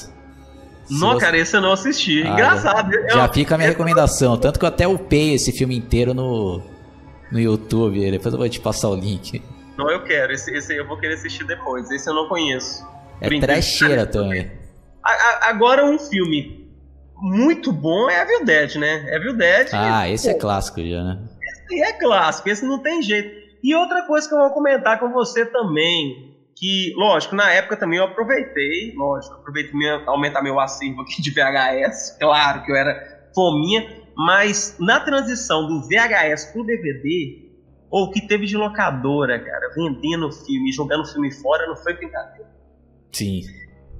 Não, 0.90 1.12
você... 1.12 1.20
cara, 1.20 1.36
esse 1.38 1.56
eu 1.56 1.60
não 1.60 1.72
assisti. 1.72 2.22
Ah, 2.22 2.30
Engraçado. 2.30 2.92
Já, 2.92 3.08
já 3.08 3.28
fica 3.28 3.54
a 3.54 3.58
minha 3.58 3.70
recomendação. 3.70 4.36
Tanto 4.36 4.58
que 4.58 4.64
eu 4.64 4.68
até 4.68 4.86
upei 4.86 5.34
esse 5.34 5.52
filme 5.52 5.76
inteiro 5.76 6.14
no, 6.14 6.62
no 7.30 7.38
YouTube. 7.38 8.10
Depois 8.10 8.32
eu 8.32 8.38
vou 8.38 8.48
te 8.48 8.60
passar 8.60 8.88
o 8.88 8.94
link. 8.94 9.42
Não, 9.76 9.90
eu 9.90 10.02
quero. 10.02 10.32
Esse, 10.32 10.50
esse 10.56 10.74
eu 10.74 10.86
vou 10.86 10.96
querer 10.96 11.14
assistir 11.14 11.44
depois. 11.44 11.90
Esse 11.90 12.08
eu 12.08 12.14
não 12.14 12.28
conheço. 12.28 12.86
É 13.20 13.28
trecheira 13.28 14.06
também. 14.06 14.50
Agora 15.42 15.84
um 15.84 15.98
filme 15.98 16.68
muito 17.20 17.72
bom 17.72 18.08
é 18.08 18.22
Evil 18.22 18.44
Dead, 18.44 18.76
né? 18.76 19.06
Evil 19.14 19.36
Dead. 19.36 19.68
Ah, 19.72 20.08
esse 20.08 20.28
é 20.28 20.34
clássico 20.34 20.80
já, 20.86 21.02
né? 21.02 21.18
Esse 21.42 21.82
é 21.82 21.92
clássico, 21.94 22.48
esse 22.48 22.64
não 22.64 22.78
tem 22.78 23.02
jeito. 23.02 23.47
E 23.62 23.74
outra 23.74 24.02
coisa 24.02 24.28
que 24.28 24.34
eu 24.34 24.38
vou 24.38 24.50
comentar 24.50 24.98
com 24.98 25.10
você 25.10 25.44
também, 25.46 26.36
que, 26.56 26.92
lógico, 26.96 27.34
na 27.36 27.52
época 27.52 27.76
também 27.76 27.98
eu 27.98 28.04
aproveitei, 28.04 28.92
lógico, 28.96 29.36
aproveitei 29.36 29.72
minha, 29.72 30.02
aumentar 30.06 30.42
meu 30.42 30.58
acervo 30.58 31.02
aqui 31.02 31.22
de 31.22 31.30
VHS, 31.30 32.16
claro 32.18 32.64
que 32.64 32.72
eu 32.72 32.76
era 32.76 33.30
fominha, 33.34 33.86
mas 34.16 34.76
na 34.80 34.98
transição 35.00 35.66
do 35.66 35.82
VHS 35.82 36.52
pro 36.52 36.64
DVD, 36.64 37.48
ou 37.90 38.04
o 38.04 38.10
que 38.10 38.26
teve 38.26 38.46
de 38.46 38.56
locadora, 38.56 39.38
cara, 39.38 39.72
vendendo 39.74 40.30
filme, 40.32 40.72
jogando 40.72 41.06
filme 41.06 41.30
fora, 41.30 41.66
não 41.66 41.76
foi 41.76 41.94
brincadeira. 41.94 42.48
Sim. 43.12 43.42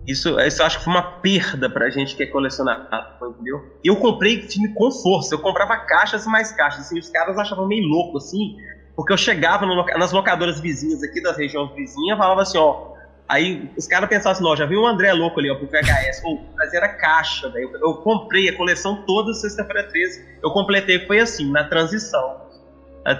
Isso, 0.06 0.40
isso 0.40 0.62
eu 0.62 0.66
acho 0.66 0.78
que 0.78 0.84
foi 0.84 0.92
uma 0.92 1.20
perda 1.20 1.68
pra 1.68 1.90
gente 1.90 2.16
que 2.16 2.22
é 2.22 2.26
colecionar, 2.26 2.88
entendeu? 3.22 3.78
Eu 3.84 3.96
comprei 3.96 4.42
filme 4.42 4.72
com 4.74 4.90
força, 4.90 5.34
eu 5.34 5.38
comprava 5.38 5.76
caixas 5.84 6.24
e 6.24 6.28
mais 6.28 6.50
caixas, 6.52 6.86
assim, 6.86 6.98
os 6.98 7.10
caras 7.10 7.38
achavam 7.38 7.66
meio 7.68 7.86
louco, 7.86 8.16
assim, 8.16 8.56
porque 8.98 9.12
eu 9.12 9.16
chegava 9.16 9.64
no, 9.64 9.76
nas 9.96 10.10
locadoras 10.10 10.58
vizinhas 10.58 11.04
aqui 11.04 11.22
das 11.22 11.36
regiões 11.36 11.70
vizinhas, 11.72 12.18
falava 12.18 12.42
assim, 12.42 12.58
ó. 12.58 12.94
Aí 13.28 13.70
os 13.76 13.86
caras 13.86 14.08
pensavam 14.08 14.32
assim, 14.32 14.44
ó, 14.44 14.56
já 14.56 14.66
viu 14.66 14.80
o 14.80 14.86
André 14.88 15.12
louco 15.12 15.38
ali, 15.38 15.48
ó, 15.48 15.54
pro 15.54 15.68
VHS. 15.68 16.20
Ou 16.24 16.44
trazer 16.56 16.82
a 16.82 16.88
caixa, 16.88 17.48
daí 17.48 17.62
eu, 17.62 17.70
eu, 17.74 17.94
comprei 17.98 18.48
a 18.48 18.56
coleção 18.56 19.04
toda 19.06 19.32
sexta-feira 19.34 19.84
13. 19.84 20.40
Eu 20.42 20.50
completei, 20.50 21.06
foi 21.06 21.20
assim, 21.20 21.48
na 21.48 21.62
transição. 21.62 22.40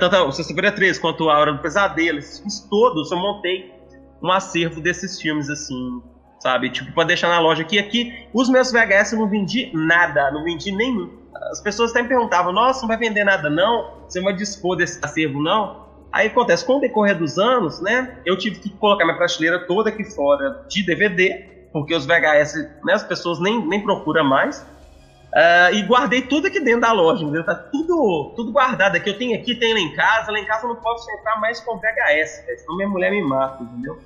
Tanto 0.01 0.33
sexta-feira 0.33 0.73
13 0.73 0.99
quanto 0.99 1.31
a 1.31 1.39
Hora 1.39 1.53
do 1.53 1.61
Pesadelo, 1.61 2.19
esses 2.19 2.39
filmes 2.39 2.59
todos, 2.69 3.13
eu 3.13 3.19
montei 3.19 3.73
um 4.21 4.33
acervo 4.33 4.81
desses 4.81 5.21
filmes, 5.21 5.49
assim, 5.49 6.03
sabe? 6.41 6.71
Tipo, 6.71 6.93
pra 6.93 7.05
deixar 7.05 7.29
na 7.29 7.39
loja 7.39 7.63
aqui. 7.63 7.79
Aqui, 7.79 8.27
os 8.35 8.49
meus 8.49 8.73
VHS 8.73 9.13
eu 9.13 9.21
não 9.21 9.29
vendi 9.29 9.71
nada, 9.73 10.29
não 10.33 10.43
vendi 10.43 10.73
nenhum 10.73 11.19
as 11.51 11.61
pessoas 11.61 11.91
até 11.91 12.03
me 12.03 12.09
perguntavam, 12.09 12.53
nossa, 12.53 12.81
não 12.83 12.89
vai 12.89 12.97
vender 12.97 13.25
nada 13.25 13.49
não? 13.49 13.91
Você 14.09 14.19
não 14.19 14.27
vai 14.27 14.35
dispor 14.35 14.77
desse 14.77 14.99
acervo 15.03 15.43
não? 15.43 15.89
Aí 16.11 16.29
acontece, 16.29 16.65
com 16.65 16.79
o 16.79 16.81
decorrer 16.81 17.17
dos 17.17 17.39
anos, 17.39 17.81
né, 17.81 18.19
eu 18.25 18.37
tive 18.37 18.59
que 18.59 18.71
colocar 18.71 19.05
minha 19.05 19.17
prateleira 19.17 19.67
toda 19.67 19.91
aqui 19.91 20.05
fora 20.05 20.65
de 20.67 20.83
DVD, 20.83 21.45
porque 21.71 21.95
os 21.95 22.07
VHS, 22.07 22.55
né, 22.83 22.95
as 22.95 23.03
pessoas 23.03 23.39
nem, 23.41 23.67
nem 23.67 23.83
procuram 23.83 24.25
mais, 24.25 24.61
uh, 24.61 25.75
e 25.75 25.83
guardei 25.83 26.23
tudo 26.23 26.47
aqui 26.47 26.61
dentro 26.61 26.81
da 26.81 26.93
loja, 26.93 27.23
entendeu? 27.23 27.45
Tá 27.45 27.55
tudo, 27.55 28.33
tudo 28.35 28.53
guardado 28.53 28.97
aqui, 28.97 29.11
eu 29.11 29.19
tenho 29.19 29.39
aqui, 29.39 29.55
tenho 29.55 29.75
lá 29.75 29.81
em 29.81 29.95
casa, 29.95 30.33
lá 30.33 30.39
em 30.39 30.47
casa 30.47 30.65
eu 30.65 30.71
não 30.71 30.77
posso 30.77 31.11
entrar 31.11 31.39
mais 31.41 31.61
com 31.61 31.77
VHS, 31.77 32.45
senão 32.59 32.77
minha 32.77 32.89
mulher 32.89 33.11
me 33.11 33.23
mata, 33.23 33.63
entendeu? 33.63 33.99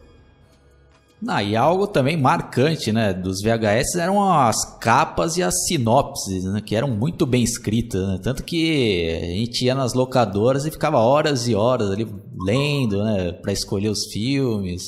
Ah, 1.28 1.42
e 1.42 1.54
algo 1.54 1.86
também 1.86 2.16
marcante, 2.16 2.90
né, 2.90 3.12
dos 3.12 3.40
VHS 3.42 3.94
eram 3.96 4.28
as 4.32 4.78
capas 4.80 5.36
e 5.36 5.42
as 5.42 5.66
sinopses, 5.66 6.44
né, 6.44 6.60
que 6.60 6.74
eram 6.74 6.88
muito 6.88 7.24
bem 7.24 7.44
escritas, 7.44 8.08
né? 8.08 8.18
Tanto 8.20 8.42
que 8.42 9.20
a 9.22 9.26
gente 9.38 9.64
ia 9.64 9.74
nas 9.74 9.94
locadoras 9.94 10.66
e 10.66 10.70
ficava 10.70 10.98
horas 10.98 11.46
e 11.46 11.54
horas 11.54 11.92
ali 11.92 12.06
lendo, 12.44 13.04
né, 13.04 13.32
para 13.32 13.52
escolher 13.52 13.88
os 13.88 14.06
filmes. 14.06 14.82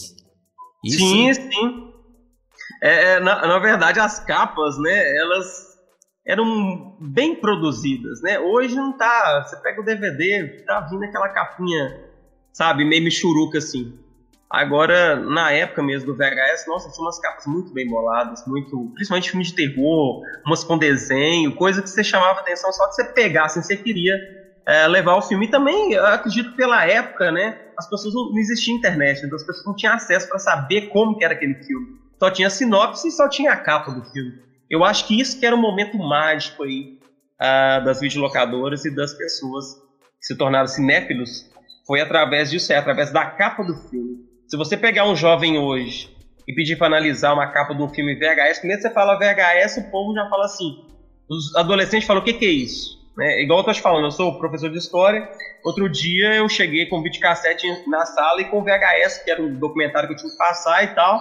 Isso... 0.85 0.99
Sim, 0.99 1.35
sim. 1.35 1.93
É, 2.83 3.13
é, 3.13 3.21
na, 3.21 3.47
na 3.47 3.59
verdade, 3.61 4.01
as 4.01 4.19
capas, 4.19 4.77
né, 4.79 5.17
elas 5.17 5.75
eram 6.27 6.97
bem 7.01 7.37
produzidas, 7.37 8.21
né? 8.23 8.41
Hoje 8.41 8.75
não 8.75 8.97
tá. 8.97 9.45
Você 9.45 9.57
pega 9.63 9.81
o 9.81 9.85
DVD, 9.85 10.65
tá 10.67 10.81
vindo 10.81 11.05
aquela 11.05 11.29
capinha, 11.29 12.01
sabe, 12.53 12.85
meio 12.85 13.05
michuruca 13.05 13.59
assim. 13.59 14.04
Agora, 14.51 15.17
na 15.17 15.51
época 15.51 15.83
mesmo 15.83 16.07
do 16.07 16.17
VHS, 16.17 16.65
nossa, 16.67 16.91
tinha 16.91 17.05
umas 17.05 17.19
capas 17.19 17.45
muito 17.47 17.73
bem 17.73 17.89
boladas, 17.89 18.43
muito, 18.47 18.89
principalmente 18.95 19.31
filme 19.31 19.45
de 19.45 19.55
terror, 19.55 20.21
umas 20.47 20.63
com 20.63 20.79
desenho, 20.79 21.53
coisa 21.55 21.83
que 21.83 21.89
você 21.89 22.05
chamava 22.05 22.39
atenção 22.39 22.71
só 22.73 22.87
que 22.87 22.95
você 22.95 23.05
pegasse, 23.05 23.63
você 23.63 23.77
queria 23.77 24.15
é, 24.67 24.87
levar 24.87 25.17
o 25.17 25.23
filme. 25.23 25.47
E 25.47 25.51
também, 25.51 25.97
acredito 25.97 26.55
pela 26.55 26.87
época, 26.87 27.33
né, 27.33 27.55
as 27.77 27.89
pessoas 27.89 28.15
não, 28.15 28.31
não 28.31 28.39
existia 28.39 28.75
internet, 28.75 29.25
então 29.25 29.37
as 29.37 29.45
pessoas 29.45 29.67
não 29.67 29.75
tinham 29.75 29.95
acesso 29.95 30.29
para 30.29 30.39
saber 30.39 30.83
como 30.89 31.17
que 31.17 31.25
era 31.25 31.35
aquele 31.35 31.55
filme. 31.67 31.89
Só 32.19 32.31
tinha 32.31 32.49
sinopse 32.49 33.09
e 33.09 33.13
só 33.13 33.29
tinha 33.29 33.53
a 33.53 33.57
capa 33.57 33.91
do 33.91 34.03
filme. 34.03 34.33
Eu 34.71 34.85
acho 34.85 35.07
que 35.07 35.21
isso 35.21 35.39
que 35.39 35.45
era 35.45 35.55
o 35.55 35.59
um 35.59 35.63
momento 35.63 35.99
mágico 35.99 36.63
aí 36.63 36.89
uh, 37.41 37.85
das 37.85 38.01
videolocadoras 38.01 38.85
e 38.85 38.95
das 38.95 39.15
pessoas 39.15 39.75
que 40.19 40.27
se 40.27 40.37
tornaram 40.37 40.67
cinéfilos 40.67 41.45
foi 41.87 42.01
através 42.01 42.51
disso, 42.51 42.73
é 42.73 42.77
através 42.77 43.13
da 43.13 43.27
capa 43.27 43.63
do 43.63 43.75
filme. 43.89 44.19
Se 44.47 44.57
você 44.57 44.77
pegar 44.77 45.09
um 45.09 45.17
jovem 45.17 45.59
hoje 45.59 46.15
e 46.47 46.55
pedir 46.55 46.77
para 46.77 46.87
analisar 46.87 47.33
uma 47.33 47.47
capa 47.51 47.75
de 47.75 47.83
um 47.83 47.89
filme 47.89 48.15
VHS, 48.15 48.59
primeiro 48.59 48.83
você 48.83 48.91
fala 48.91 49.19
VHS, 49.19 49.79
o 49.79 49.91
povo 49.91 50.15
já 50.15 50.29
fala 50.29 50.45
assim. 50.45 50.85
Os 51.29 51.57
adolescentes 51.57 52.07
falam: 52.07 52.23
o 52.23 52.25
que, 52.25 52.35
que 52.35 52.45
é 52.45 52.51
isso? 52.51 53.03
É, 53.19 53.43
igual 53.43 53.61
eu 53.61 53.65
tô 53.65 53.73
te 53.73 53.81
falando, 53.81 54.05
eu 54.05 54.11
sou 54.11 54.39
professor 54.39 54.71
de 54.71 54.79
história. 54.79 55.29
Outro 55.65 55.89
dia 55.89 56.35
eu 56.35 56.49
cheguei 56.49 56.87
com 56.87 57.03
videocassete 57.03 57.67
na 57.89 58.05
sala 58.05 58.43
e 58.43 58.51
com 58.51 58.63
VHS, 58.63 59.25
que 59.25 59.31
era 59.31 59.41
um 59.41 59.55
documentário 59.55 60.09
que 60.09 60.15
eu 60.15 60.19
tinha 60.19 60.31
que 60.31 60.37
passar 60.37 60.85
e 60.85 60.89
tal. 60.89 61.21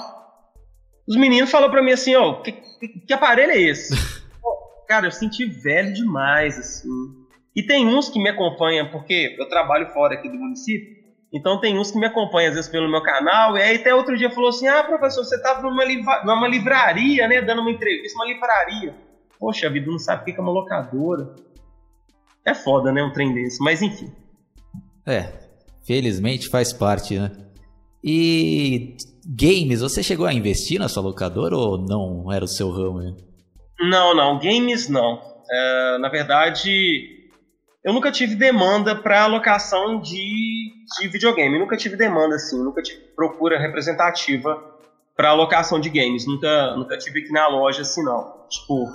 Os 1.07 1.15
meninos 1.15 1.49
falaram 1.49 1.71
para 1.71 1.82
mim 1.82 1.91
assim: 1.91 2.15
ó, 2.15 2.30
oh, 2.30 2.41
que, 2.41 2.51
que, 2.51 2.88
que 3.07 3.13
aparelho 3.13 3.51
é 3.51 3.61
esse? 3.61 3.95
Cara, 4.88 5.07
eu 5.07 5.11
senti 5.11 5.45
velho 5.45 5.93
demais, 5.93 6.59
assim. 6.59 6.89
E 7.55 7.63
tem 7.63 7.88
uns 7.88 8.09
que 8.09 8.21
me 8.21 8.30
acompanham, 8.30 8.89
porque 8.89 9.36
eu 9.39 9.47
trabalho 9.47 9.88
fora 9.93 10.15
aqui 10.15 10.28
do 10.28 10.38
município, 10.38 11.02
então 11.34 11.59
tem 11.59 11.79
uns 11.79 11.89
que 11.89 11.97
me 11.97 12.05
acompanham 12.05 12.49
às 12.49 12.55
vezes 12.55 12.69
pelo 12.69 12.89
meu 12.89 13.01
canal, 13.01 13.57
e 13.57 13.61
aí 13.61 13.77
até 13.77 13.93
outro 13.93 14.15
dia 14.15 14.29
falou 14.29 14.49
assim: 14.49 14.67
ah, 14.67 14.84
professor, 14.84 15.25
você 15.25 15.36
estava 15.36 15.61
numa, 15.63 15.84
livra 15.84 16.23
numa 16.23 16.47
livraria, 16.47 17.27
né, 17.27 17.41
dando 17.41 17.61
uma 17.61 17.71
entrevista, 17.71 18.17
uma 18.17 18.27
livraria. 18.27 18.95
Poxa 19.39 19.69
vida, 19.69 19.89
não 19.89 19.97
sabe 19.97 20.21
o 20.21 20.25
que 20.25 20.39
é 20.39 20.41
uma 20.41 20.51
locadora. 20.51 21.36
É 22.45 22.53
foda, 22.53 22.91
né, 22.91 23.03
um 23.03 23.11
trem 23.11 23.34
desse, 23.34 23.63
mas 23.63 23.81
enfim. 23.81 24.11
É, 25.05 25.34
felizmente 25.86 26.49
faz 26.49 26.71
parte, 26.71 27.17
né? 27.17 27.31
E 28.03 28.95
games, 29.25 29.79
você 29.79 30.03
chegou 30.03 30.25
a 30.25 30.34
investir 30.34 30.77
na 30.77 30.89
sua 30.89 31.01
locadora 31.01 31.55
ou 31.55 31.77
não 31.77 32.31
era 32.31 32.43
o 32.43 32.47
seu 32.47 32.69
ramo? 32.69 32.99
Né? 33.01 33.15
Não, 33.79 34.13
não, 34.13 34.39
games 34.39 34.89
não. 34.89 35.21
É, 35.49 35.97
na 35.97 36.09
verdade, 36.09 37.29
eu 37.84 37.93
nunca 37.93 38.11
tive 38.11 38.36
demanda 38.36 38.95
para 38.95 39.23
alocação 39.23 39.99
de, 39.99 40.62
de 40.99 41.07
videogame. 41.07 41.59
nunca 41.59 41.77
tive 41.77 41.95
demanda 41.95 42.36
assim, 42.36 42.61
nunca 42.63 42.81
tive 42.81 43.01
procura 43.15 43.59
representativa 43.59 44.61
para 45.15 45.29
alocação 45.29 45.79
de 45.79 45.89
games. 45.89 46.25
Nunca, 46.25 46.75
nunca 46.75 46.97
tive 46.97 47.21
aqui 47.21 47.31
na 47.31 47.47
loja 47.47 47.81
assim 47.81 48.03
não. 48.03 48.45
Tipo, 48.49 48.86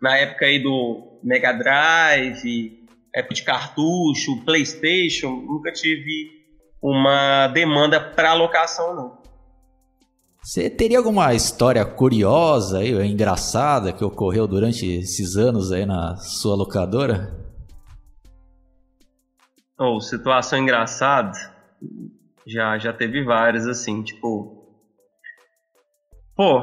na 0.00 0.16
época 0.16 0.46
aí 0.46 0.62
do 0.62 1.18
Mega 1.22 1.52
Drive, 1.52 2.80
época 3.14 3.34
de 3.34 3.42
cartucho, 3.42 4.44
PlayStation, 4.44 5.30
nunca 5.30 5.72
tive 5.72 6.40
uma 6.82 7.48
demanda 7.48 8.00
para 8.00 8.30
alocação 8.30 8.94
não. 8.94 9.20
Você 10.42 10.70
teria 10.70 10.96
alguma 10.96 11.34
história 11.34 11.84
curiosa 11.84 12.82
e 12.82 12.92
engraçada 13.06 13.92
que 13.92 14.02
ocorreu 14.02 14.46
durante 14.46 14.86
esses 14.86 15.36
anos 15.36 15.70
aí 15.70 15.84
na 15.84 16.16
sua 16.16 16.56
locadora? 16.56 17.49
Ou 19.80 19.96
oh, 19.96 20.00
situação 20.00 20.58
engraçada, 20.58 21.32
já 22.46 22.78
já 22.78 22.92
teve 22.92 23.24
várias 23.24 23.66
assim, 23.66 24.02
tipo, 24.02 24.68
pô, 26.36 26.62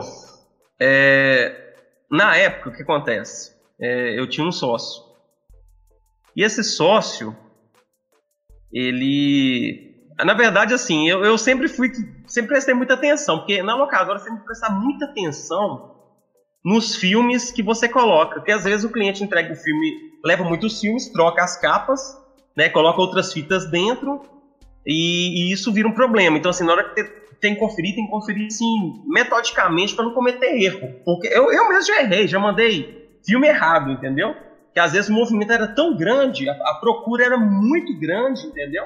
é, 0.80 1.74
na 2.12 2.38
época 2.38 2.70
o 2.70 2.74
que 2.74 2.84
acontece? 2.84 3.52
É, 3.82 4.20
eu 4.20 4.30
tinha 4.30 4.46
um 4.46 4.52
sócio 4.52 5.08
e 6.38 6.44
esse 6.44 6.64
sócio, 6.64 7.36
ele, 8.72 10.06
na 10.24 10.36
verdade 10.36 10.76
assim, 10.76 11.10
eu, 11.10 11.26
eu 11.26 11.36
sempre 11.36 11.68
fui, 11.68 11.90
sempre 12.28 12.50
prestei 12.50 12.76
muita 12.76 12.94
atenção, 12.94 13.40
porque 13.40 13.64
na 13.64 13.76
locadora 13.76 14.24
tem 14.24 14.38
que 14.38 14.46
prestar 14.46 14.70
muita 14.70 15.06
atenção 15.06 15.98
nos 16.64 16.96
filmes 16.96 17.50
que 17.50 17.64
você 17.64 17.90
coloca, 17.90 18.36
porque 18.36 18.52
às 18.52 18.64
vezes 18.64 18.86
o 18.86 18.92
cliente 18.92 19.24
entrega 19.24 19.52
o 19.52 19.56
filme, 19.56 19.92
leva 20.24 20.44
muitos 20.44 20.80
filmes, 20.80 21.12
troca 21.12 21.44
as 21.44 21.60
capas 21.60 22.00
né, 22.58 22.70
coloca 22.70 23.00
outras 23.00 23.32
fitas 23.32 23.70
dentro 23.70 24.20
e, 24.84 25.50
e, 25.50 25.54
isso 25.54 25.72
vira 25.72 25.88
um 25.88 25.94
problema. 25.94 26.38
Então, 26.38 26.50
assim, 26.50 26.66
na 26.66 26.72
hora 26.72 26.84
que 26.84 27.04
tem 27.40 27.54
que 27.54 27.60
conferir, 27.60 27.94
tem 27.94 28.06
que 28.06 28.10
conferir, 28.10 28.48
assim, 28.48 28.94
metodicamente 29.06 29.94
para 29.94 30.06
não 30.06 30.12
cometer 30.12 30.48
erro. 30.60 30.90
Porque 31.06 31.28
eu, 31.28 31.52
eu 31.52 31.70
mesmo 31.70 31.86
já 31.86 32.02
errei, 32.02 32.28
já 32.28 32.40
mandei 32.40 32.88
filme 33.24 33.48
errado, 33.48 33.92
entendeu? 33.92 34.36
Que 34.74 34.80
às 34.80 34.94
vezes 34.94 35.10
o 35.10 35.14
movimento 35.14 35.52
era 35.52 35.68
tão 35.68 35.96
grande, 35.96 36.50
a, 36.50 36.54
a 36.54 36.74
procura 36.80 37.26
era 37.26 37.38
muito 37.38 37.96
grande, 38.00 38.48
entendeu? 38.48 38.86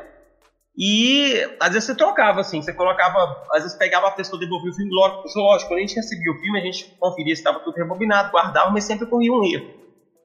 E 0.76 1.46
às 1.60 1.70
vezes 1.74 1.86
você 1.86 1.96
trocava, 1.96 2.42
assim, 2.42 2.62
você 2.62 2.74
colocava, 2.74 3.18
às 3.54 3.64
vezes 3.64 3.78
pegava 3.78 4.08
a 4.08 4.12
pessoa, 4.12 4.40
devolvia 4.40 4.72
o 4.72 4.74
filme, 4.74 4.92
lógico, 4.94 5.22
lógico, 5.36 5.70
quando 5.70 5.78
a 5.78 5.82
gente 5.82 5.96
recebia 5.96 6.32
o 6.32 6.40
filme, 6.40 6.60
a 6.60 6.64
gente 6.64 6.90
conferia 6.98 7.36
se 7.36 7.40
estava 7.40 7.60
tudo 7.60 7.76
rebobinado, 7.76 8.32
guardava, 8.32 8.70
mas 8.72 8.86
sempre 8.86 9.08
corria 9.08 9.32
um 9.32 9.44
erro. 9.44 9.66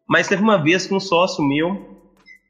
Mas 0.08 0.28
teve 0.28 0.42
uma 0.42 0.60
vez 0.60 0.86
que 0.86 0.94
um 0.94 1.00
sócio 1.00 1.44
meu, 1.44 1.95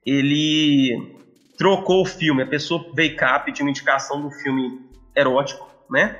ele 0.06 1.16
trocou 1.58 2.02
o 2.02 2.06
filme. 2.06 2.42
A 2.42 2.46
pessoa 2.46 2.84
veio 2.94 3.16
cá 3.16 3.38
pedir 3.40 3.62
uma 3.62 3.70
indicação 3.70 4.22
do 4.22 4.30
filme 4.30 4.80
erótico, 5.14 5.66
né? 5.90 6.16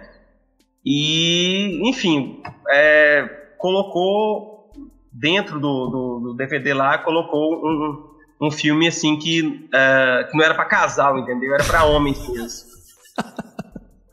E, 0.85 1.89
enfim, 1.89 2.43
é, 2.71 3.23
colocou 3.59 4.71
dentro 5.13 5.59
do, 5.61 5.87
do, 5.87 6.21
do, 6.21 6.35
DVD 6.35 6.75
lá, 6.75 6.99
colocou 6.99 7.55
um, 7.55 8.05
um 8.43 8.51
filme 8.51 8.87
assim 8.87 9.19
que, 9.19 9.69
é, 9.73 10.29
que 10.31 10.37
não 10.37 10.45
era 10.45 10.55
para 10.55 10.65
casal, 10.65 11.19
entendeu? 11.19 11.55
Era 11.55 11.65
para 11.65 11.85
homens 11.85 12.29
mesmo. 12.29 12.71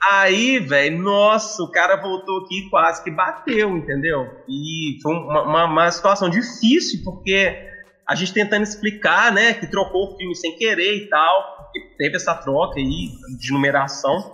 Aí, 0.01 0.59
velho, 0.59 1.01
nossa, 1.01 1.63
o 1.63 1.71
cara 1.71 1.95
voltou 1.95 2.39
aqui 2.39 2.59
e 2.59 2.69
quase 2.69 3.01
que 3.03 3.09
bateu, 3.09 3.78
entendeu? 3.78 4.28
E 4.49 4.97
foi 5.01 5.13
uma, 5.13 5.43
uma, 5.43 5.65
uma 5.65 5.91
situação 5.91 6.30
difícil, 6.30 7.01
porque 7.05 7.72
a 8.07 8.15
gente 8.15 8.33
tentando 8.33 8.63
explicar, 8.63 9.31
né, 9.31 9.53
que 9.53 9.67
trocou 9.67 10.13
o 10.13 10.17
filme 10.17 10.35
sem 10.35 10.55
querer 10.57 10.97
e 10.97 11.09
tal, 11.09 11.71
teve 11.97 12.15
essa 12.15 12.35
troca 12.35 12.79
aí 12.79 13.11
de 13.39 13.51
numeração. 13.51 14.31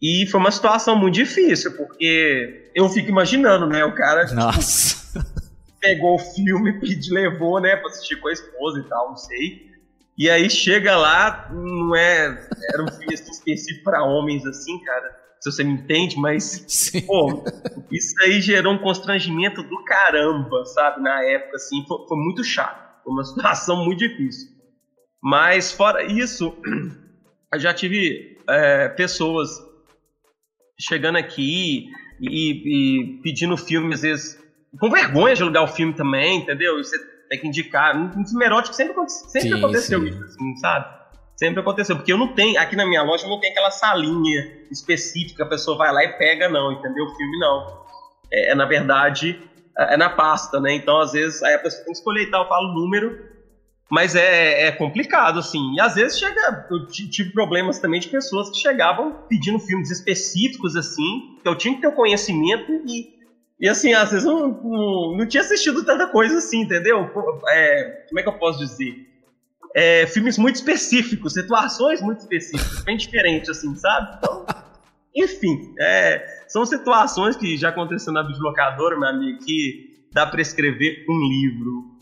e 0.00 0.26
foi 0.26 0.40
uma 0.40 0.50
situação 0.50 0.96
muito 0.96 1.14
difícil, 1.14 1.76
porque 1.76 2.70
eu 2.74 2.88
fico 2.88 3.08
imaginando, 3.08 3.66
né, 3.66 3.84
o 3.84 3.94
cara 3.94 4.26
tipo, 4.26 4.40
pegou 5.80 6.14
o 6.14 6.18
filme, 6.18 6.80
pediu, 6.80 7.14
levou, 7.14 7.60
né, 7.60 7.76
pra 7.76 7.88
assistir 7.88 8.16
com 8.16 8.28
a 8.28 8.32
esposa 8.32 8.80
e 8.80 8.84
tal, 8.84 9.10
não 9.10 9.16
sei. 9.16 9.66
E 10.18 10.30
aí 10.30 10.48
chega 10.48 10.96
lá, 10.96 11.50
não 11.52 11.94
é, 11.94 12.48
era 12.72 12.82
um 12.82 12.88
filme 12.88 13.12
assim, 13.12 13.30
específico 13.30 13.84
para 13.84 14.02
homens 14.02 14.46
assim, 14.46 14.82
cara 14.82 15.25
se 15.46 15.52
você 15.52 15.64
me 15.64 15.74
entende, 15.74 16.18
mas, 16.18 16.64
Sim. 16.66 17.02
pô, 17.02 17.44
isso 17.90 18.14
aí 18.22 18.40
gerou 18.40 18.72
um 18.72 18.78
constrangimento 18.78 19.62
do 19.62 19.84
caramba, 19.84 20.64
sabe? 20.64 21.00
Na 21.00 21.22
época, 21.22 21.56
assim, 21.56 21.84
foi, 21.86 21.98
foi 22.08 22.18
muito 22.18 22.42
chato. 22.42 23.04
Foi 23.04 23.12
uma 23.12 23.22
situação 23.24 23.84
muito 23.84 23.98
difícil. 23.98 24.48
Mas, 25.22 25.72
fora 25.72 26.04
isso, 26.04 26.52
eu 27.52 27.60
já 27.60 27.72
tive 27.72 28.38
é, 28.48 28.88
pessoas 28.88 29.48
chegando 30.78 31.16
aqui 31.16 31.86
e, 32.20 32.30
e, 32.30 33.22
pedindo 33.22 33.56
filme, 33.56 33.94
às 33.94 34.02
vezes, 34.02 34.38
com 34.80 34.90
vergonha 34.90 35.34
de 35.34 35.42
alugar 35.42 35.62
o 35.62 35.68
filme 35.68 35.94
também, 35.94 36.38
entendeu? 36.38 36.76
Você 36.78 36.98
tem 37.28 37.40
que 37.40 37.46
indicar. 37.46 37.96
No 37.96 38.26
filme 38.26 38.44
erótico 38.44 38.74
sempre, 38.74 38.94
sempre 39.08 39.48
sim, 39.48 39.54
aconteceu 39.54 40.00
sim. 40.00 40.08
isso, 40.08 40.24
assim, 40.24 40.56
sabe? 40.56 40.95
Sempre 41.36 41.60
aconteceu, 41.60 41.96
porque 41.96 42.12
eu 42.12 42.16
não 42.16 42.26
tenho, 42.26 42.58
aqui 42.58 42.74
na 42.74 42.86
minha 42.86 43.02
loja 43.02 43.28
não 43.28 43.38
tem 43.38 43.50
aquela 43.50 43.70
salinha 43.70 44.42
específica, 44.70 45.44
a 45.44 45.48
pessoa 45.48 45.76
vai 45.76 45.92
lá 45.92 46.02
e 46.02 46.08
pega, 46.16 46.48
não, 46.48 46.72
entendeu? 46.72 47.04
O 47.04 47.14
filme 47.14 47.38
não. 47.38 47.66
É, 48.32 48.52
é 48.52 48.54
na 48.54 48.64
verdade, 48.64 49.36
é, 49.78 49.94
é 49.94 49.96
na 49.96 50.08
pasta, 50.08 50.58
né? 50.58 50.74
Então, 50.74 50.98
às 50.98 51.12
vezes, 51.12 51.42
aí 51.42 51.54
a 51.54 51.58
pessoa 51.58 51.84
tem 51.84 51.92
que 51.92 51.98
escolher 51.98 52.22
e 52.22 52.30
tal, 52.30 52.42
eu 52.42 52.48
falo 52.48 52.70
o 52.70 52.74
número, 52.74 53.14
mas 53.90 54.14
é, 54.14 54.66
é 54.66 54.72
complicado, 54.72 55.38
assim. 55.38 55.74
E 55.74 55.80
às 55.80 55.94
vezes 55.94 56.18
chega, 56.18 56.64
eu 56.70 56.86
tive 56.86 57.30
problemas 57.32 57.78
também 57.78 58.00
de 58.00 58.08
pessoas 58.08 58.50
que 58.50 58.58
chegavam 58.58 59.14
pedindo 59.28 59.60
filmes 59.60 59.90
específicos, 59.90 60.74
assim, 60.74 61.20
que 61.42 61.48
eu 61.48 61.54
tinha 61.54 61.74
que 61.74 61.80
ter 61.80 61.86
o 61.86 61.92
conhecimento 61.92 62.72
e, 62.86 63.06
e 63.60 63.68
assim, 63.68 63.92
às 63.92 64.10
vezes 64.10 64.24
não, 64.24 64.58
não, 64.62 65.16
não 65.18 65.26
tinha 65.28 65.42
assistido 65.42 65.84
tanta 65.84 66.06
coisa 66.08 66.38
assim, 66.38 66.62
entendeu? 66.62 67.08
É, 67.50 67.84
como 68.08 68.18
é 68.18 68.22
que 68.22 68.28
eu 68.28 68.38
posso 68.38 68.58
dizer? 68.58 68.94
É, 69.76 70.06
filmes 70.06 70.38
muito 70.38 70.56
específicos, 70.56 71.34
situações 71.34 72.00
muito 72.00 72.20
específicas, 72.20 72.82
bem 72.82 72.96
diferentes, 72.96 73.50
assim, 73.50 73.76
sabe? 73.76 74.16
Então, 74.16 74.46
enfim, 75.14 75.74
é, 75.78 76.24
são 76.48 76.64
situações 76.64 77.36
que 77.36 77.58
já 77.58 77.68
aconteceram 77.68 78.14
na 78.14 78.22
videolocadora, 78.22 78.98
meu 78.98 79.06
amigo, 79.06 79.44
que 79.44 80.06
dá 80.14 80.26
para 80.26 80.40
escrever 80.40 81.04
um 81.06 81.28
livro. 81.28 81.94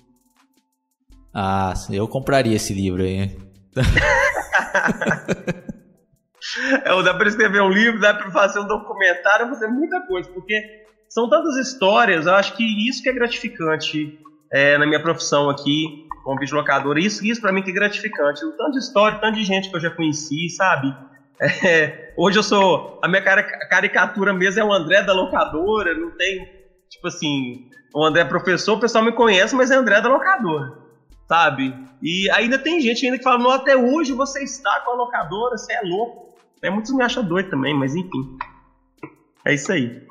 Ah, 1.35 1.75
eu 1.91 2.07
compraria 2.07 2.55
esse 2.55 2.73
livro 2.73 3.03
aí. 3.03 3.37
é, 6.85 7.03
dá 7.03 7.15
para 7.15 7.29
escrever 7.29 7.61
um 7.61 7.71
livro, 7.71 7.99
dá 7.99 8.15
para 8.15 8.31
fazer 8.31 8.61
um 8.61 8.69
documentário, 8.69 9.49
fazer 9.49 9.67
muita 9.67 10.01
coisa, 10.03 10.31
porque 10.31 10.85
são 11.09 11.29
tantas 11.29 11.57
histórias, 11.57 12.27
eu 12.27 12.35
acho 12.37 12.57
que 12.57 12.89
isso 12.89 13.03
que 13.03 13.09
é 13.09 13.13
gratificante 13.13 14.17
é, 14.53 14.79
na 14.79 14.87
minha 14.87 15.03
profissão 15.03 15.51
aqui, 15.51 16.04
como 16.25 16.41
videolocador. 16.41 16.99
Isso, 16.99 17.25
isso 17.25 17.41
para 17.41 17.53
mim 17.53 17.63
que 17.63 17.71
é 17.71 17.75
gratificante. 17.75 18.41
Tanto 18.41 18.73
de 18.73 18.79
história, 18.79 19.19
tanto 19.21 19.37
de 19.37 19.45
gente 19.45 19.71
que 19.71 19.77
eu 19.77 19.81
já 19.81 19.91
conheci, 19.91 20.49
sabe? 20.49 20.93
É, 21.65 22.15
hoje 22.17 22.39
eu 22.39 22.43
sou. 22.43 23.01
A 23.03 23.09
minha 23.09 23.21
caricatura 23.21 24.33
mesmo 24.33 24.61
é 24.61 24.65
o 24.65 24.73
André 24.73 25.03
da 25.03 25.13
locadora, 25.13 25.93
não 25.93 26.13
tem. 26.13 26.49
Tipo 26.89 27.09
assim, 27.09 27.69
o 27.93 28.05
André 28.05 28.23
é 28.23 28.25
professor, 28.25 28.77
o 28.77 28.81
pessoal 28.81 29.05
me 29.05 29.13
conhece, 29.13 29.55
mas 29.55 29.71
é 29.71 29.75
André 29.75 30.01
da 30.01 30.09
locadora, 30.09 30.73
sabe? 31.29 31.75
E 32.01 32.31
ainda 32.31 32.57
tem 32.57 32.81
gente 32.81 33.05
ainda 33.05 33.19
que 33.19 33.25
fala, 33.25 33.43
não, 33.43 33.51
até 33.51 33.77
hoje 33.77 34.13
você 34.13 34.45
está 34.45 34.81
com 34.85 34.93
a 34.93 34.95
locadora, 34.95 35.59
você 35.59 35.73
é 35.73 35.81
louco. 35.83 36.37
É, 36.63 36.71
muitos 36.71 36.95
me 36.95 37.03
acham 37.03 37.25
doido 37.25 37.51
também, 37.51 37.75
mas 37.75 37.97
enfim. 37.97 38.39
É 39.45 39.55
isso 39.55 39.73
aí. 39.73 40.03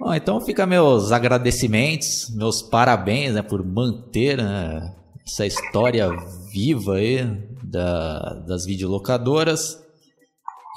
Bom, 0.00 0.14
então 0.14 0.40
fica 0.40 0.66
meus 0.66 1.12
agradecimentos, 1.12 2.34
meus 2.34 2.62
parabéns 2.62 3.34
né, 3.34 3.42
por 3.42 3.64
manter 3.64 4.38
né, 4.38 4.94
essa 5.26 5.44
história 5.44 6.08
viva 6.52 6.94
aí 6.94 7.24
da, 7.62 8.34
das 8.46 8.64
videolocadoras. 8.64 9.84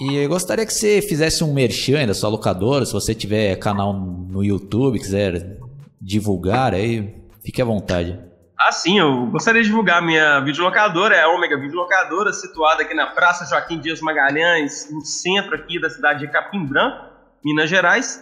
E 0.02 0.16
eu 0.16 0.30
gostaria 0.30 0.66
que 0.66 0.74
você 0.74 1.02
fizesse 1.02 1.44
um 1.44 1.54
merchan 1.54 2.08
da 2.08 2.14
sua 2.14 2.30
locadora, 2.30 2.86
se 2.86 2.94
você 2.94 3.14
tiver 3.14 3.56
canal 3.58 3.94
no 3.94 4.44
YouTube, 4.44 4.98
quiser 4.98 5.58
divulgar 6.02 6.74
aí, 6.74 7.16
fique 7.44 7.62
à 7.62 7.66
vontade. 7.66 8.18
Ah, 8.58 8.72
sim, 8.72 9.00
eu 9.00 9.28
gostaria 9.28 9.62
de 9.62 9.70
divulgar 9.70 10.02
minha 10.02 10.42
videolocadora, 10.42 11.16
é 11.16 11.22
a 11.22 11.30
Ômega 11.30 11.58
Videolocadora, 11.58 12.34
situada 12.34 12.84
aqui 12.84 12.94
na 12.94 13.08
Praça 13.08 13.46
Joaquim 13.46 13.80
Dias 13.80 14.02
Magalhães, 14.02 14.90
no 14.92 15.02
centro 15.06 15.56
aqui 15.56 15.80
da 15.80 15.90
cidade 15.90 16.20
de 16.20 16.32
Capim 16.32 16.66
Branco, 16.66 17.06
Minas 17.44 17.70
Gerais. 17.70 18.22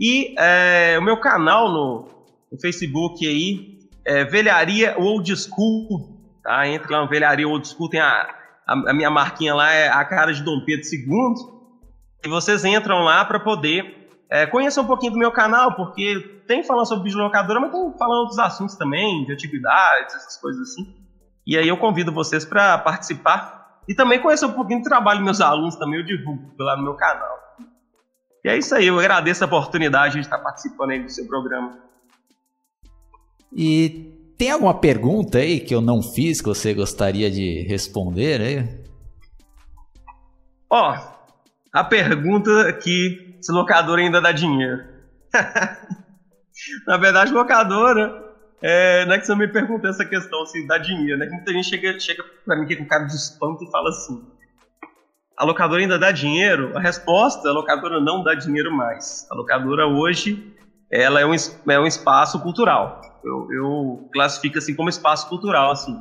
E 0.00 0.34
é, 0.38 0.96
o 0.98 1.02
meu 1.02 1.18
canal 1.18 1.70
no, 1.70 2.08
no, 2.50 2.58
Facebook 2.58 3.26
aí 3.26 3.78
é 4.04 4.24
Velharia 4.24 4.96
Old 4.98 5.34
School, 5.36 6.20
tá? 6.42 6.66
Entra 6.68 6.96
lá 6.96 7.02
no 7.02 7.08
Velharia 7.08 7.48
Old 7.48 7.66
School, 7.66 7.88
tem 7.88 8.00
a, 8.00 8.28
a, 8.66 8.90
a 8.90 8.94
minha 8.94 9.10
marquinha 9.10 9.54
lá, 9.54 9.72
é 9.72 9.88
a 9.88 10.04
cara 10.04 10.32
de 10.32 10.42
Dom 10.42 10.64
Pedro 10.64 10.86
II. 10.86 11.54
E 12.24 12.28
vocês 12.28 12.64
entram 12.64 13.02
lá 13.02 13.24
para 13.24 13.40
poder 13.40 14.04
é, 14.30 14.46
conhecer 14.46 14.80
um 14.80 14.86
pouquinho 14.86 15.12
do 15.12 15.18
meu 15.18 15.32
canal, 15.32 15.74
porque 15.74 16.42
tem 16.46 16.62
falando 16.62 16.86
sobre 16.86 17.04
videolocadora, 17.04 17.60
mas 17.60 17.70
tem 17.70 17.98
falando 17.98 18.20
outros 18.20 18.38
assuntos 18.38 18.76
também, 18.76 19.24
de 19.24 19.32
antiguidades, 19.32 20.14
essas 20.14 20.36
coisas 20.38 20.70
assim. 20.70 20.94
E 21.46 21.56
aí 21.56 21.68
eu 21.68 21.76
convido 21.76 22.12
vocês 22.12 22.44
para 22.44 22.78
participar 22.78 23.80
e 23.86 23.94
também 23.94 24.18
conhecer 24.18 24.46
um 24.46 24.52
pouquinho 24.52 24.80
do 24.80 24.88
trabalho 24.88 25.18
dos 25.18 25.24
meus 25.24 25.40
alunos 25.40 25.76
também, 25.76 26.00
eu 26.00 26.06
divulgo 26.06 26.54
lá 26.58 26.76
no 26.76 26.82
meu 26.82 26.94
canal. 26.94 27.38
E 28.42 28.48
é 28.48 28.56
isso 28.56 28.74
aí, 28.74 28.86
eu 28.86 28.98
agradeço 28.98 29.44
a 29.44 29.46
oportunidade 29.46 30.14
de 30.14 30.20
estar 30.20 30.38
participando 30.38 30.90
aí 30.90 31.02
do 31.02 31.10
seu 31.10 31.26
programa. 31.26 31.78
E 33.52 34.12
tem 34.36 34.50
alguma 34.50 34.74
pergunta 34.74 35.38
aí 35.38 35.60
que 35.60 35.74
eu 35.74 35.80
não 35.80 36.02
fiz 36.02 36.40
que 36.40 36.48
você 36.48 36.74
gostaria 36.74 37.30
de 37.30 37.62
responder 37.68 38.40
aí? 38.40 38.84
Ó, 40.70 40.96
a 41.72 41.84
pergunta 41.84 42.72
que 42.72 43.38
se 43.40 43.52
locadora 43.52 44.00
ainda 44.00 44.20
dá 44.20 44.32
dinheiro. 44.32 44.82
Na 46.86 46.96
verdade, 46.96 47.32
locadora, 47.32 48.24
é, 48.62 49.04
não 49.06 49.14
é 49.14 49.18
que 49.18 49.26
você 49.26 49.34
me 49.34 49.46
pergunta 49.48 49.88
essa 49.88 50.04
questão 50.04 50.46
se 50.46 50.66
dá 50.66 50.78
dinheiro, 50.78 51.18
né? 51.18 51.26
Muita 51.26 51.52
gente 51.52 51.68
chega, 51.68 51.98
chega 52.00 52.24
pra 52.44 52.56
mim 52.56 52.64
aqui 52.64 52.76
com 52.76 52.86
cara 52.86 53.04
de 53.04 53.14
espanto 53.14 53.64
e 53.64 53.70
fala 53.70 53.90
assim: 53.90 54.24
a 55.36 55.44
locadora 55.44 55.82
ainda 55.82 55.98
dá 55.98 56.10
dinheiro? 56.10 56.76
A 56.76 56.80
resposta, 56.80 57.48
a 57.48 57.52
locadora 57.52 58.00
não 58.00 58.22
dá 58.22 58.34
dinheiro 58.34 58.72
mais. 58.72 59.26
A 59.30 59.34
locadora 59.34 59.86
hoje, 59.86 60.54
ela 60.90 61.20
é 61.20 61.26
um, 61.26 61.34
é 61.68 61.78
um 61.80 61.86
espaço 61.86 62.40
cultural. 62.40 63.00
Eu, 63.24 63.48
eu 63.50 64.08
classifico 64.12 64.58
assim 64.58 64.74
como 64.74 64.88
espaço 64.88 65.28
cultural, 65.28 65.70
assim. 65.72 65.96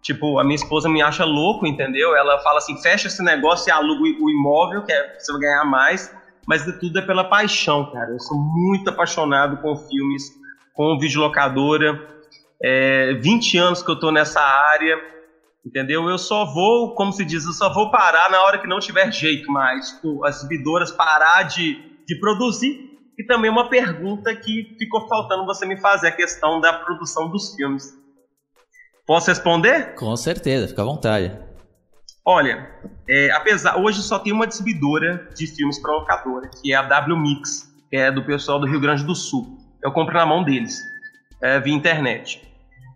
Tipo, 0.00 0.38
a 0.38 0.44
minha 0.44 0.56
esposa 0.56 0.88
me 0.88 1.00
acha 1.00 1.24
louco, 1.24 1.66
entendeu? 1.66 2.16
Ela 2.16 2.38
fala 2.40 2.58
assim, 2.58 2.76
fecha 2.80 3.06
esse 3.06 3.22
negócio 3.22 3.68
e 3.68 3.72
aluga 3.72 4.02
o 4.02 4.30
imóvel, 4.30 4.82
que 4.82 4.92
é, 4.92 5.14
você 5.18 5.30
vai 5.32 5.42
ganhar 5.42 5.64
mais. 5.64 6.10
Mas 6.46 6.64
de 6.64 6.72
tudo 6.80 6.98
é 6.98 7.02
pela 7.02 7.24
paixão, 7.24 7.88
cara. 7.92 8.10
Eu 8.10 8.18
sou 8.18 8.36
muito 8.36 8.88
apaixonado 8.90 9.58
com 9.58 9.76
filmes, 9.76 10.24
com 10.74 10.98
videolocadora. 10.98 12.00
É, 12.60 13.14
20 13.14 13.58
anos 13.58 13.82
que 13.82 13.90
eu 13.90 13.98
tô 13.98 14.10
nessa 14.10 14.40
área 14.40 14.96
Entendeu? 15.64 16.08
Eu 16.08 16.18
só 16.18 16.44
vou, 16.44 16.94
como 16.94 17.12
se 17.12 17.24
diz, 17.24 17.44
eu 17.44 17.52
só 17.52 17.72
vou 17.72 17.90
parar 17.90 18.28
na 18.30 18.42
hora 18.42 18.58
que 18.58 18.66
não 18.66 18.80
tiver 18.80 19.12
jeito 19.12 19.50
mais. 19.50 19.92
Tipo, 19.92 20.24
as 20.24 20.38
exibidoras 20.38 20.90
parar 20.90 21.44
de, 21.44 21.76
de 22.06 22.18
produzir. 22.18 22.91
E 23.18 23.24
também 23.24 23.50
uma 23.50 23.68
pergunta 23.68 24.34
que 24.34 24.74
ficou 24.78 25.06
faltando 25.08 25.44
você 25.44 25.66
me 25.66 25.78
fazer, 25.78 26.08
a 26.08 26.12
questão 26.12 26.60
da 26.60 26.72
produção 26.72 27.30
dos 27.30 27.54
filmes. 27.54 27.92
Posso 29.06 29.28
responder? 29.28 29.94
Com 29.94 30.16
certeza, 30.16 30.68
fica 30.68 30.82
à 30.82 30.84
vontade. 30.84 31.36
Olha, 32.24 32.70
é, 33.08 33.32
apesar 33.32 33.76
hoje 33.78 34.00
só 34.00 34.18
tem 34.18 34.32
uma 34.32 34.44
exibidora 34.44 35.28
de 35.34 35.46
filmes 35.46 35.78
para 35.80 35.92
locadora, 35.92 36.48
que 36.48 36.72
é 36.72 36.76
a 36.76 36.82
W 36.82 37.18
Mix, 37.18 37.68
que 37.90 37.96
é 37.96 38.12
do 38.12 38.24
pessoal 38.24 38.60
do 38.60 38.66
Rio 38.66 38.80
Grande 38.80 39.04
do 39.04 39.14
Sul. 39.14 39.58
Eu 39.82 39.90
compro 39.92 40.14
na 40.14 40.24
mão 40.24 40.44
deles, 40.44 40.80
é, 41.40 41.58
via 41.58 41.74
internet. 41.74 42.40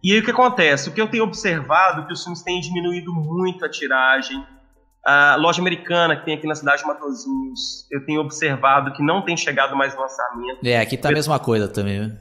E 0.02 0.12
aí 0.12 0.20
o 0.20 0.24
que 0.24 0.30
acontece? 0.30 0.88
O 0.88 0.92
que 0.92 1.00
eu 1.00 1.08
tenho 1.08 1.24
observado 1.24 2.02
é 2.02 2.06
que 2.06 2.12
os 2.12 2.22
filmes 2.22 2.42
têm 2.42 2.60
diminuído 2.60 3.12
muito 3.12 3.64
a 3.64 3.68
tiragem. 3.68 4.46
A 5.06 5.36
loja 5.36 5.60
americana 5.60 6.16
que 6.16 6.24
tem 6.24 6.34
aqui 6.34 6.48
na 6.48 6.54
cidade 6.56 6.82
de 6.82 6.88
Matozinhos, 6.88 7.86
eu 7.92 8.04
tenho 8.04 8.20
observado 8.20 8.92
que 8.92 9.02
não 9.02 9.24
tem 9.24 9.36
chegado 9.36 9.76
mais 9.76 9.96
lançamento. 9.96 10.58
É, 10.64 10.80
aqui 10.80 10.96
tá 10.96 11.10
a 11.10 11.12
mesma 11.12 11.38
coisa 11.38 11.68
também, 11.68 12.00
né? 12.00 12.18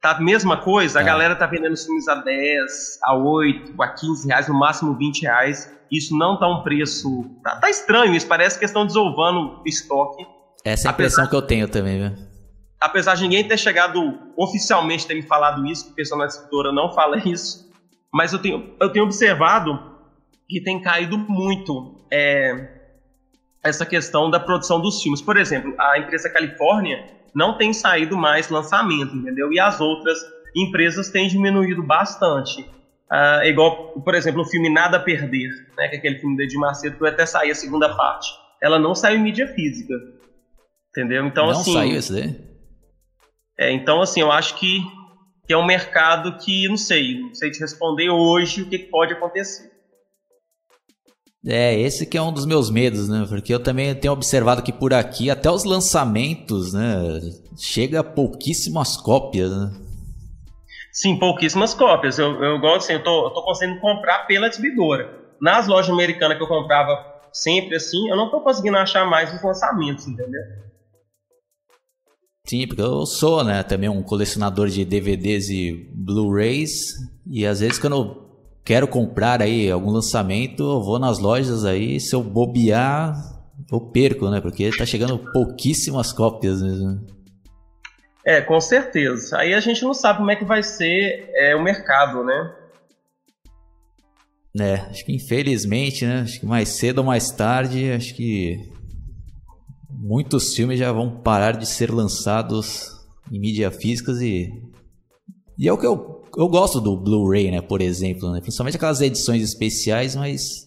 Tá 0.00 0.12
a 0.12 0.20
mesma 0.20 0.56
coisa? 0.56 0.98
A 0.98 1.02
é. 1.02 1.04
galera 1.04 1.36
tá 1.36 1.46
vendendo 1.46 1.76
filmes 1.76 2.08
a 2.08 2.14
10, 2.14 2.98
a 3.02 3.14
8, 3.14 3.82
a 3.82 3.88
15 3.88 4.28
reais, 4.28 4.48
no 4.48 4.58
máximo 4.58 4.96
20 4.96 5.22
reais. 5.22 5.70
Isso 5.92 6.16
não 6.16 6.38
tá 6.38 6.48
um 6.48 6.62
preço. 6.62 7.24
Tá, 7.44 7.56
tá 7.56 7.68
estranho 7.68 8.14
isso, 8.14 8.26
parece 8.26 8.58
que 8.58 8.64
estão 8.64 8.86
desovando 8.86 9.62
estoque. 9.66 10.24
Essa 10.64 10.88
é 10.88 10.90
a 10.90 10.92
impressão 10.92 11.26
que 11.26 11.36
eu 11.36 11.42
tenho 11.42 11.68
também, 11.68 12.00
viu? 12.00 12.26
apesar 12.80 13.14
de 13.14 13.22
ninguém 13.22 13.46
ter 13.46 13.58
chegado 13.58 14.18
oficialmente 14.36 15.06
ter 15.06 15.14
me 15.14 15.22
falado 15.22 15.66
isso, 15.66 15.86
porque 15.86 16.02
a 16.02 16.26
escritora 16.26 16.72
não 16.72 16.92
fala 16.92 17.18
isso, 17.28 17.70
mas 18.12 18.32
eu 18.32 18.38
tenho, 18.38 18.74
eu 18.80 18.90
tenho 18.90 19.04
observado 19.04 19.96
que 20.48 20.62
tem 20.62 20.80
caído 20.80 21.18
muito 21.18 21.95
é, 22.10 22.68
essa 23.62 23.84
questão 23.84 24.30
da 24.30 24.40
produção 24.40 24.80
dos 24.80 25.02
filmes. 25.02 25.20
Por 25.20 25.36
exemplo, 25.36 25.74
a 25.78 25.98
empresa 25.98 26.30
Califórnia 26.30 27.04
não 27.34 27.58
tem 27.58 27.72
saído 27.72 28.16
mais 28.16 28.48
lançamento, 28.48 29.14
entendeu? 29.14 29.52
E 29.52 29.60
as 29.60 29.80
outras 29.80 30.18
empresas 30.54 31.10
têm 31.10 31.28
diminuído 31.28 31.82
bastante. 31.82 32.68
Ah, 33.10 33.42
igual, 33.44 33.92
por 34.00 34.14
exemplo, 34.14 34.42
o 34.42 34.44
filme 34.44 34.68
Nada 34.68 34.96
a 34.96 35.00
Perder, 35.00 35.50
né, 35.76 35.88
que 35.88 35.96
é 35.96 35.98
aquele 35.98 36.18
filme 36.18 36.36
de 36.36 36.44
Edir 36.44 36.58
Macedo, 36.58 36.96
que 36.96 37.06
até 37.06 37.24
sair 37.24 37.50
a 37.50 37.54
segunda 37.54 37.94
parte. 37.94 38.28
Ela 38.62 38.78
não 38.78 38.94
saiu 38.94 39.18
em 39.18 39.22
mídia 39.22 39.46
física. 39.48 39.94
Entendeu? 40.90 41.26
Então, 41.26 41.44
não 41.44 41.52
assim. 41.52 41.74
Não 41.74 41.80
saiu 41.80 41.98
esse 41.98 42.12
daí? 42.12 42.40
É, 43.58 43.70
então, 43.70 44.00
assim, 44.00 44.20
eu 44.20 44.32
acho 44.32 44.56
que, 44.56 44.82
que, 45.46 45.52
é 45.52 45.56
um 45.56 45.64
mercado 45.64 46.38
que, 46.38 46.66
não 46.68 46.76
sei, 46.76 47.20
não 47.20 47.34
sei 47.34 47.50
te 47.50 47.60
responder 47.60 48.08
hoje 48.08 48.62
o 48.62 48.68
que 48.68 48.78
pode 48.78 49.12
acontecer. 49.12 49.70
É, 51.48 51.78
esse 51.78 52.04
que 52.04 52.18
é 52.18 52.22
um 52.22 52.32
dos 52.32 52.44
meus 52.44 52.70
medos, 52.70 53.08
né? 53.08 53.24
Porque 53.28 53.54
eu 53.54 53.62
também 53.62 53.94
tenho 53.94 54.12
observado 54.12 54.62
que 54.62 54.72
por 54.72 54.92
aqui, 54.92 55.30
até 55.30 55.48
os 55.48 55.62
lançamentos, 55.62 56.72
né? 56.72 57.20
Chega 57.56 58.02
pouquíssimas 58.02 58.96
cópias, 58.96 59.50
né? 59.50 59.70
Sim, 60.92 61.16
pouquíssimas 61.18 61.72
cópias. 61.72 62.18
Eu, 62.18 62.42
eu 62.42 62.58
gosto 62.58 62.78
assim, 62.78 62.94
eu 62.94 63.04
tô, 63.04 63.26
eu 63.26 63.30
tô 63.30 63.42
conseguindo 63.44 63.80
comprar 63.80 64.26
pela 64.26 64.48
exibidora. 64.48 65.24
Nas 65.40 65.68
lojas 65.68 65.90
americanas 65.90 66.36
que 66.36 66.42
eu 66.42 66.48
comprava 66.48 67.14
sempre 67.32 67.76
assim, 67.76 68.08
eu 68.08 68.16
não 68.16 68.28
tô 68.28 68.40
conseguindo 68.40 68.78
achar 68.78 69.08
mais 69.08 69.32
os 69.32 69.40
lançamentos, 69.40 70.08
entendeu? 70.08 70.40
Sim, 72.44 72.66
porque 72.66 72.82
eu 72.82 73.06
sou, 73.06 73.44
né, 73.44 73.62
também 73.62 73.88
um 73.88 74.02
colecionador 74.02 74.68
de 74.68 74.84
DVDs 74.84 75.48
e 75.48 75.90
Blu-rays 75.94 76.94
e 77.26 77.44
às 77.44 77.60
vezes 77.60 77.78
quando 77.78 78.25
quero 78.66 78.88
comprar 78.88 79.40
aí 79.40 79.70
algum 79.70 79.92
lançamento, 79.92 80.60
eu 80.64 80.82
vou 80.82 80.98
nas 80.98 81.20
lojas 81.20 81.64
aí, 81.64 82.00
se 82.00 82.14
eu 82.16 82.22
bobear, 82.22 83.14
eu 83.70 83.80
perco, 83.80 84.28
né, 84.28 84.40
porque 84.40 84.76
tá 84.76 84.84
chegando 84.84 85.18
pouquíssimas 85.32 86.12
cópias 86.12 86.60
mesmo. 86.60 87.06
É, 88.24 88.40
com 88.40 88.60
certeza. 88.60 89.38
Aí 89.38 89.54
a 89.54 89.60
gente 89.60 89.84
não 89.84 89.94
sabe 89.94 90.18
como 90.18 90.32
é 90.32 90.36
que 90.36 90.44
vai 90.44 90.64
ser 90.64 91.30
é, 91.34 91.54
o 91.54 91.62
mercado, 91.62 92.24
né? 92.24 92.54
É, 94.58 94.74
acho 94.90 95.04
que 95.04 95.14
infelizmente, 95.14 96.04
né, 96.04 96.22
acho 96.22 96.40
que 96.40 96.46
mais 96.46 96.70
cedo 96.70 96.98
ou 96.98 97.04
mais 97.04 97.30
tarde, 97.30 97.92
acho 97.92 98.14
que 98.16 98.58
muitos 99.88 100.52
filmes 100.56 100.80
já 100.80 100.90
vão 100.90 101.20
parar 101.20 101.52
de 101.52 101.66
ser 101.66 101.92
lançados 101.92 102.90
em 103.30 103.38
mídia 103.38 103.70
físicas 103.70 104.20
e 104.20 104.50
e 105.58 105.68
é 105.68 105.72
o 105.72 105.78
que 105.78 105.86
eu, 105.86 106.24
eu 106.36 106.48
gosto 106.48 106.80
do 106.80 106.96
Blu-ray, 106.96 107.50
né, 107.50 107.60
por 107.60 107.80
exemplo, 107.80 108.30
né? 108.30 108.40
principalmente 108.40 108.76
aquelas 108.76 109.00
edições 109.00 109.42
especiais, 109.42 110.14
mas 110.14 110.66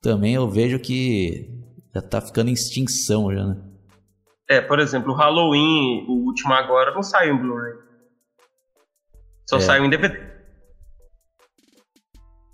também 0.00 0.34
eu 0.34 0.48
vejo 0.48 0.78
que 0.78 1.48
já 1.94 2.00
tá 2.02 2.20
ficando 2.20 2.50
em 2.50 2.54
extinção 2.54 3.32
já, 3.32 3.44
né? 3.44 3.56
É, 4.48 4.60
por 4.60 4.78
exemplo, 4.78 5.12
o 5.12 5.16
Halloween, 5.16 6.04
o 6.08 6.26
último 6.26 6.52
agora, 6.52 6.94
não 6.94 7.02
saiu 7.02 7.34
em 7.34 7.38
Blu-ray. 7.38 7.74
Só 9.48 9.56
é. 9.56 9.60
saiu 9.60 9.84
em 9.84 9.90
DVD. 9.90 10.32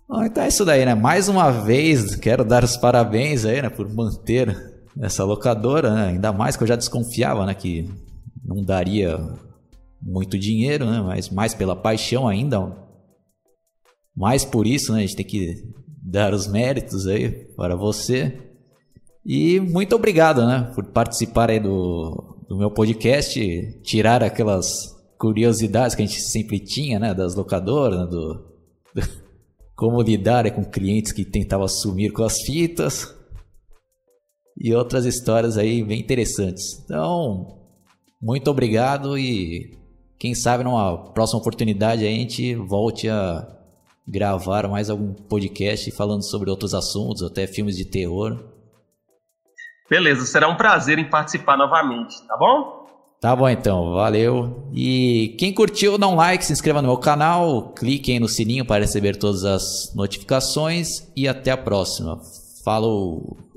Bom, 0.09 0.25
então 0.25 0.43
é 0.43 0.49
isso 0.49 0.65
daí, 0.65 0.85
né? 0.87 0.95
Mais 0.95 1.29
uma 1.29 1.51
vez, 1.51 2.15
quero 2.17 2.45
dar 2.45 2.65
os 2.65 2.77
parabéns 2.77 3.45
aí, 3.45 3.61
né, 3.61 3.69
por 3.69 3.93
manter 3.93 4.57
essa 5.01 5.25
locadora, 5.25 5.93
né? 5.93 6.09
ainda 6.09 6.33
mais 6.33 6.57
que 6.57 6.63
eu 6.63 6.67
já 6.67 6.77
desconfiava, 6.77 7.47
né, 7.47 7.55
que 7.55 7.89
não 8.45 8.65
daria 8.65 9.19
muito 10.01 10.39
dinheiro, 10.39 10.87
né? 10.87 11.01
Mas 11.01 11.29
mais 11.31 11.55
pela 11.55 11.77
paixão 11.77 12.27
ainda. 12.27 12.77
Mais 14.17 14.45
por 14.45 14.67
isso, 14.67 14.93
né? 14.93 14.99
A 14.99 15.03
gente 15.03 15.17
tem 15.17 15.27
que 15.27 15.55
dar 16.03 16.33
os 16.33 16.47
méritos 16.47 17.07
aí 17.07 17.31
para 17.57 17.77
você. 17.77 18.37
E 19.25 19.61
muito 19.61 19.95
obrigado, 19.95 20.47
né? 20.47 20.73
Por 20.75 20.87
participar 20.87 21.51
aí 21.51 21.61
do, 21.61 22.45
do 22.49 22.57
meu 22.57 22.71
podcast, 22.71 23.81
tirar 23.83 24.23
aquelas 24.23 24.67
curiosidades 25.19 25.95
que 25.95 26.03
a 26.03 26.07
gente 26.07 26.21
sempre 26.21 26.59
tinha, 26.59 26.99
né? 26.99 27.13
Das 27.13 27.35
locadoras, 27.35 28.01
né? 28.01 28.07
do, 28.07 28.35
do 28.95 29.03
como 29.77 30.01
lidar 30.03 30.51
com 30.53 30.65
clientes 30.65 31.13
que 31.13 31.25
tentavam 31.25 31.69
sumir 31.69 32.13
com 32.13 32.25
as 32.25 32.41
fitas 32.41 33.15
e 34.61 34.75
outras 34.75 35.05
histórias 35.05 35.57
aí 35.57 35.85
bem 35.85 36.01
interessantes. 36.01 36.83
Então, 36.85 37.59
muito 38.21 38.51
obrigado 38.51 39.17
e 39.17 39.79
quem 40.19 40.35
sabe 40.35 40.65
numa 40.65 40.99
próxima 41.13 41.41
oportunidade 41.41 42.05
a 42.05 42.11
gente 42.11 42.55
volte 42.55 43.09
a 43.09 43.47
gravar 44.07 44.67
mais 44.69 44.91
algum 44.91 45.13
podcast 45.13 45.91
falando 45.93 46.23
sobre 46.23 46.51
outros 46.51 46.75
assuntos, 46.75 47.23
até 47.23 47.47
filmes 47.47 47.77
de 47.77 47.85
terror. 47.85 48.43
Beleza, 49.89 50.25
será 50.27 50.49
um 50.49 50.57
prazer 50.57 50.99
em 50.99 51.09
participar 51.09 51.57
novamente, 51.57 52.21
tá 52.27 52.37
bom? 52.37 52.87
Tá 53.21 53.35
bom 53.35 53.49
então, 53.49 53.95
valeu. 53.95 54.69
E 54.73 55.35
quem 55.39 55.53
curtiu, 55.53 55.99
dá 55.99 56.07
um 56.07 56.15
like, 56.15 56.45
se 56.45 56.53
inscreva 56.53 56.81
no 56.81 56.89
meu 56.89 56.99
canal, 56.99 57.73
clique 57.75 58.13
aí 58.13 58.21
no 58.21 58.29
sininho 58.29 58.65
para 58.65 58.83
receber 58.83 59.17
todas 59.17 59.45
as 59.45 59.93
notificações 59.95 61.11
e 61.17 61.27
até 61.27 61.51
a 61.51 61.57
próxima. 61.57 62.21
Falou! 62.65 63.48